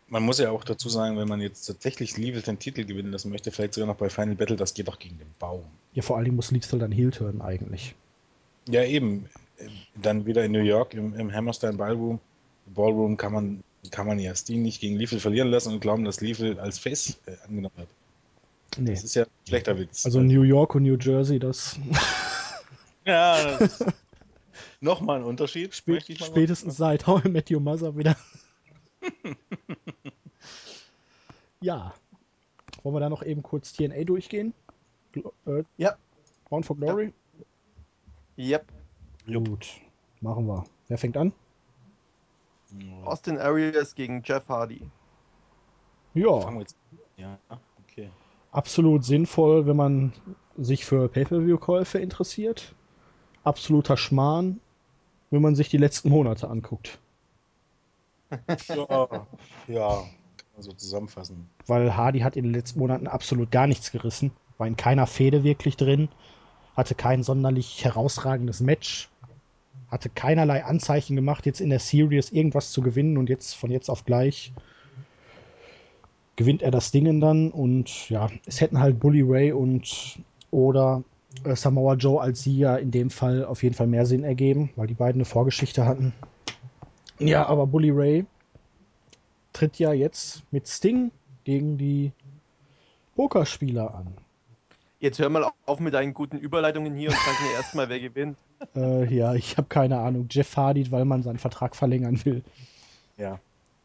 [0.10, 3.32] Man muss ja auch dazu sagen, wenn man jetzt tatsächlich Level den Titel gewinnen lassen
[3.32, 5.64] möchte, vielleicht sogar noch bei Final Battle, das geht doch gegen den Baum.
[5.94, 7.96] Ja, vor allem muss Liebstel dann Heel turnen eigentlich.
[8.70, 9.26] Ja, eben.
[9.96, 12.20] Dann wieder in New York im, im Hammerstein Ballroom.
[12.68, 16.22] Ballroom kann man, kann man ja Steen nicht gegen Liefel verlieren lassen und glauben, dass
[16.22, 17.88] Liefel als Face äh, angenommen hat.
[18.78, 18.92] Nee.
[18.92, 20.06] Das ist ja ein schlechter Witz.
[20.06, 21.80] Also New York und New Jersey, das
[23.06, 23.94] ja, das ist
[24.82, 25.74] nochmal ein Unterschied.
[25.74, 28.16] spä möchte ich mal spätestens seit How I Met Your Mother wieder.
[31.62, 31.94] ja.
[32.82, 34.54] Wollen wir da noch eben kurz TNA durchgehen?
[35.12, 35.96] Gl äh, Ja.
[36.50, 37.14] Bound for Glory?
[38.38, 38.66] Yep.
[39.26, 39.68] Gut,
[40.22, 40.64] machen wir.
[40.88, 41.32] Wer fängt an?
[43.06, 44.82] Austin Arias gegen Jeff Hardy.
[46.14, 46.76] Ja, Fangen wir jetzt.
[47.18, 47.38] Ja,
[47.84, 48.10] okay.
[48.52, 50.14] absolut sinnvoll, wenn man
[50.58, 52.74] sich für Pay-Per-View-Käufe interessiert.
[53.44, 54.60] Absoluter Schmarrn,
[55.30, 57.00] wenn man sich die letzten Monate anguckt.
[58.68, 59.28] Ja,
[59.68, 61.50] ja, kann man so zusammenfassen.
[61.68, 65.44] weil Hardy hat in den letzten Monaten absolut gar nichts gerissen, war in keiner Fehde
[65.44, 66.10] wirklich drin,
[66.76, 69.10] hatte kein sonderlich herausragendes Match,
[69.94, 73.90] hatte keinerlei Anzeichen gemacht, jetzt in der Series irgendwas zu gewinnen und jetzt von jetzt
[73.90, 74.52] auf gleich
[76.36, 80.18] gewinnt er das Dingen dann und ja, es hätten halt Bully Ray und
[80.52, 81.04] oder
[81.44, 84.88] äh, Samoa Joe als Sieger in dem Fall auf jeden Fall mehr Sinn ergeben, weil
[84.88, 86.14] die beiden eine Vorgeschichte hatten.
[87.20, 88.26] Ja, aber Bully Ray
[89.54, 91.12] tritt ja jetzt mit Sting
[91.44, 92.12] gegen die
[93.16, 94.08] Pokerspieler an.
[95.00, 98.38] Jetzt hör mal auf mit deinen guten Überleitungen hier und sag mir erstmal, wer gewinnt.
[98.76, 100.28] Äh, ja, ich habe keine Ahnung.
[100.30, 102.44] Jeff Hardy, weil man seinen Vertrag verlängern will.
[103.18, 103.40] Ja.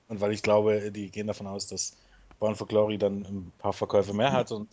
[0.09, 1.97] Und weil ich glaube, die gehen davon aus, dass
[2.39, 4.69] Bound for Glory dann ein paar Verkäufe mehr hat und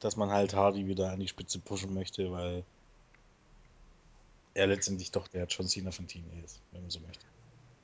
[0.00, 2.64] dass man halt Hardy wieder an die Spitze pushen möchte, weil
[4.54, 7.24] er letztendlich doch der John Cena von Team ist, wenn man so möchte.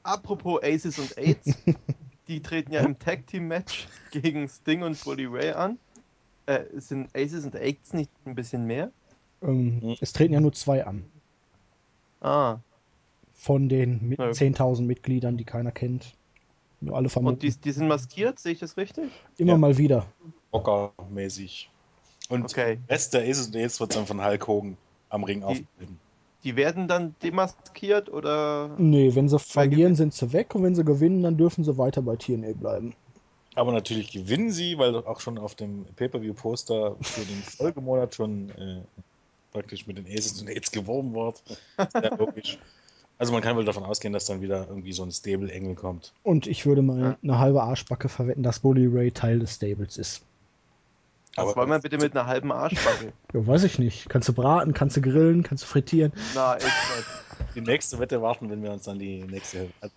[0.02, 1.56] Apropos Aces und Aids,
[2.28, 5.78] die treten ja im Tag Team Match gegen Sting und Bully Ray an.
[6.47, 8.90] Äh, sind Aces und Aids nicht ein bisschen mehr?
[9.43, 9.97] Ähm, Hm.
[10.01, 11.05] Es treten ja nur zwei an.
[12.20, 12.58] Ah,
[13.34, 14.30] Von den mit Ja.
[14.30, 16.14] 10.000 Mitgliedern, die keiner kennt.
[16.80, 17.38] Nur alle und vermuten.
[17.38, 19.10] die, die sind maskiert, sehe ich das richtig?
[19.36, 19.58] Immer Ja.
[19.58, 20.06] mal wieder.
[20.50, 21.70] Bocker-mäßig.
[22.30, 22.78] Und Okay.
[22.88, 24.76] der Rest der und Aids wird dann von Hulk Hogan
[25.08, 25.98] am Ring aufgetreten.
[26.44, 28.70] Die werden dann demaskiert oder?
[28.78, 32.02] Nee, wenn sie verlieren, sind sie weg und wenn sie gewinnen, dann dürfen sie weiter
[32.02, 32.94] bei TNA bleiben.
[33.54, 38.82] Aber natürlich gewinnen sie, weil auch schon auf dem Pay-Per-View-Poster für den Folgemonat schon äh,
[39.52, 41.42] praktisch mit den Aces und Aids geworben wird.
[41.92, 42.58] Sehr logisch.
[43.18, 46.12] Also man kann wohl davon ausgehen, dass dann wieder irgendwie so ein Stable-Engel kommt.
[46.22, 47.16] Und ich würde mal Ja.
[47.22, 50.22] eine halbe Arschbacke verwetten, dass Bully Ray Teil des Stables ist.
[51.34, 53.12] Was Aber- wollen wir bitte mit einer halben Arschbacke?
[53.34, 54.08] Ja, weiß ich nicht.
[54.08, 56.12] Kannst du braten, kannst du grillen, kannst du frittieren.
[56.34, 57.54] Na, echt nicht.
[57.56, 59.90] Die nächste Wette warten, wenn wir uns dann die nächste Hälfte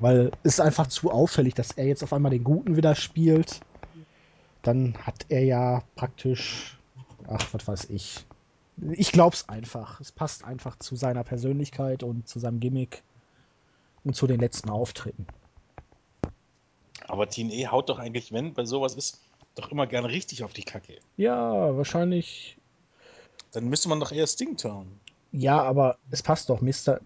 [0.00, 3.60] Weil es ist einfach zu auffällig, dass er jetzt auf einmal den Guten wieder spielt.
[4.62, 6.78] Dann hat er ja praktisch,
[7.28, 8.24] ach, was weiß ich.
[8.92, 10.00] Ich glaub's einfach.
[10.00, 13.02] Es passt einfach zu seiner Persönlichkeit und zu seinem Gimmick
[14.04, 15.26] und zu den letzten Auftritten.
[17.06, 19.20] Aber Team E haut doch eigentlich, wenn bei sowas ist,
[19.54, 20.98] doch immer gerne richtig auf die Kacke.
[21.16, 22.56] Ja, wahrscheinlich.
[23.52, 24.98] Dann müsste man doch eher Sting turnen.
[25.32, 26.60] Ja, aber es passt doch.
[26.60, 27.00] Mr.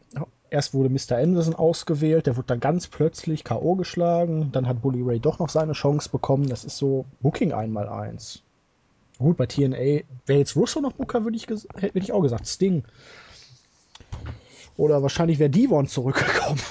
[0.48, 1.16] Erst wurde Mr.
[1.16, 3.74] Anderson ausgewählt, der wurde dann ganz plötzlich K.O.
[3.74, 4.50] geschlagen.
[4.52, 6.48] Dann hat Bully Ray doch noch seine Chance bekommen.
[6.48, 8.42] Das ist so Booking einmal eins.
[9.18, 12.46] Gut, bei TNA wäre jetzt Russo noch Booker, würde ich, hätte ich auch gesagt.
[12.46, 12.84] Sting.
[14.76, 16.60] Oder wahrscheinlich wäre Devon zurückgekommen.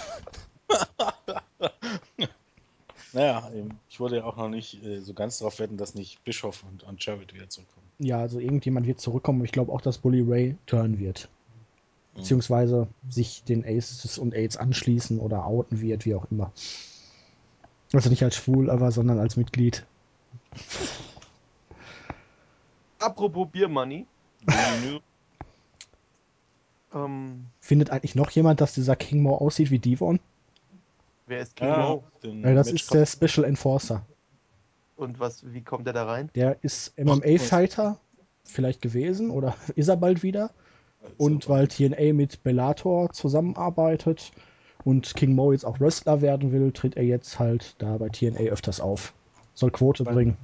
[3.15, 3.49] Naja,
[3.87, 6.83] ich wollte ja auch noch nicht äh, so ganz darauf wetten, dass nicht Bischof und,
[6.83, 7.85] und Jarrett wieder zurückkommen.
[7.97, 9.45] Ja, also irgendjemand wird zurückkommen.
[9.45, 11.29] Ich glaube auch, dass Bully Ray turn wird.
[12.13, 16.51] Beziehungsweise sich den Aces und Aids anschließen oder outen wird, wie auch immer.
[17.93, 19.85] Also nicht als schwul, aber sondern als Mitglied.
[23.05, 24.05] Apropos Beer Money.
[24.83, 24.99] Nö,
[26.93, 30.19] Ähm, Findet eigentlich noch jemand, dass dieser King Mo aussieht wie Devon?
[31.27, 32.03] Wer ist King Ja, Mo?
[32.21, 34.05] das Match- ist der Special Enforcer.
[34.95, 36.29] Und was, wie kommt er da rein?
[36.35, 37.99] Der ist MMA-Fighter,
[38.45, 40.51] vielleicht gewesen oder ist er bald wieder.
[41.17, 44.31] Und weil TNA mit Bellator zusammenarbeitet
[44.85, 48.39] und King Mo jetzt auch Wrestler werden will, tritt er jetzt halt da bei TNA
[48.51, 49.13] öfters auf.
[49.53, 50.37] Soll Quote bringen.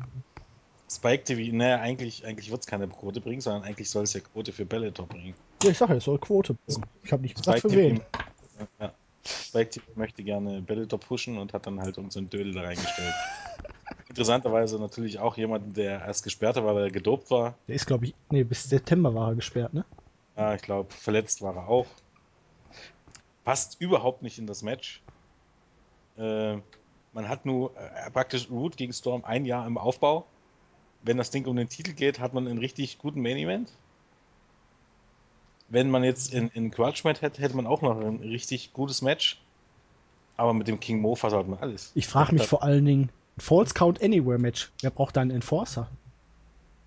[0.91, 4.19] Spike TV, naja, eigentlich, eigentlich wird es keine Quote bringen, sondern eigentlich soll es ja
[4.19, 5.33] Quote für Bellator bringen.
[5.63, 6.85] Ja, ich sag ja, es soll Quote bringen.
[7.03, 7.95] Ich habe nicht gesagt, Spike für wen.
[7.97, 8.93] TV, ja,
[9.25, 13.15] Spike TV möchte gerne Bellator pushen und hat dann halt unseren Dödel da reingestellt.
[14.09, 17.57] Interessanterweise natürlich auch jemanden, der erst gesperrt war, weil er gedopt war.
[17.69, 19.85] Der ist, glaube ich, nee, bis September war er gesperrt, ne?
[20.35, 21.87] Ja, ich glaube, verletzt war er auch.
[23.45, 25.01] Passt überhaupt nicht in das Match.
[26.17, 26.57] Äh,
[27.13, 30.25] man hat nur äh, praktisch Root gegen Storm ein Jahr im Aufbau.
[31.03, 33.69] Wenn das Ding um den Titel geht, hat man einen richtig guten Main Event.
[35.69, 39.01] Wenn man jetzt in, in Grudge Match hätte, hätte man auch noch ein richtig gutes
[39.01, 39.41] Match.
[40.37, 41.91] Aber mit dem King Mo versaut man alles.
[41.95, 44.71] Ich frage mich vor allen Dingen, False Count Anywhere Match.
[44.81, 45.89] Wer braucht da einen Enforcer?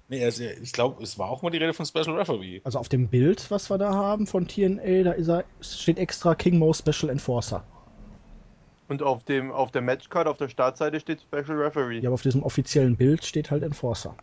[0.09, 2.61] Nee, also ich glaube, es war auch mal die Rede von Special Referee.
[2.65, 6.59] Also auf dem Bild, was wir da haben von TNA, da er, steht extra King
[6.59, 7.65] Mo Special Enforcer.
[8.89, 12.01] Und auf dem auf der Matchcard auf der Startseite steht Special Referee.
[12.01, 14.15] Ja, aber auf diesem offiziellen Bild steht halt Enforcer.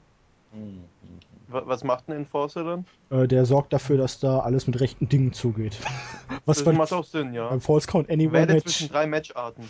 [1.48, 2.86] Wa- Was macht ein Enforcer dann?
[3.10, 5.78] Äh, der sorgt dafür, dass da alles mit rechten Dingen zugeht.
[6.46, 7.50] Was Das beim, macht auch Sinn, ja.
[7.50, 8.64] beim False Count Anywhere Match.
[8.66, 9.64] zwischen drei Matcharten.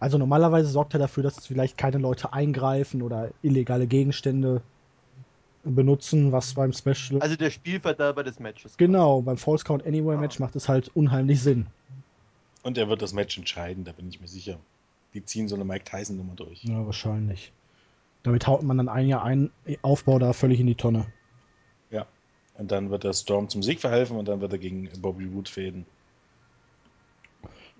[0.00, 4.60] Also normalerweise sorgt er dafür, dass vielleicht keine Leute eingreifen oder illegale Gegenstände
[5.64, 7.20] benutzen, was beim Special.
[7.20, 8.76] Also der Spielverderber des Matches.
[8.76, 11.66] genau, beim False Count Anywhere Match macht es halt unheimlich Sinn.
[12.66, 14.58] Und er wird das Match entscheiden, da bin ich mir sicher.
[15.14, 16.64] Die ziehen so eine Mike Tyson-Nummer durch.
[16.64, 17.52] Ja, wahrscheinlich.
[18.24, 19.52] Damit haut man dann ein Jahr ein
[19.82, 21.06] Aufbau da völlig in die Tonne.
[21.90, 22.08] Ja.
[22.58, 25.48] Und dann wird der Storm zum Sieg verhelfen und dann wird er gegen Bobby Wood
[25.48, 25.86] fäden.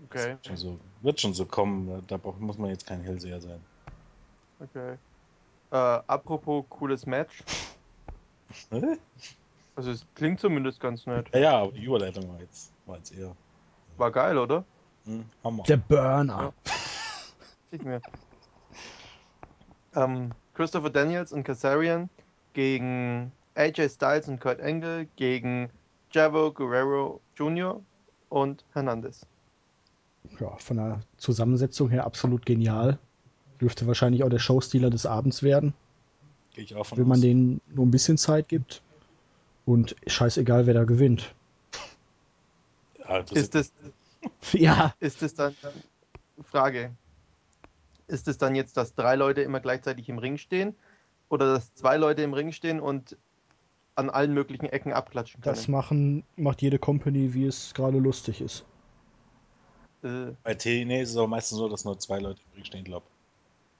[0.04, 2.04] Okay, Wird schon so, wird schon so kommen.
[2.06, 3.58] Da muss man jetzt kein Hellseher sein.
[4.60, 4.98] okay.
[5.72, 5.76] Äh,
[6.06, 7.42] apropos cooles Match.
[9.74, 11.26] Also es klingt zumindest ganz nett.
[11.34, 13.34] Ja, ja, aber die Überleitung war jetzt, war jetzt eher
[13.96, 14.64] War geil, oder?
[15.06, 15.62] Hm, Hammer.
[15.64, 16.52] Der Burner.
[17.70, 18.00] Sieht mir.
[19.94, 22.08] Ähm, Christopher Daniels und Kazarian
[22.52, 25.70] gegen AJ Styles und Kurt Angle gegen
[26.12, 27.80] Javo Guerrero Jr.
[28.28, 29.26] und Hernandez.
[30.40, 32.98] Ja, von der Zusammensetzung her absolut genial.
[33.60, 35.72] Dürfte wahrscheinlich auch der Showstealer des Abends werden,
[36.54, 37.22] Gehe ich auch von wenn man aus.
[37.22, 38.82] denen nur ein bisschen Zeit gibt.
[39.64, 41.34] Und scheißegal, wer da gewinnt.
[42.98, 43.72] Ja, das Ist es,
[44.52, 45.54] ja, ist es dann,
[46.42, 46.92] Frage,
[48.08, 50.74] ist es dann jetzt, dass drei Leute immer gleichzeitig im Ring stehen
[51.28, 53.16] oder dass zwei Leute im Ring stehen und
[53.94, 55.54] an allen möglichen Ecken abklatschen können?
[55.54, 58.64] das machen, macht jede Company, wie es gerade lustig ist.
[60.02, 62.84] Äh, Bei TNA ist es aber meistens so, dass nur zwei Leute im Ring stehen,
[62.84, 63.06] glaube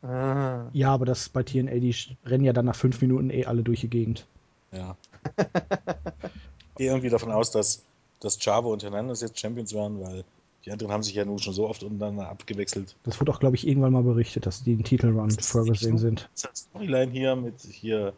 [0.02, 0.68] ah.
[0.72, 1.94] Ja, aber das bei TNA, die
[2.24, 4.26] rennen ja dann nach fünf Minuten eh alle durch die Gegend.
[4.72, 4.96] Ja.
[5.36, 7.84] Ich gehe irgendwie davon aus, dass,
[8.20, 10.24] dass Chavo und Hernandez jetzt Champions werden, weil
[10.66, 12.96] die anderen haben sich ja nun schon so oft untereinander abgewechselt.
[13.04, 16.28] Das wurde auch, glaube ich, irgendwann mal berichtet, dass die in Titelrun das vorgesehen sind.
[16.42, 18.12] Das Storyline hier mit hier,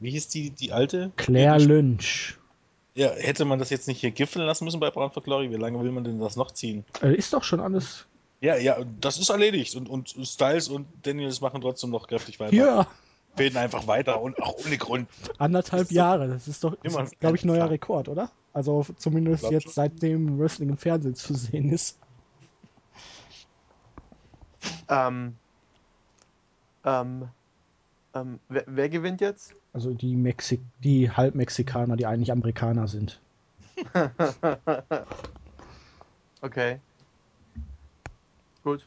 [0.00, 1.12] wie hieß die, die alte?
[1.16, 2.36] Claire Lynch.
[2.96, 5.50] Ja, hätte man das jetzt nicht hier giffeln lassen müssen bei Brown for Glory?
[5.50, 6.84] Wie lange will man denn das noch ziehen?
[7.02, 8.06] Äh, ist doch schon alles.
[8.40, 9.74] Ja, ja, das ist erledigt.
[9.74, 12.54] Und, und Styles und Daniels machen trotzdem noch kräftig weiter.
[12.54, 12.86] Ja,
[13.36, 15.08] Fäden einfach weiter und auch ohne Grund.
[15.38, 16.28] anderthalb so- Jahre.
[16.28, 17.68] Das ist doch, Immer glaube ich, neuer.
[17.70, 18.30] Rekord, oder?
[18.54, 19.72] Also zumindest jetzt schon.
[19.72, 21.98] seitdem Wrestling im Fernsehen zu sehen ist.
[24.88, 25.36] Ähm,
[26.84, 27.28] ähm,
[28.14, 29.54] ähm, wer, wer gewinnt jetzt?
[29.72, 33.20] Also die Mexik die Halbmexikaner, die eigentlich Amerikaner sind.
[36.40, 36.78] okay.
[38.62, 38.86] Gut.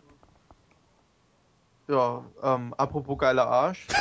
[1.90, 3.86] Ja, ähm, apropos geiler Arsch.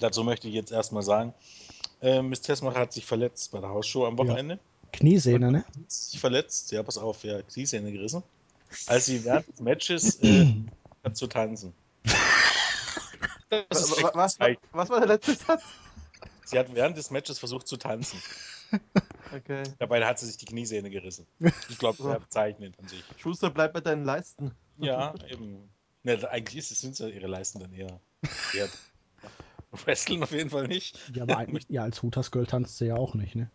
[0.00, 1.34] Dazu möchte ich jetzt erstmal sagen,
[2.02, 4.58] äh, Miss Tessmacher hat sich verletzt bei der Hausshow am Wochenende.
[4.92, 5.64] Kniesehne, ne?
[5.86, 8.22] Sich verletzt, ja, pass auf, ja, ja gerissen.
[8.86, 10.46] Als sie während des Matches äh,
[11.04, 11.74] hat zu tanzen.
[12.04, 15.62] Das ist Was, was, was war der letzte Satz?
[16.44, 18.20] Sie hat während des Matches versucht zu tanzen.
[19.34, 19.62] Okay.
[19.78, 21.26] Dabei hat sie sich die Kniesehne gerissen.
[21.68, 23.04] Ich glaube, sehr bezeichnend an sich.
[23.18, 24.52] Schuster, bleib bei deinen Leisten.
[24.78, 25.68] Ja, eben.
[26.02, 28.00] Ne, eigentlich ist es, sind ja ihre Leisten dann eher.
[28.54, 28.68] eher
[29.84, 30.98] Wrestling auf jeden Fall nicht.
[31.14, 33.50] Ja, aber eigentlich, ja, als Hooters Girl tanzt sie ja auch nicht, ne?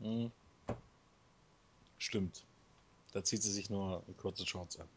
[0.00, 0.30] Hm.
[1.98, 2.44] Stimmt.
[3.12, 4.88] Da zieht sie sich nur kurze Shorts an.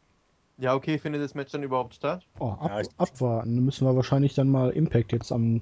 [0.58, 2.26] Ja, okay, findet das Match dann überhaupt statt?
[2.40, 3.56] Oh, ab, Ja, ich- abwarten.
[3.56, 5.62] Dann müssen wir wahrscheinlich dann mal Impact jetzt am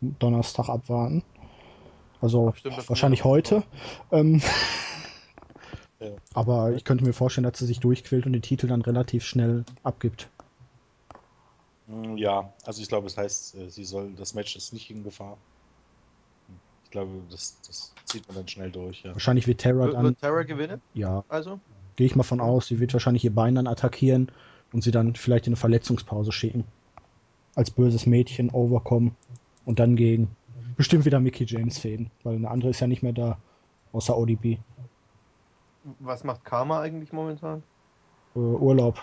[0.00, 1.24] Donnerstag abwarten.
[2.20, 3.64] Also stimmt, wahrscheinlich heute.
[4.12, 4.40] Ähm,
[6.00, 6.12] Ja.
[6.32, 9.64] Aber ich könnte mir vorstellen, dass sie sich durchquält und den Titel dann relativ schnell
[9.82, 10.28] abgibt.
[11.88, 15.02] Mm, Ja, also ich glaube, es heißt, äh, sie soll, das Match ist nicht in
[15.02, 15.36] Gefahr.
[16.84, 19.12] Ich glaube, das, das zieht man dann schnell durch, ja.
[19.12, 20.80] Wahrscheinlich wird Terra dann, wird Terra gewinnen?
[20.94, 21.60] ja, Also?
[21.96, 24.30] gehe ich mal von aus, sie wird wahrscheinlich ihr Bein dann attackieren
[24.72, 26.64] und sie dann vielleicht in eine Verletzungspause schicken.
[27.56, 29.16] Als böses Mädchen overkommen
[29.64, 30.34] und dann gegen
[30.76, 33.38] bestimmt wieder Mickey James fäden, weil eine andere ist ja nicht mehr da,
[33.92, 34.58] außer ODB.
[35.98, 37.62] Was macht Karma eigentlich momentan?
[38.36, 39.02] Äh, Urlaub,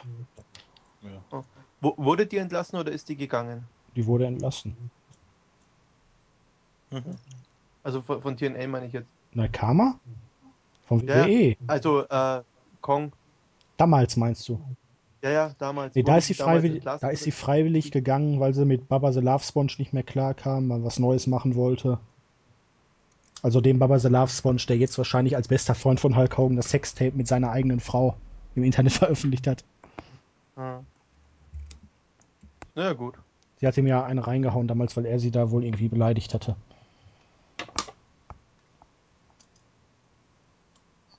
[1.02, 1.22] ja.
[1.32, 1.44] W
[1.82, 3.66] wurde die entlassen oder ist die gegangen?
[3.96, 4.76] die wurde entlassen.
[7.84, 9.08] Also von, von TNA meine ich jetzt.
[9.34, 10.00] Na, Karma?
[10.88, 11.06] Vom E.
[11.06, 11.56] Ja, WWE?
[11.68, 12.42] Also, äh,
[12.82, 13.12] Kong.
[13.78, 14.60] Damals meinst du?
[15.22, 15.96] Ja, ja, damals.
[15.96, 19.22] Nee, da ist, sie freiwillig, da ist sie freiwillig gegangen, weil sie mit Baba the
[19.22, 22.00] Love Sponge nicht mehr klarkam, mal was Neues machen wollte.
[23.42, 26.56] Also dem Baba the Love Sponge, der jetzt wahrscheinlich als bester Freund von Hulk Hogan
[26.56, 28.16] das Sextape mit seiner eigenen Frau
[28.56, 29.64] im Internet veröffentlicht hat.
[30.56, 30.84] Ja.
[32.76, 33.16] Ja, gut.
[33.58, 36.56] Sie hat ihm ja eine reingehauen damals, weil er sie da wohl irgendwie beleidigt hatte.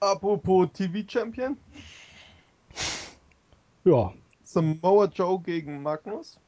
[0.00, 1.56] Apropos TV-Champion.
[3.84, 4.12] Ja,
[4.42, 6.40] Samoa Joe gegen Magnus.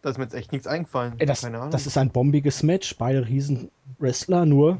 [0.00, 1.14] Da ist mir jetzt echt nichts eingefallen.
[1.18, 2.96] ey, das, das ist ein bombiges Match.
[2.96, 4.78] Beide Riesen-Wrestler, nur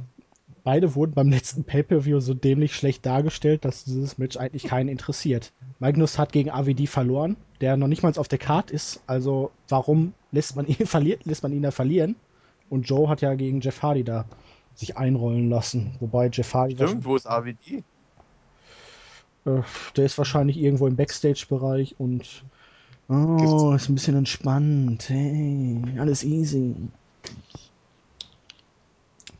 [0.64, 5.52] beide wurden beim letzten Pay-Per-View so dämlich schlecht dargestellt, dass dieses Match eigentlich keinen interessiert.
[5.78, 9.02] Magnus hat gegen AVD verloren, der noch nicht mal auf der Card ist.
[9.06, 12.16] Also warum lässt man ihn verliert, lässt man ihn da verlieren?
[12.70, 14.24] Und Joe hat ja gegen Jeff Hardy da
[14.74, 15.94] sich einrollen lassen.
[16.00, 17.84] Wobei Jeff Hardy Stimmt, wo ist AVD?
[19.44, 19.60] Äh,
[19.96, 22.44] der ist wahrscheinlich irgendwo im Backstage-Bereich und
[23.08, 25.08] oh, ist ein bisschen entspannt.
[25.08, 26.74] Hey, alles easy.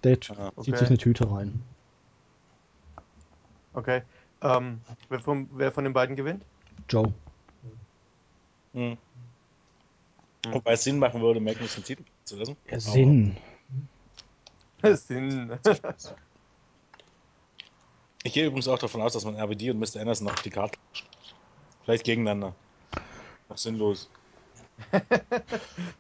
[0.05, 0.77] Der Ah, zieht okay.
[0.77, 1.63] sich eine Tüte rein.
[3.73, 4.03] Okay.
[4.43, 6.45] Ähm, wer, von, wer von den beiden gewinnt?
[6.89, 7.13] Joe.
[8.75, 8.99] Hm.
[10.51, 12.57] Wobei es Sinn machen würde, Magnus den Titel zu lassen.
[12.71, 13.37] Ja, Sinn.
[14.83, 15.59] Sinn.
[18.25, 20.01] Ich gehe übrigens auch davon aus, dass man RBD und Mr.
[20.01, 20.79] Anderson noch auf die Karte.
[21.85, 22.55] Vielleicht gegeneinander.
[23.49, 24.11] Auch sinnlos.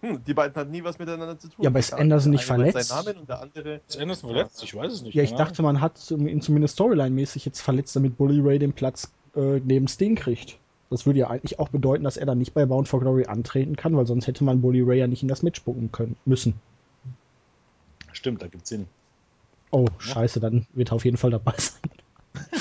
[0.00, 1.62] Hm, die beiden hatten nie was miteinander zu tun.
[1.64, 2.90] Ja, aber ist Der Anderson nicht verletzt?
[2.90, 3.80] Namen und der andere.
[3.88, 4.62] Ist Anderson verletzt?
[4.62, 5.14] Ich weiß es nicht.
[5.14, 8.72] Ja, ich keine dachte, man hat ihn zumindest Storyline-mäßig jetzt verletzt, damit Bully Ray den
[8.72, 10.58] Platz äh, neben Sting kriegt.
[10.90, 13.74] Das würde ja eigentlich auch bedeuten, dass er dann nicht bei Bound for Glory antreten
[13.74, 16.54] kann, weil sonst hätte man Bully Ray ja nicht in das Match bucken können müssen.
[18.12, 18.86] Stimmt, da gibt's Sinn.
[19.70, 21.80] Oh, scheiße, dann wird er auf jeden Fall dabei sein.
[22.34, 22.60] Ah,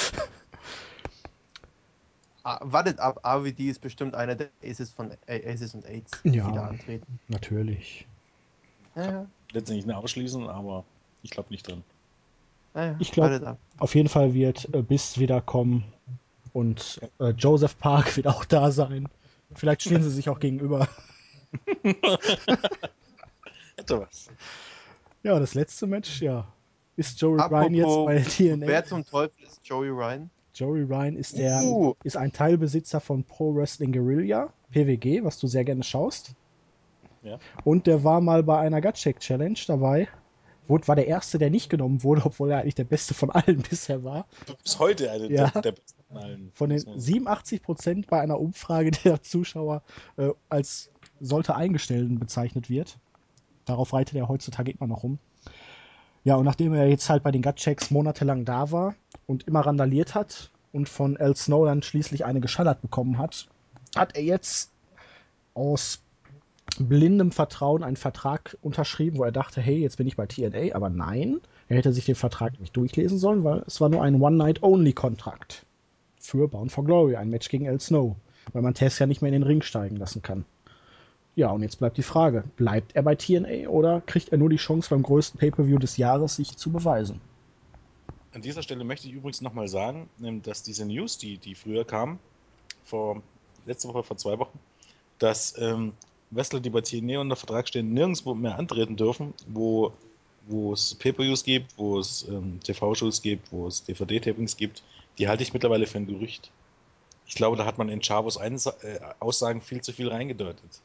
[2.44, 6.48] wartet ab, AVD ist bestimmt einer der Aces von Aces und Aids, die Ja.
[6.52, 7.20] wieder antreten.
[7.30, 8.06] Natürlich.
[8.96, 9.26] Ja, ja.
[9.52, 10.84] Letztendlich nicht ausschließen, aber
[11.24, 11.84] ich glaube nicht dran.
[12.76, 12.96] ja, ja.
[13.00, 13.58] Ich glaub- Wartet ab.
[13.78, 15.84] Auf jeden Fall wird äh, Biss wiederkommen
[16.54, 19.08] und äh, Joseph Park wird auch da sein.
[19.56, 20.88] Vielleicht stehen sie sich auch gegenüber.
[23.78, 24.28] Hätte was.
[25.24, 26.46] Ja, das letzte Match, ja.
[26.96, 28.22] Ist Joey Ryan jetzt Apropos, bei
[28.56, 28.68] TNA?
[28.68, 30.30] wer zum Teufel ist Joey Ryan?
[30.56, 31.94] Joey Ryan ist der Uh.
[32.04, 36.34] ist ein Teilbesitzer von Pro Wrestling Guerrilla, PWG, was du sehr gerne schaust.
[37.24, 37.40] Ja.
[37.64, 40.08] Und der war mal bei einer Gutcheck Challenge dabei.
[40.68, 43.62] Wurde, war der erste, der nicht genommen wurde, obwohl er eigentlich der beste von allen
[43.70, 44.28] bisher war.
[44.46, 45.50] Du bist heute eine Ja.
[45.50, 46.52] der, der besten von allen.
[46.54, 49.82] Von den Muss man- 87% bei einer Umfrage der Zuschauer
[50.18, 50.90] äh, als
[51.20, 52.98] sollte Eingestellten bezeichnet wird.
[53.66, 55.20] Darauf reitet er heutzutage immer noch rum.
[56.26, 58.96] Ja, und nachdem er jetzt halt bei den Gutchecks monatelang da war
[59.28, 63.48] und immer randaliert hat und von Al Snow dann schließlich eine geschallert bekommen hat,
[63.96, 64.72] hat er jetzt
[65.54, 66.02] aus
[66.80, 70.90] blindem Vertrauen einen Vertrag unterschrieben, wo er dachte, hey, jetzt bin ich bei TNA, aber
[70.90, 75.66] nein, er hätte sich den Vertrag nicht durchlesen sollen, weil es war nur ein One-Night-Only-Kontrakt
[76.20, 78.16] für Bound for Glory, ein Match gegen El Snow,
[78.54, 80.46] weil man Tess ja nicht mehr in den Ring steigen lassen kann.
[81.36, 84.58] Ja, und jetzt bleibt die Frage, bleibt er bei TNA oder kriegt er nur die
[84.58, 87.22] Chance beim größten Pay-Per-View des Jahres, sich zu beweisen?
[88.34, 91.86] An dieser Stelle möchte ich übrigens nochmal sagen, ähm, dass diese News, die, die früher
[91.86, 92.20] kamen,
[92.84, 93.22] vor
[93.66, 94.60] letzte Woche, vor zwei Wochen,
[95.20, 95.94] dass ähm,
[96.32, 99.94] Wrestler, die bei TNA unter Vertrag stehen, nirgendwo mehr antreten dürfen, wo,
[100.48, 104.82] wo es Pay-Per-Views gibt, wo es ähm, TV-Shows gibt, wo es DVD-Tapings gibt,
[105.18, 106.50] die halte ich mittlerweile für ein Gerücht.
[107.28, 110.82] Ich glaube, da hat man in Chavos Einsa äh, Aussagen viel zu viel reingedeutet.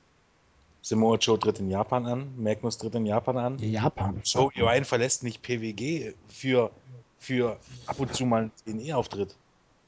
[0.82, 3.58] Samoa Joe tritt in Japan an, Magnus tritt in Japan an.
[3.58, 4.20] Japan.
[4.24, 6.70] Joe Ryan verlässt nicht PWG für,
[7.18, 9.36] für ab und zu mal einen TNE-Auftritt.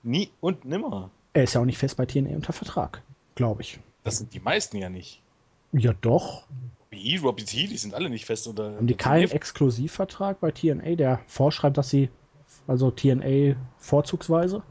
[0.03, 1.11] Nie und nimmer.
[1.33, 3.03] Er ist ja auch nicht fest bei TNA unter Vertrag,
[3.35, 3.79] glaube ich.
[4.05, 5.23] Das sind die meisten ja nicht.
[5.73, 6.45] Ja, doch.
[6.91, 8.77] Wie Robbie T, die sind alle nicht fest unter.
[8.77, 9.31] Haben die unter keinen.
[9.31, 12.09] Exklusivvertrag bei TNA, der vorschreibt, dass sie,
[12.67, 14.63] also TNA vorzugsweise?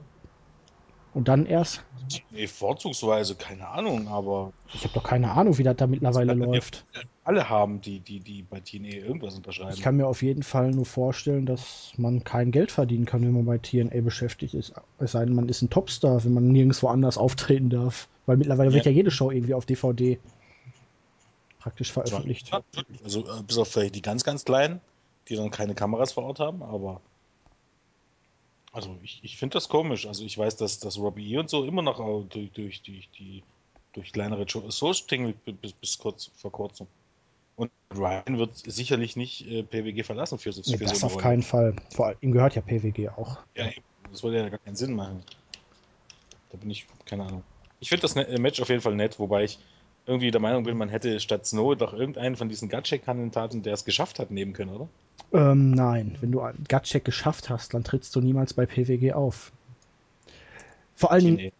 [1.14, 1.84] Und dann erst,
[2.31, 6.40] Nee, vorzugsweise, keine Ahnung, aber ich habe doch keine Ahnung, wie das da mittlerweile Das
[6.40, 6.86] ja- läuft.
[7.23, 9.73] alle haben, die, die, die bei TNA irgendwas unterschreiben.
[9.73, 13.34] Ich kann mir auf jeden Fall nur vorstellen, dass man kein Geld verdienen kann, wenn
[13.34, 14.73] man bei TNA beschäftigt ist.
[14.98, 18.07] Es sei denn, man ist ein Topstar, wenn man nirgendwo anders auftreten darf.
[18.26, 18.91] Weil mittlerweile wird Ja.
[18.91, 20.18] ja jede Show irgendwie auf DVD
[21.60, 22.49] praktisch veröffentlicht.
[22.52, 22.61] Ja.
[23.03, 24.81] Also äh, bis auf vielleicht die ganz, ganz kleinen,
[25.27, 27.02] die dann keine Kameras vor Ort haben, aber
[28.71, 30.05] also ich, ich finde das komisch.
[30.07, 31.37] Also ich weiß, dass, dass Robbie E.
[31.37, 33.43] und so immer noch äh, durch, durch, durch die
[33.93, 36.85] durch kleinere Shows tingelt bis, bis kurz vor kurzem.
[37.55, 41.05] Und Ryan wird sicherlich nicht äh, PWG verlassen für, so- Nee, für das so eine
[41.07, 41.23] auf Rolle.
[41.23, 41.75] keinen Fall.
[41.91, 43.39] Vor allem, ihm gehört ja PWG auch.
[43.55, 43.69] Ja,
[44.11, 45.23] das würde ja gar keinen Sinn machen.
[46.51, 47.43] Da bin ich, keine Ahnung.
[47.79, 49.57] Ich finde das ne- Match auf jeden Fall nett, wobei ich
[50.10, 53.86] irgendwie der Meinung bin, man hätte statt Snow doch irgendeinen von diesen Gatschek-Kandidaten, der es
[53.86, 54.88] geschafft hat, nehmen können, oder?
[55.31, 59.52] Ähm, nein, wenn du einen Gut-Check geschafft hast, dann trittst du niemals bei PWG auf.
[60.95, 61.52] Vor allen Dingen,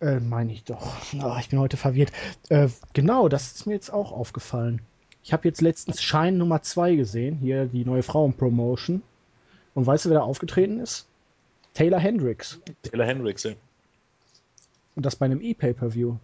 [0.00, 0.94] äh, meine ich doch.
[1.20, 2.10] Ah, ich bin heute verwirrt.
[2.48, 4.80] Äh, genau, das ist mir jetzt auch aufgefallen.
[5.22, 9.02] Ich habe jetzt letztens Shine Nummer 2 gesehen, hier die neue Frauenpromotion.
[9.74, 11.06] Und weißt du, wer da aufgetreten ist?
[11.74, 12.60] Taylor Hendricks.
[12.82, 13.52] Taylor Hendricks, ja.
[14.96, 16.16] Und das bei einem E-Pay-Per-View.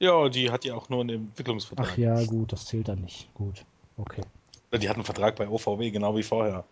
[0.00, 1.88] Ja, die hat ja auch nur einen Entwicklungsvertrag.
[1.92, 3.32] Ach ja, gut, das zählt dann nicht.
[3.34, 3.64] Gut,
[3.98, 4.22] okay.
[4.72, 6.64] Die hat einen Vertrag bei OVW, genau wie vorher.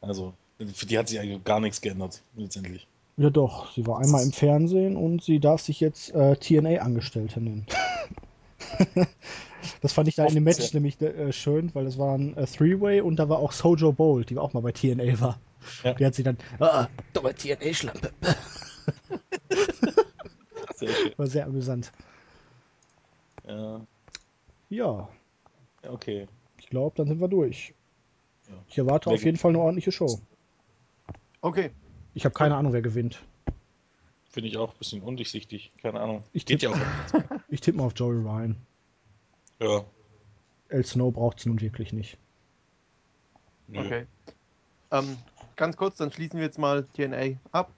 [0.00, 0.34] Also,
[0.72, 2.86] für die hat sich eigentlich gar nichts geändert, letztendlich.
[3.16, 7.66] Ja doch, sie war einmal im Fernsehen und sie darf sich jetzt äh, TNA-Angestellte nennen.
[9.80, 12.46] das fand ich da in dem Match nämlich äh, schön, weil es war ein äh,
[12.46, 15.40] Three-Way und da war auch Sojo Bold, die auch mal bei TNA war.
[15.82, 15.94] Ja.
[15.94, 18.12] Die hat sie dann, ah, dumme TNA-Schlampe.
[20.76, 21.12] Sehr schön.
[21.16, 21.90] War sehr amüsant.
[23.46, 23.80] Ja,
[24.68, 25.08] Ja,
[25.88, 26.26] okay.
[26.58, 27.74] ich glaube, dann sind wir durch.
[28.48, 28.54] Ja.
[28.68, 30.20] Ich erwarte Wer auf jeden Fall eine ordentliche Show.
[31.40, 31.70] Okay.
[32.14, 33.22] Ich habe keine Ahnung, wer gewinnt.
[34.30, 35.72] Finde ich auch ein bisschen undurchsichtig.
[35.80, 36.22] Keine Ahnung.
[36.32, 36.72] Ich Geht ja
[37.10, 37.36] tipp- auch.
[37.48, 38.56] Ich tippe mal auf Joey Ryan.
[39.60, 39.84] Ja.
[40.68, 42.18] El Snow braucht es nun wirklich nicht.
[43.68, 43.80] Nö.
[43.80, 44.06] Okay.
[44.90, 45.16] Ähm,
[45.56, 47.72] ganz kurz, dann schließen wir jetzt mal TNA ab.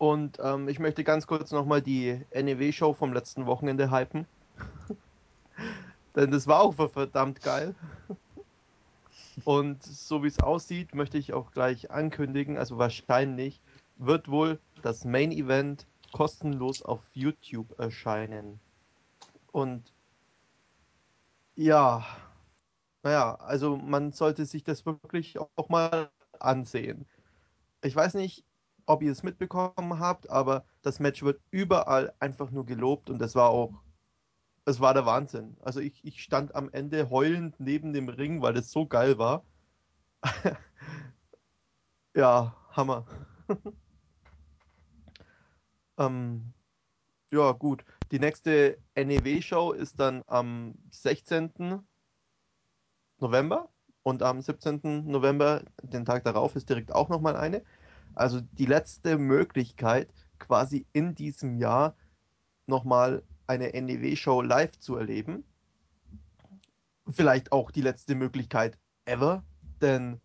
[0.00, 4.24] Und ähm, ich möchte ganz kurz nochmal die NEW-Show vom letzten Wochenende hypen.
[6.16, 7.74] Denn das war auch verdammt geil.
[9.44, 13.60] Und so wie es aussieht, möchte ich auch gleich ankündigen, also wahrscheinlich
[13.96, 18.58] wird wohl das Main Event kostenlos auf YouTube erscheinen.
[19.52, 19.92] Und
[21.56, 22.06] ja,
[23.02, 26.08] naja, also man sollte sich das wirklich auch mal
[26.38, 27.04] ansehen.
[27.82, 28.44] Ich weiß nicht,
[28.90, 33.34] ob ihr es mitbekommen habt, aber das Match wird überall einfach nur gelobt und das
[33.34, 33.72] war auch,
[34.64, 35.56] es war der Wahnsinn.
[35.62, 39.44] Also ich, ich stand am Ende heulend neben dem Ring, weil es so geil war.
[42.14, 43.06] ja, Hammer.
[45.98, 46.52] ähm,
[47.32, 47.84] ja, gut.
[48.10, 51.80] Die nächste NEW-Show ist dann am 16.
[53.18, 53.68] November
[54.02, 55.06] und am 17.
[55.06, 57.62] November, den Tag darauf, ist direkt auch nochmal eine.
[58.14, 61.94] Also die letzte Möglichkeit, quasi in diesem Jahr
[62.66, 65.44] nochmal eine NEW-Show live zu erleben.
[67.08, 69.42] Vielleicht auch die letzte Möglichkeit ever,
[69.80, 70.20] denn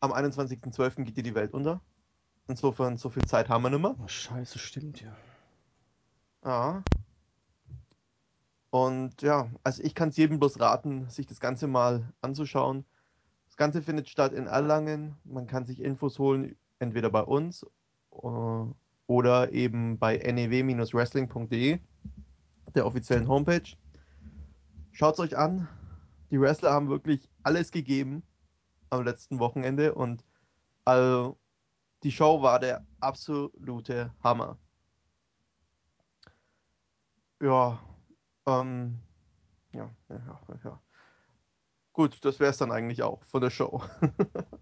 [0.00, 1.04] am 21.12.
[1.04, 1.80] geht dir die Welt unter.
[2.48, 3.94] Insofern, so viel Zeit haben wir nicht mehr.
[4.02, 5.14] Oh, scheiße, stimmt ja.
[6.44, 6.82] Ja.
[8.70, 12.84] Und ja, also ich kann es jedem bloß raten, sich das Ganze mal anzuschauen.
[13.46, 15.16] Das Ganze findet statt in Erlangen.
[15.24, 17.64] Man kann sich Infos holen, entweder bei uns
[18.12, 18.64] äh,
[19.06, 21.78] oder eben bei new-wrestling.de,
[22.74, 23.76] der offiziellen Homepage.
[24.92, 25.68] Schaut es euch an.
[26.30, 28.22] Die Wrestler haben wirklich alles gegeben
[28.90, 30.24] am letzten Wochenende und
[30.84, 31.38] also
[32.02, 34.58] die Show war der absolute Hammer.
[37.40, 37.80] Ja,
[38.46, 38.98] ähm,
[39.72, 40.82] ja, ja, ja.
[41.92, 43.82] Gut, das wäre es dann eigentlich auch von der Show.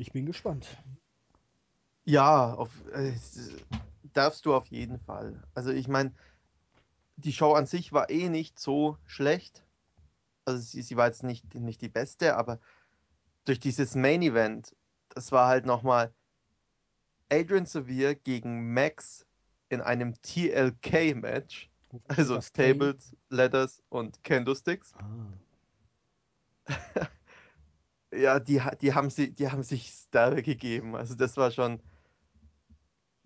[0.00, 0.66] Ich bin gespannt.
[2.10, 3.12] Ja, auf, äh,
[4.14, 5.40] darfst du auf jeden Fall.
[5.54, 6.12] Also ich meine,
[7.14, 9.64] die Show an sich war eh nicht so schlecht.
[10.44, 12.58] Also sie, sie war jetzt nicht, nicht die beste, aber
[13.44, 14.74] durch dieses Main Event,
[15.10, 16.12] das war halt nochmal
[17.30, 19.24] Adrian Sevier gegen Max
[19.68, 21.70] in einem TLK-Match.
[22.08, 24.94] Also Das K- Tables, Ladders und Candlesticks.
[24.96, 25.32] Ah.
[28.12, 30.96] Ja, die, die, haben sie, die haben sich Style gegeben.
[30.96, 31.80] Also das war schon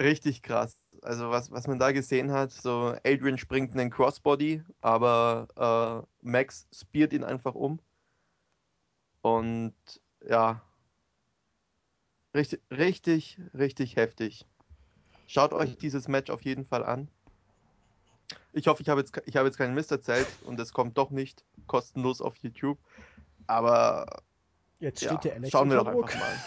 [0.05, 0.77] richtig krass.
[1.03, 6.27] Also was, was man da gesehen hat, so Adrian springt in den Crossbody, aber äh,
[6.27, 7.81] Max speart ihn einfach um.
[9.23, 9.75] Und
[10.27, 10.63] ja,
[12.35, 14.45] Richtig, richtig, richtig heftig.
[15.27, 17.09] Schaut euch dieses Match auf jeden Fall an.
[18.53, 21.11] Ich hoffe, ich habe jetzt, ich habe jetzt keinen Mist erzählt und es kommt doch
[21.11, 22.79] nicht kostenlos auf YouTube.
[23.47, 24.23] Aber
[24.81, 26.13] Jetzt ja, steht der Alex schauen wir unter doch Druck.
[26.13, 26.39] einfach mal.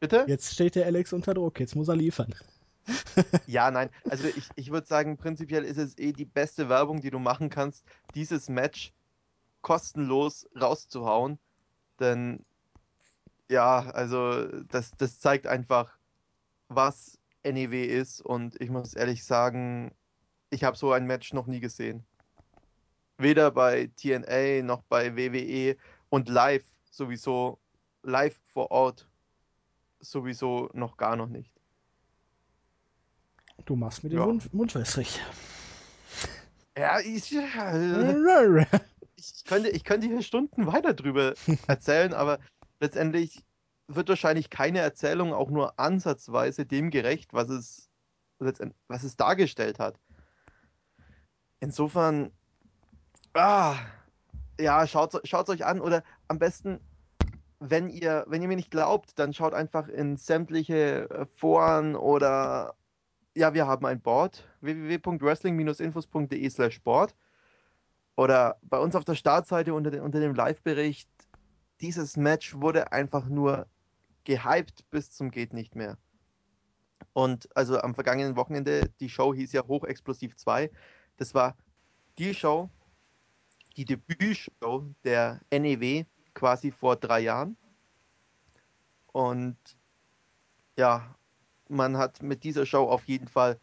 [0.00, 0.24] Bitte?
[0.26, 1.60] Jetzt steht der Alex unter Druck.
[1.60, 2.34] Jetzt muss er liefern.
[3.46, 3.90] Ja, nein.
[4.08, 7.50] Also ich, ich würde sagen, prinzipiell ist es eh die beste Werbung, die du machen
[7.50, 7.84] kannst,
[8.14, 8.92] dieses Match
[9.62, 11.38] kostenlos rauszuhauen.
[12.00, 12.44] Denn
[13.48, 15.98] ja, also das, das zeigt einfach,
[16.68, 18.20] was NEW ist.
[18.20, 19.92] Und ich muss ehrlich sagen,
[20.50, 22.04] ich habe so ein Match noch nie gesehen.
[23.18, 25.76] Weder bei TNA noch bei WWE
[26.08, 27.58] und live sowieso,
[28.02, 29.08] live vor Ort
[30.00, 31.57] sowieso noch gar noch nicht.
[33.68, 34.24] Du machst mir den Ja.
[34.24, 35.20] Mund, Mund wässrig.
[36.74, 37.76] Ja, ich, ja,
[39.14, 41.34] ich, könnte, ich könnte hier Stunden weiter drüber
[41.66, 42.38] erzählen, aber
[42.80, 43.44] letztendlich
[43.86, 47.90] wird wahrscheinlich keine Erzählung auch nur ansatzweise dem gerecht, was es,
[48.38, 50.00] was es dargestellt hat.
[51.60, 52.32] Insofern,
[53.34, 53.76] ah,
[54.58, 56.80] ja, schaut es euch an oder am besten,
[57.60, 62.74] wenn ihr, wenn ihr mir nicht glaubt, dann schaut einfach in sämtliche äh, Foren oder
[63.38, 67.14] ja, wir haben ein Board www.wrestling-infos.de slash Sport
[68.16, 71.08] oder bei uns auf der Startseite unter, den, unter dem Live-Bericht.
[71.80, 73.68] Dieses Match wurde einfach nur
[74.24, 75.96] gehypt bis zum geht nicht mehr.
[77.12, 80.68] Und also am vergangenen Wochenende, die Show hieß ja Hochexplosiv 2.
[81.16, 81.56] Das war
[82.18, 82.68] die Show,
[83.76, 86.04] die Debütshow der NEW
[86.34, 87.56] quasi vor drei Jahren.
[89.12, 89.56] Und
[90.76, 91.14] ja,
[91.68, 93.58] man hat mit dieser Show auf jeden Fall.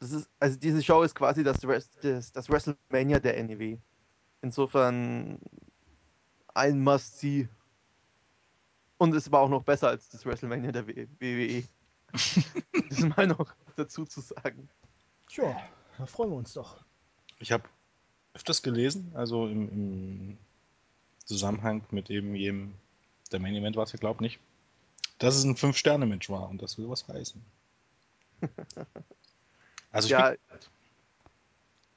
[0.00, 3.78] Das ist, also diese Show ist quasi das, Rest, das, das WrestleMania der NEW.
[4.42, 5.38] Insofern
[6.54, 7.48] ein Must-See.
[8.98, 11.64] Und es war auch noch besser als das WrestleMania der WWE.
[12.88, 14.68] das mal noch dazu zu sagen.
[15.28, 15.56] Tja,
[15.98, 16.84] da freuen wir uns doch.
[17.38, 17.64] Ich habe
[18.34, 20.38] öfters gelesen, also im, im
[21.24, 22.74] Zusammenhang mit eben jedem,
[23.30, 24.40] der Main Event war es ja, glaube nicht,
[25.18, 27.44] dass es ein Fünf-Sterne-Match war und das will was heißen.
[29.92, 30.36] Also ich Ja, bin,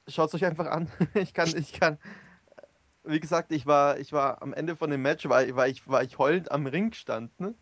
[0.08, 0.90] schaut es euch einfach an.
[1.14, 1.98] Ich kann, ich kann.
[3.04, 6.02] Wie gesagt, ich war, ich war am Ende von dem Match, war, war, ich, war
[6.02, 7.54] ich heulend am Ring stand, ne?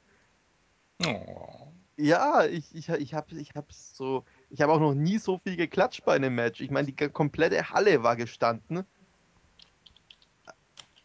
[1.04, 5.38] oh, Ja, ich, ich, ich habe ich hab so, ich habe auch noch nie so
[5.38, 6.60] viel geklatscht bei einem Match.
[6.60, 8.86] Ich meine, die komplette Halle war gestanden.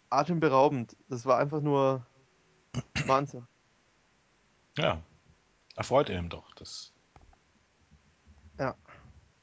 [0.10, 0.98] Atemberaubend.
[1.10, 2.08] Das war einfach nur
[3.04, 3.48] Wahnsinn.
[4.78, 5.02] Ja,
[5.76, 6.92] erfreut eben doch, dass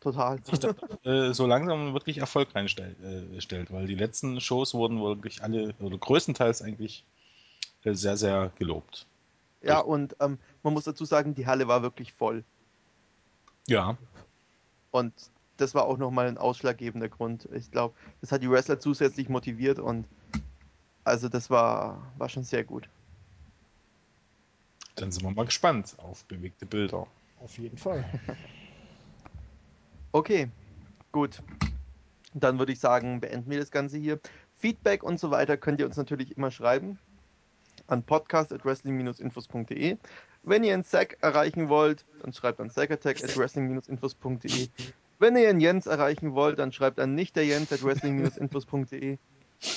[0.03, 0.39] Total.
[0.45, 5.43] sich da äh, so langsam wirklich Erfolg reinstellt, äh, weil die letzten Shows wurden wirklich
[5.45, 7.05] alle, oder größtenteils eigentlich
[7.85, 9.07] äh, sehr, sehr gelobt.
[9.63, 12.43] Ja, und ähm, man muss dazu sagen, die Halle war wirklich voll.
[13.69, 13.97] Ja,
[14.91, 15.13] Und
[15.57, 17.49] das war auch nochmal ein ausschlaggebender Grund.
[17.53, 20.09] Ich glaube, das hat die Wrestler zusätzlich motiviert und
[21.05, 22.89] also das war, war schon sehr gut.
[24.97, 27.07] Dann sind wir mal gespannt auf bewegte Bilder.
[27.41, 28.05] Auf jeden Fall.
[30.15, 30.51] Okay,
[31.11, 31.43] gut.
[32.35, 34.21] Dann würde ich sagen, beenden wir das Ganze hier.
[34.59, 36.99] Feedback und so weiter könnt ihr uns natürlich immer schreiben
[37.87, 39.97] an podcast.wrestling-infos.de.
[40.43, 44.69] Wenn ihr einen Zack erreichen wollt, dann schreibt an zackattack.wrestling-infos.de.
[45.19, 49.19] Wenn ihr einen Jens erreichen wollt, dann schreibt an nicht der Jens at wrestling-infos.de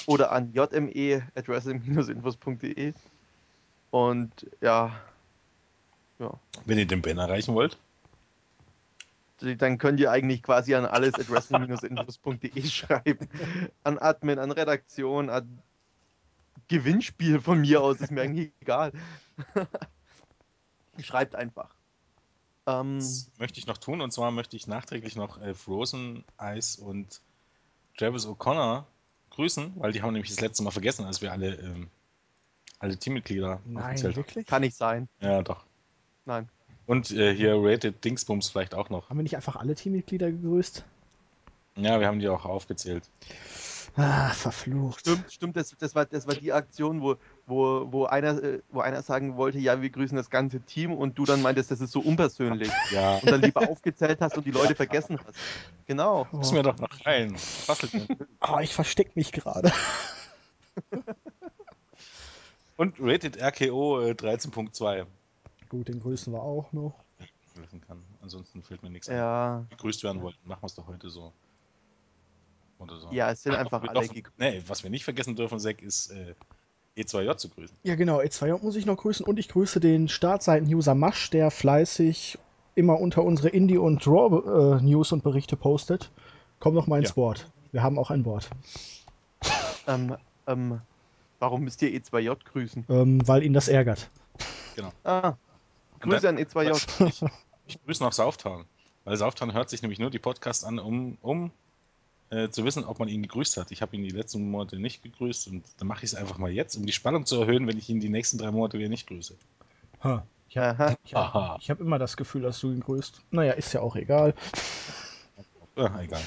[0.08, 2.94] oder an jme at wrestling-infos.de.
[3.96, 4.92] Und ja,
[6.20, 7.78] ja, Wenn ihr den Ben erreichen wollt,
[9.40, 13.30] dann könnt ihr eigentlich quasi an alles at wrestling-infos.de schreiben.
[13.86, 15.62] An Admin, an Redaktion, an
[16.68, 18.92] Gewinnspiel von mir aus, ist mir eigentlich egal.
[21.00, 21.74] Schreibt einfach.
[22.66, 26.84] Ähm, das möchte ich noch tun und zwar möchte ich nachträglich noch äh, Frozen, Ice
[26.84, 27.22] und
[27.98, 28.88] Travis O'Connor
[29.30, 31.90] grüßen, weil die haben nämlich das letzte Mal vergessen, als wir alle, ähm,
[32.80, 34.46] alle Teammitglieder Nein, wirklich?
[34.46, 35.08] kann nicht sein.
[35.22, 35.66] Ja, doch.
[36.26, 36.50] Nein.
[36.88, 39.10] Und äh, hier Rated Dingsbums vielleicht auch noch.
[39.10, 40.84] Haben wir nicht einfach alle Teammitglieder gegrüßt?
[41.78, 43.04] Ja, wir haben die auch aufgezählt.
[43.98, 45.00] Ah, verflucht.
[45.00, 47.16] Stimmt, stimmt, das, das, war, das war die Aktion, wo,
[47.48, 51.18] wo, wo, einer, äh, wo einer sagen wollte, ja, wir grüßen das ganze Team und
[51.18, 52.70] du dann meintest, das ist so unpersönlich.
[52.92, 55.38] Ja, Und dann lieber aufgezählt hast und die Leute vergessen hast.
[55.86, 56.28] Genau.
[56.42, 57.36] ist mir doch noch rein.
[57.68, 58.06] Was denn?
[58.42, 59.72] Ah, ich versteck mich gerade.
[62.78, 65.06] Und Rated RKO äh, 13.2.
[65.70, 66.94] Gut, den grüßen wir auch noch.
[67.56, 68.04] helfen kann.
[68.22, 69.16] Ansonsten fällt mir nichts ein.
[69.18, 71.32] Ja, Gegrüßt werden wollten, machen wir es doch heute so.
[72.80, 73.10] Oder so.
[73.12, 74.38] ja, es sind Ach, einfach wir alle gegrüßt.
[74.38, 76.34] Nee, was wir nicht vergessen dürfen, Zack, ist äh,
[76.98, 77.76] E2J zu grüßen.
[77.84, 78.20] Ja, genau.
[78.20, 82.38] E2J muss ich noch grüßen und ich grüße den Startseiten-User Masch, der fleißig
[82.76, 86.12] immer unter unsere Indie- und Draw-News und Berichte postet.
[86.60, 87.16] Komm noch mal ins Ja.
[87.16, 87.50] Board.
[87.72, 88.50] Wir haben auch ein Board.
[89.88, 90.82] Ähm, ähm,
[91.40, 92.86] warum müsst ihr E2J grüßen?
[92.90, 94.10] Ähm, weil ihn das ärgert.
[95.04, 95.34] Ah,
[95.94, 97.32] Und Grüße dann- an E2J.
[97.68, 98.66] Ich, ich grüße noch Sauftown.
[99.06, 101.52] Weil Sauftown hört sich nämlich nur die Podcasts an, um, um
[102.30, 103.72] äh, zu wissen, ob man ihn gegrüßt hat.
[103.72, 106.52] Ich habe ihn die letzten Monate nicht gegrüßt und dann mache ich es einfach mal
[106.52, 109.08] jetzt, um die Spannung zu erhöhen, wenn ich ihn die nächsten drei Monate wieder nicht
[109.08, 109.36] grüße.
[110.04, 110.26] Ha.
[110.48, 113.22] Ich habe hab immer das Gefühl, dass du ihn grüßt.
[113.32, 114.34] Naja, ist ja auch egal.
[115.76, 116.22] Ah, egal.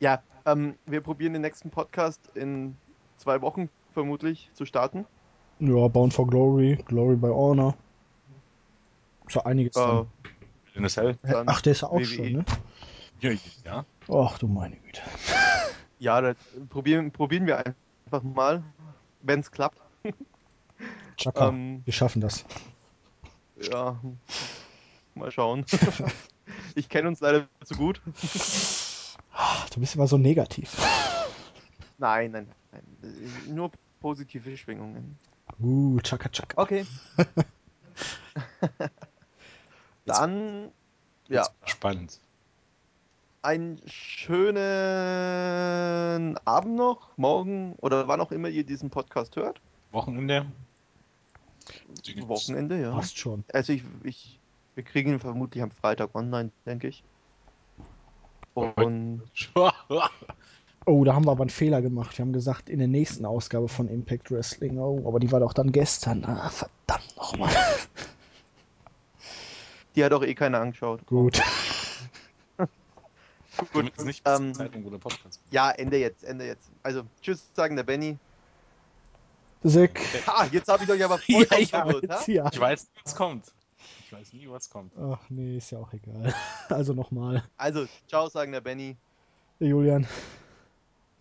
[0.00, 2.76] Ja, ähm, wir probieren den nächsten Podcast in
[3.18, 5.06] zwei Wochen vermutlich zu starten.
[5.58, 7.74] Ja, Bound for Glory, Glory by Honor.
[9.26, 10.06] Ist ja einiges dran.
[10.74, 11.18] In das Hell?
[11.22, 12.04] dann Ach, der ist ja auch WWE.
[12.06, 12.44] schon, ne?
[13.20, 13.30] Ja,
[13.64, 13.84] ja.
[14.08, 15.02] Ach du meine Güte.
[15.98, 16.36] Ja, das
[16.70, 18.62] probieren, probieren wir einfach mal,
[19.20, 19.78] wenn es klappt.
[21.18, 22.46] Chaka, Ähm, wir schaffen das.
[23.70, 24.00] ja,
[25.14, 25.66] mal schauen.
[26.74, 28.00] ich kenne uns leider zu gut.
[29.34, 30.74] Ach, Du bist immer so negativ.
[32.00, 32.82] Nein, nein, nein.
[33.02, 33.70] äh, Nur
[34.00, 35.18] positive Schwingungen.
[35.60, 36.60] Uh, Chaka Chaka.
[36.60, 36.86] Okay.
[40.06, 40.72] Dann,
[41.28, 42.18] ja, Spannend.
[43.42, 44.58] einen schönen
[46.46, 49.60] Abend noch, morgen oder wann auch immer ihr diesen Podcast hört.
[49.92, 50.46] Wochenende?
[52.22, 52.92] Wochenende, ja.
[52.92, 53.44] Passt schon.
[53.52, 54.40] Also ich, ich,
[54.74, 57.04] wir kriegen ihn vermutlich am Freitag online, denke ich.
[58.54, 59.22] Und
[60.86, 62.16] Oh, da haben wir aber einen Fehler gemacht.
[62.16, 64.78] Wir haben gesagt, in der nächsten Ausgabe von Impact Wrestling.
[64.78, 66.24] Oh, aber die war doch dann gestern.
[66.24, 67.54] Ah, verdammt nochmal.
[69.94, 71.06] die hat auch eh keiner angeschaut.
[71.06, 71.42] Gut.
[73.72, 75.40] Gut, jetzt nicht ähm, zum Zeitpunkt, wo der Podcast.
[75.50, 76.70] Ja, Ende jetzt, Ende jetzt.
[76.82, 78.16] Also, tschüss, sagen der Benny.
[79.62, 80.00] Sick.
[80.26, 82.22] Ha, jetzt habe ich euch aber verwirrt, jetzt ha?
[82.26, 82.48] ja.
[82.50, 83.52] Ich weiß nie, was kommt.
[84.04, 84.92] Ich weiß nie, was kommt.
[84.98, 86.34] Ach nee, ist ja auch egal.
[86.70, 87.44] Also nochmal.
[87.58, 88.96] Also, ciao, sagen der Benny.
[89.60, 90.06] Der Julian.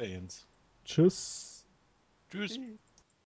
[0.06, 0.48] Jens.
[0.86, 1.66] Tschüss.
[2.30, 2.54] Tschüss.
[2.54, 2.80] Tschüss.